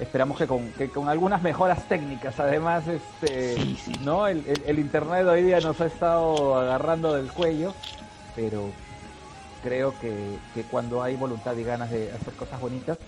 Esperamos 0.00 0.36
que 0.36 0.48
con, 0.48 0.72
que 0.72 0.90
con 0.90 1.08
algunas 1.08 1.42
mejoras 1.42 1.86
técnicas, 1.86 2.40
además, 2.40 2.88
este, 2.88 3.54
Sí, 3.54 3.76
sí. 3.76 3.92
¿no? 4.04 4.26
El, 4.26 4.38
el- 4.48 4.62
el 4.66 4.78
internet 4.80 5.24
hoy 5.28 5.44
día 5.44 5.60
nos 5.60 5.80
ha 5.80 5.86
estado 5.86 6.56
agarrando 6.58 7.14
del 7.14 7.30
cuello, 7.30 7.72
pero 8.34 8.72
creo 9.62 9.96
que, 10.00 10.38
que 10.54 10.64
cuando 10.64 11.04
hay 11.04 11.14
voluntad 11.14 11.56
y 11.56 11.62
ganas 11.62 11.92
de 11.92 12.10
hacer 12.10 12.32
cosas 12.34 12.60
bonitas, 12.60 12.98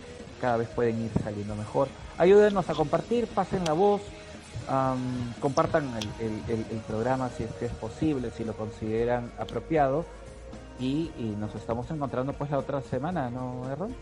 cada 0.40 0.56
vez 0.58 0.68
pueden 0.68 1.02
ir 1.04 1.10
saliendo 1.24 1.56
mejor. 1.56 1.88
Ayúdenos 2.16 2.70
a 2.70 2.74
compartir, 2.74 3.26
pasen 3.26 3.64
la 3.64 3.72
voz, 3.72 4.02
compartan 5.40 5.90
el, 6.20 6.26
el- 6.26 6.42
el- 6.48 6.66
el 6.70 6.78
programa 6.86 7.28
si 7.30 7.42
es 7.42 7.50
que 7.54 7.66
es 7.66 7.72
posible, 7.72 8.30
si 8.30 8.44
lo 8.44 8.52
consideran 8.54 9.32
apropiado. 9.36 10.04
Y, 10.82 11.10
nos 11.38 11.54
estamos 11.54 11.88
encontrando 11.90 12.32
pues 12.32 12.50
la 12.50 12.58
otra 12.58 12.80
semana, 12.82 13.30
¿no, 13.30 13.70
Errol? 13.70 13.94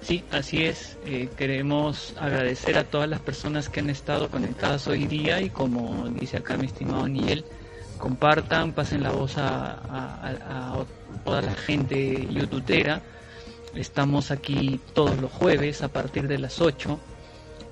Sí, 0.00 0.24
así 0.32 0.64
es. 0.64 0.96
Eh, 1.06 1.28
queremos 1.36 2.14
agradecer 2.18 2.76
a 2.78 2.84
todas 2.84 3.08
las 3.08 3.20
personas 3.20 3.68
que 3.68 3.80
han 3.80 3.90
estado 3.90 4.28
conectadas 4.28 4.86
hoy 4.88 5.06
día 5.06 5.40
y 5.40 5.50
como 5.50 6.08
dice 6.08 6.38
acá 6.38 6.56
mi 6.56 6.66
estimado 6.66 7.06
Niel, 7.08 7.44
compartan, 7.98 8.72
pasen 8.72 9.02
la 9.02 9.10
voz 9.10 9.38
a- 9.38 9.74
a 10.74 10.84
toda 11.24 11.42
la 11.42 11.54
gente 11.54 12.26
youtubera. 12.32 13.00
Estamos 13.74 14.30
aquí 14.30 14.80
todos 14.94 15.16
los 15.20 15.30
jueves 15.30 15.82
a 15.82 15.88
partir 15.88 16.26
de 16.26 16.38
las 16.38 16.60
8. 16.60 16.98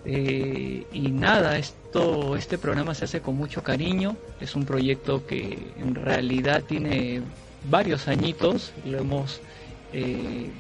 Eh, 0.05 0.87
y 0.93 1.11
nada, 1.11 1.59
esto, 1.59 2.37
este 2.37 2.59
programa 2.59 2.95
se 2.95 3.07
hace 3.07 3.21
con 3.21 3.37
mucho 3.37 3.63
cariño. 3.63 4.17
Es 4.41 4.55
un 4.55 4.65
proyecto 4.65 5.27
que 5.27 5.73
en 5.79 5.95
realidad 5.97 6.63
tiene 6.63 7.23
varios 7.71 8.09
añitos. 8.09 8.73
Lo 8.85 8.99
hemos, 8.99 9.41
eh, 9.93 10.51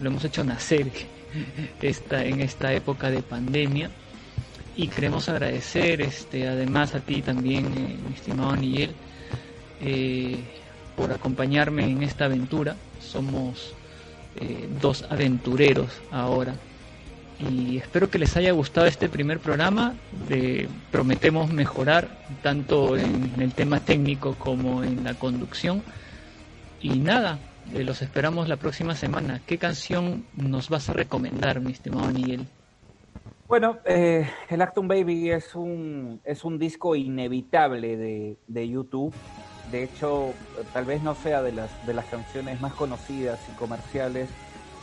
lo 0.00 0.08
hemos 0.10 0.24
hecho 0.24 0.44
nacer 0.44 0.88
esta, 1.82 2.24
en 2.24 2.40
esta 2.40 2.72
época 2.72 3.10
de 3.10 3.22
pandemia. 3.22 3.90
Y 4.76 4.88
queremos 4.88 5.28
agradecer 5.28 6.00
este, 6.00 6.48
además 6.48 6.94
a 6.94 7.00
ti 7.00 7.20
también, 7.22 7.66
eh, 7.66 7.96
mi 8.08 8.14
estimado 8.14 8.56
Nigel, 8.56 8.92
eh, 9.82 10.38
por 10.96 11.12
acompañarme 11.12 11.84
en 11.84 12.02
esta 12.02 12.24
aventura. 12.26 12.76
Somos 13.00 13.74
dos 14.80 15.04
aventureros 15.10 15.90
ahora 16.10 16.54
y 17.38 17.76
espero 17.76 18.08
que 18.08 18.18
les 18.18 18.34
haya 18.36 18.52
gustado 18.52 18.86
este 18.86 19.10
primer 19.10 19.40
programa. 19.40 19.94
De- 20.26 20.68
prometemos 20.90 21.52
mejorar 21.52 22.08
tanto 22.42 22.96
en 22.96 23.30
el 23.38 23.52
tema 23.52 23.80
técnico 23.80 24.34
como 24.36 24.82
en 24.84 25.04
la 25.04 25.12
conducción. 25.14 25.82
Y 26.82 26.98
nada, 26.98 27.38
eh, 27.72 27.84
los 27.84 28.02
esperamos 28.02 28.48
la 28.48 28.56
próxima 28.56 28.94
semana. 28.96 29.40
¿Qué 29.46 29.56
canción 29.56 30.26
nos 30.36 30.68
vas 30.68 30.88
a 30.88 30.92
recomendar, 30.92 31.60
mi 31.60 31.72
estimado 31.72 32.08
Miguel? 32.08 32.46
Bueno, 33.46 33.78
eh, 33.84 34.28
el 34.48 34.62
Acton 34.62 34.88
Baby 34.88 35.30
es 35.30 35.54
un, 35.54 36.20
es 36.24 36.44
un 36.44 36.58
disco 36.58 36.96
inevitable 36.96 37.96
de, 37.96 38.36
de 38.48 38.68
YouTube. 38.68 39.14
De 39.70 39.84
hecho, 39.84 40.34
tal 40.72 40.84
vez 40.84 41.02
no 41.02 41.14
sea 41.14 41.42
de 41.42 41.52
las, 41.52 41.70
de 41.86 41.94
las 41.94 42.06
canciones 42.06 42.60
más 42.60 42.72
conocidas 42.72 43.38
y 43.50 43.56
comerciales 43.56 44.28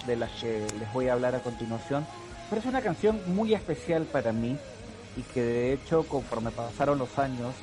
de 0.08 0.16
las 0.16 0.32
que 0.40 0.66
les 0.80 0.94
voy 0.94 1.10
a 1.10 1.14
hablar 1.14 1.36
a 1.36 1.40
continuación, 1.40 2.06
pero 2.50 2.62
es 2.62 2.68
una 2.68 2.82
canción 2.82 3.20
muy 3.28 3.54
especial 3.54 4.04
para 4.04 4.32
mí 4.32 4.58
y 5.18 5.22
que 5.34 5.42
de 5.42 5.74
hecho 5.74 6.04
conforme 6.04 6.52
pasaron 6.52 6.98
los 6.98 7.20
años 7.20 7.54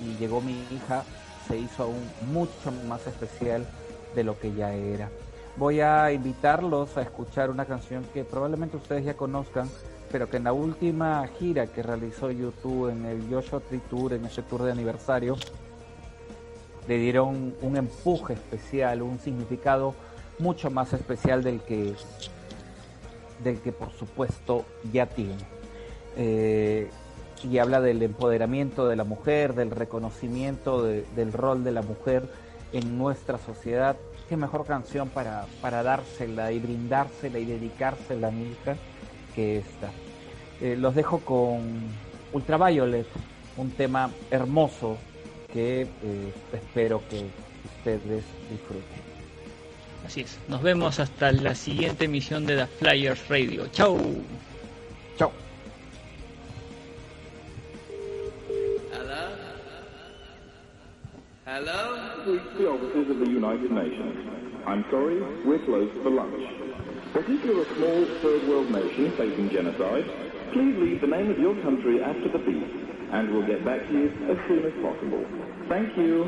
y 0.00 0.16
llegó 0.18 0.40
mi 0.40 0.64
hija, 0.74 1.04
se 1.48 1.58
hizo 1.58 1.84
aún 1.84 2.10
mucho 2.30 2.70
más 2.86 3.06
especial 3.06 3.66
de 4.14 4.24
lo 4.24 4.38
que 4.38 4.52
ya 4.52 4.72
era. 4.74 5.10
Voy 5.56 5.80
a 5.80 6.12
invitarlos 6.12 6.96
a 6.96 7.02
escuchar 7.02 7.50
una 7.50 7.64
canción 7.64 8.04
que 8.14 8.24
probablemente 8.24 8.76
ustedes 8.76 9.04
ya 9.04 9.14
conozcan, 9.14 9.68
pero 10.12 10.30
que 10.30 10.36
en 10.36 10.44
la 10.44 10.52
última 10.52 11.26
gira 11.38 11.66
que 11.66 11.82
realizó 11.82 12.30
YouTube 12.30 12.90
en 12.90 13.04
el 13.04 13.28
Joshua 13.28 13.60
Tree 13.60 13.82
Tour, 13.90 14.12
en 14.12 14.24
ese 14.24 14.42
tour 14.42 14.62
de 14.62 14.72
aniversario, 14.72 15.36
le 16.86 16.98
dieron 16.98 17.54
un 17.60 17.76
empuje 17.76 18.34
especial, 18.34 19.02
un 19.02 19.18
significado 19.18 19.94
mucho 20.38 20.70
más 20.70 20.92
especial 20.92 21.42
del 21.42 21.60
que, 21.60 21.94
del 23.42 23.60
que 23.60 23.72
por 23.72 23.92
supuesto 23.92 24.64
ya 24.92 25.06
tiene. 25.06 25.58
Eh, 26.16 26.88
y 27.44 27.58
habla 27.58 27.80
del 27.80 28.02
empoderamiento 28.02 28.88
de 28.88 28.96
la 28.96 29.04
mujer, 29.04 29.54
del 29.54 29.70
reconocimiento 29.70 30.82
de- 30.82 31.04
del 31.16 31.32
rol 31.32 31.64
de 31.64 31.72
la 31.72 31.82
mujer 31.82 32.24
en 32.72 32.98
nuestra 32.98 33.38
sociedad. 33.38 33.96
Qué 34.28 34.36
mejor 34.36 34.66
canción 34.66 35.08
para, 35.08 35.46
para 35.62 35.82
dársela 35.82 36.52
y 36.52 36.58
brindársela 36.58 37.38
y 37.38 37.44
dedicársela 37.46 38.28
a 38.28 38.30
mi 38.30 38.50
hija 38.50 38.76
que 39.34 39.58
esta. 39.58 39.90
Eh, 40.60 40.76
los 40.76 40.94
dejo 40.94 41.20
con 41.20 41.60
Ultraviolet, 42.32 43.06
un 43.56 43.70
tema 43.70 44.10
hermoso 44.30 44.96
que 45.52 45.82
eh, 45.82 46.32
espero 46.52 47.00
que 47.08 47.24
ustedes 47.78 48.24
disfruten. 48.50 49.08
Así 50.06 50.20
es. 50.22 50.38
Nos 50.48 50.62
vemos 50.62 51.00
hasta 51.00 51.32
la 51.32 51.54
siguiente 51.54 52.04
emisión 52.04 52.44
de 52.46 52.56
The 52.56 52.66
Flyers 52.66 53.28
Radio. 53.28 53.66
Chau. 53.68 53.98
Chao. 55.16 55.32
Hello? 61.48 61.96
Reach 62.26 62.42
the 62.58 62.68
offices 62.68 63.08
of 63.08 63.20
the 63.20 63.26
United 63.26 63.70
Nations. 63.70 64.60
I'm 64.66 64.84
sorry, 64.90 65.18
we're 65.46 65.64
closed 65.64 65.94
for 66.02 66.10
lunch. 66.10 66.44
But 67.14 67.24
if 67.26 67.42
you're 67.42 67.62
a 67.62 67.74
small 67.74 68.04
third 68.20 68.46
world 68.46 68.70
nation 68.70 69.16
facing 69.16 69.48
genocide, 69.48 70.04
please 70.52 70.76
leave 70.76 71.00
the 71.00 71.06
name 71.06 71.30
of 71.30 71.38
your 71.38 71.54
country 71.62 72.02
after 72.02 72.28
the 72.28 72.38
beep, 72.38 72.68
and 73.12 73.32
we'll 73.32 73.46
get 73.46 73.64
back 73.64 73.80
to 73.80 73.92
you 73.94 74.08
as 74.28 74.36
soon 74.46 74.62
as 74.66 74.74
possible. 74.84 75.24
Thank 75.70 75.96
you. 75.96 76.24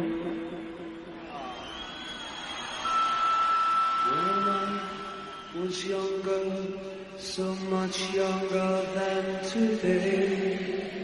When 4.09 4.49
I 4.49 5.61
was 5.61 5.85
younger, 5.85 6.79
so 7.19 7.55
much 7.69 8.15
younger 8.15 8.87
than 8.95 9.45
today. 9.45 11.00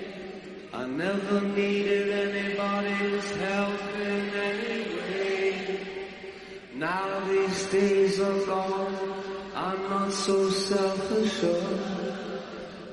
I 0.77 0.85
never 0.85 1.41
needed 1.41 2.11
anybody's 2.11 3.31
help 3.37 3.81
in 3.95 4.29
any 4.35 4.95
way. 4.95 5.81
Now 6.75 7.21
these 7.21 7.65
days 7.69 8.21
are 8.21 8.45
gone, 8.45 8.95
I'm 9.55 9.83
not 9.89 10.13
so 10.13 10.51
self-assured. 10.51 11.81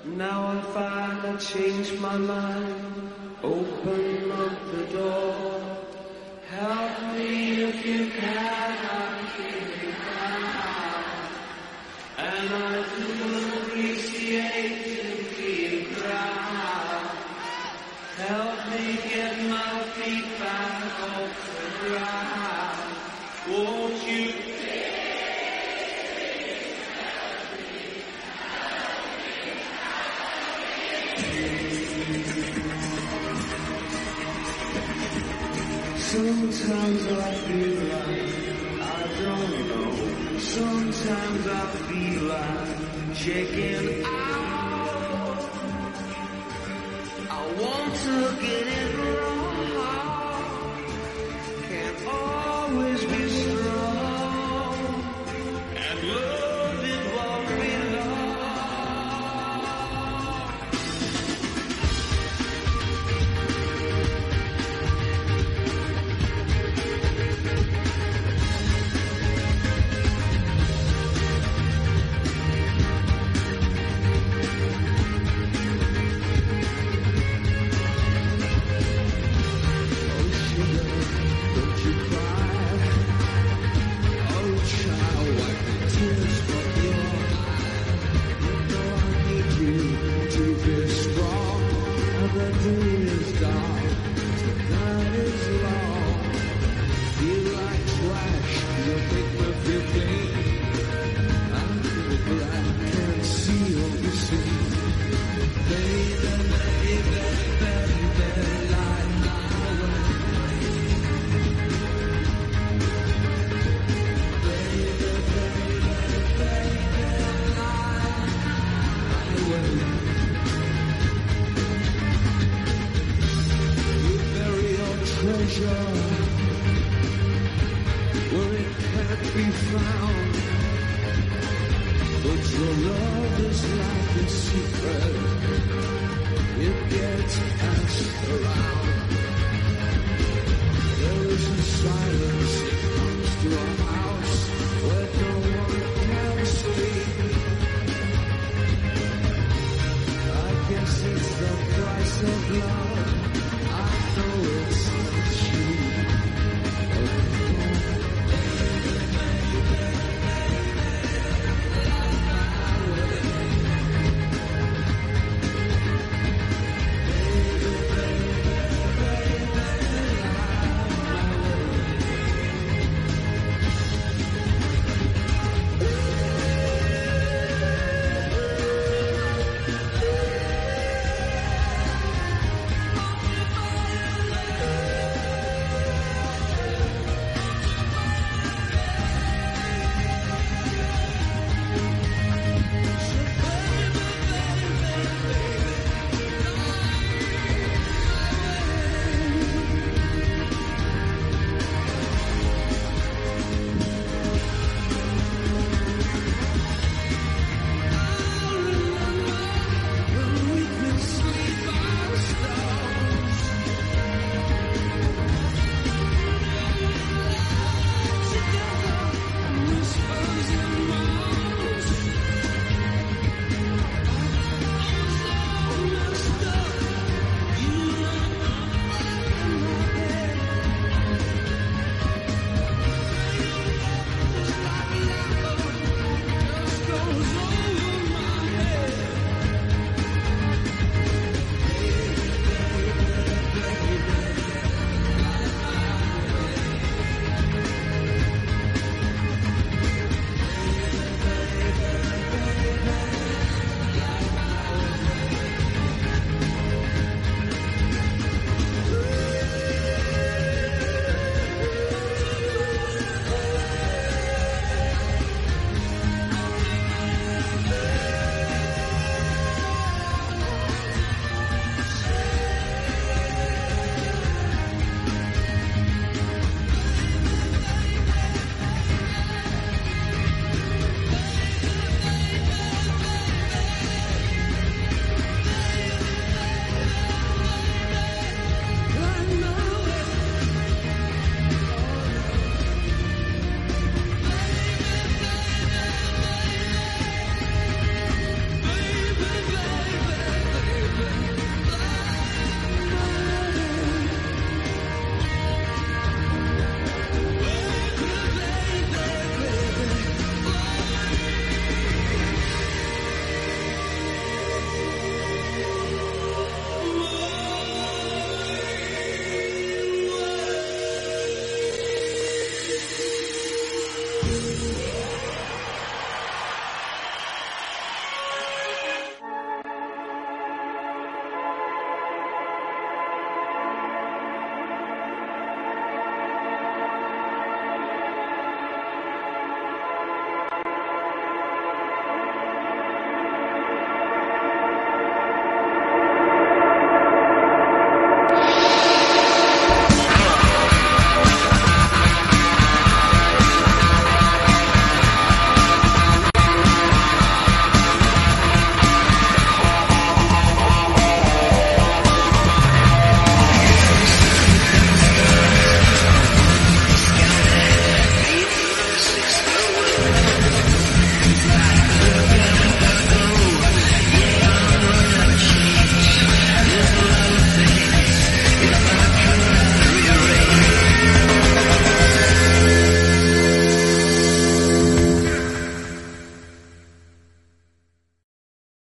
Now 0.06 0.48
I 0.48 0.62
find 0.72 1.28
I 1.28 1.36
changed 1.36 2.00
my 2.00 2.18
mind, 2.18 3.12
open 3.44 4.32
up 4.32 4.72
the 4.72 4.86
door. 4.98 5.62
Help 6.52 7.16
me 7.16 7.64
if 7.64 7.86
you 7.86 8.10
can, 8.12 8.78
I'm 8.92 9.26
feeling. 9.36 9.96
And 12.18 12.50
I 12.50 12.86
do 12.96 13.10
appreciate 13.60 14.88
you 14.88 15.04
being 15.36 15.96
proud. 15.96 17.13
Help 18.16 18.70
me 18.70 18.94
get 19.10 19.40
my 19.50 19.80
feet 19.96 20.40
back 20.40 20.84
the 21.50 21.90
ground. 21.90 22.94
Won't 23.50 24.08
you 24.08 24.54
Sometimes 35.98 37.08
I 37.08 37.34
feel 37.34 37.76
like 37.90 38.44
I 38.80 39.08
don't 39.24 39.68
know. 39.68 40.38
Sometimes 40.38 41.48
I 41.48 41.66
feel 41.88 42.22
like 42.22 43.16
checking 43.16 44.06
out. 44.06 44.23
Want 48.06 48.40
to 48.40 48.46
get 48.46 48.68
it 48.68 48.86
wrong. 48.88 48.93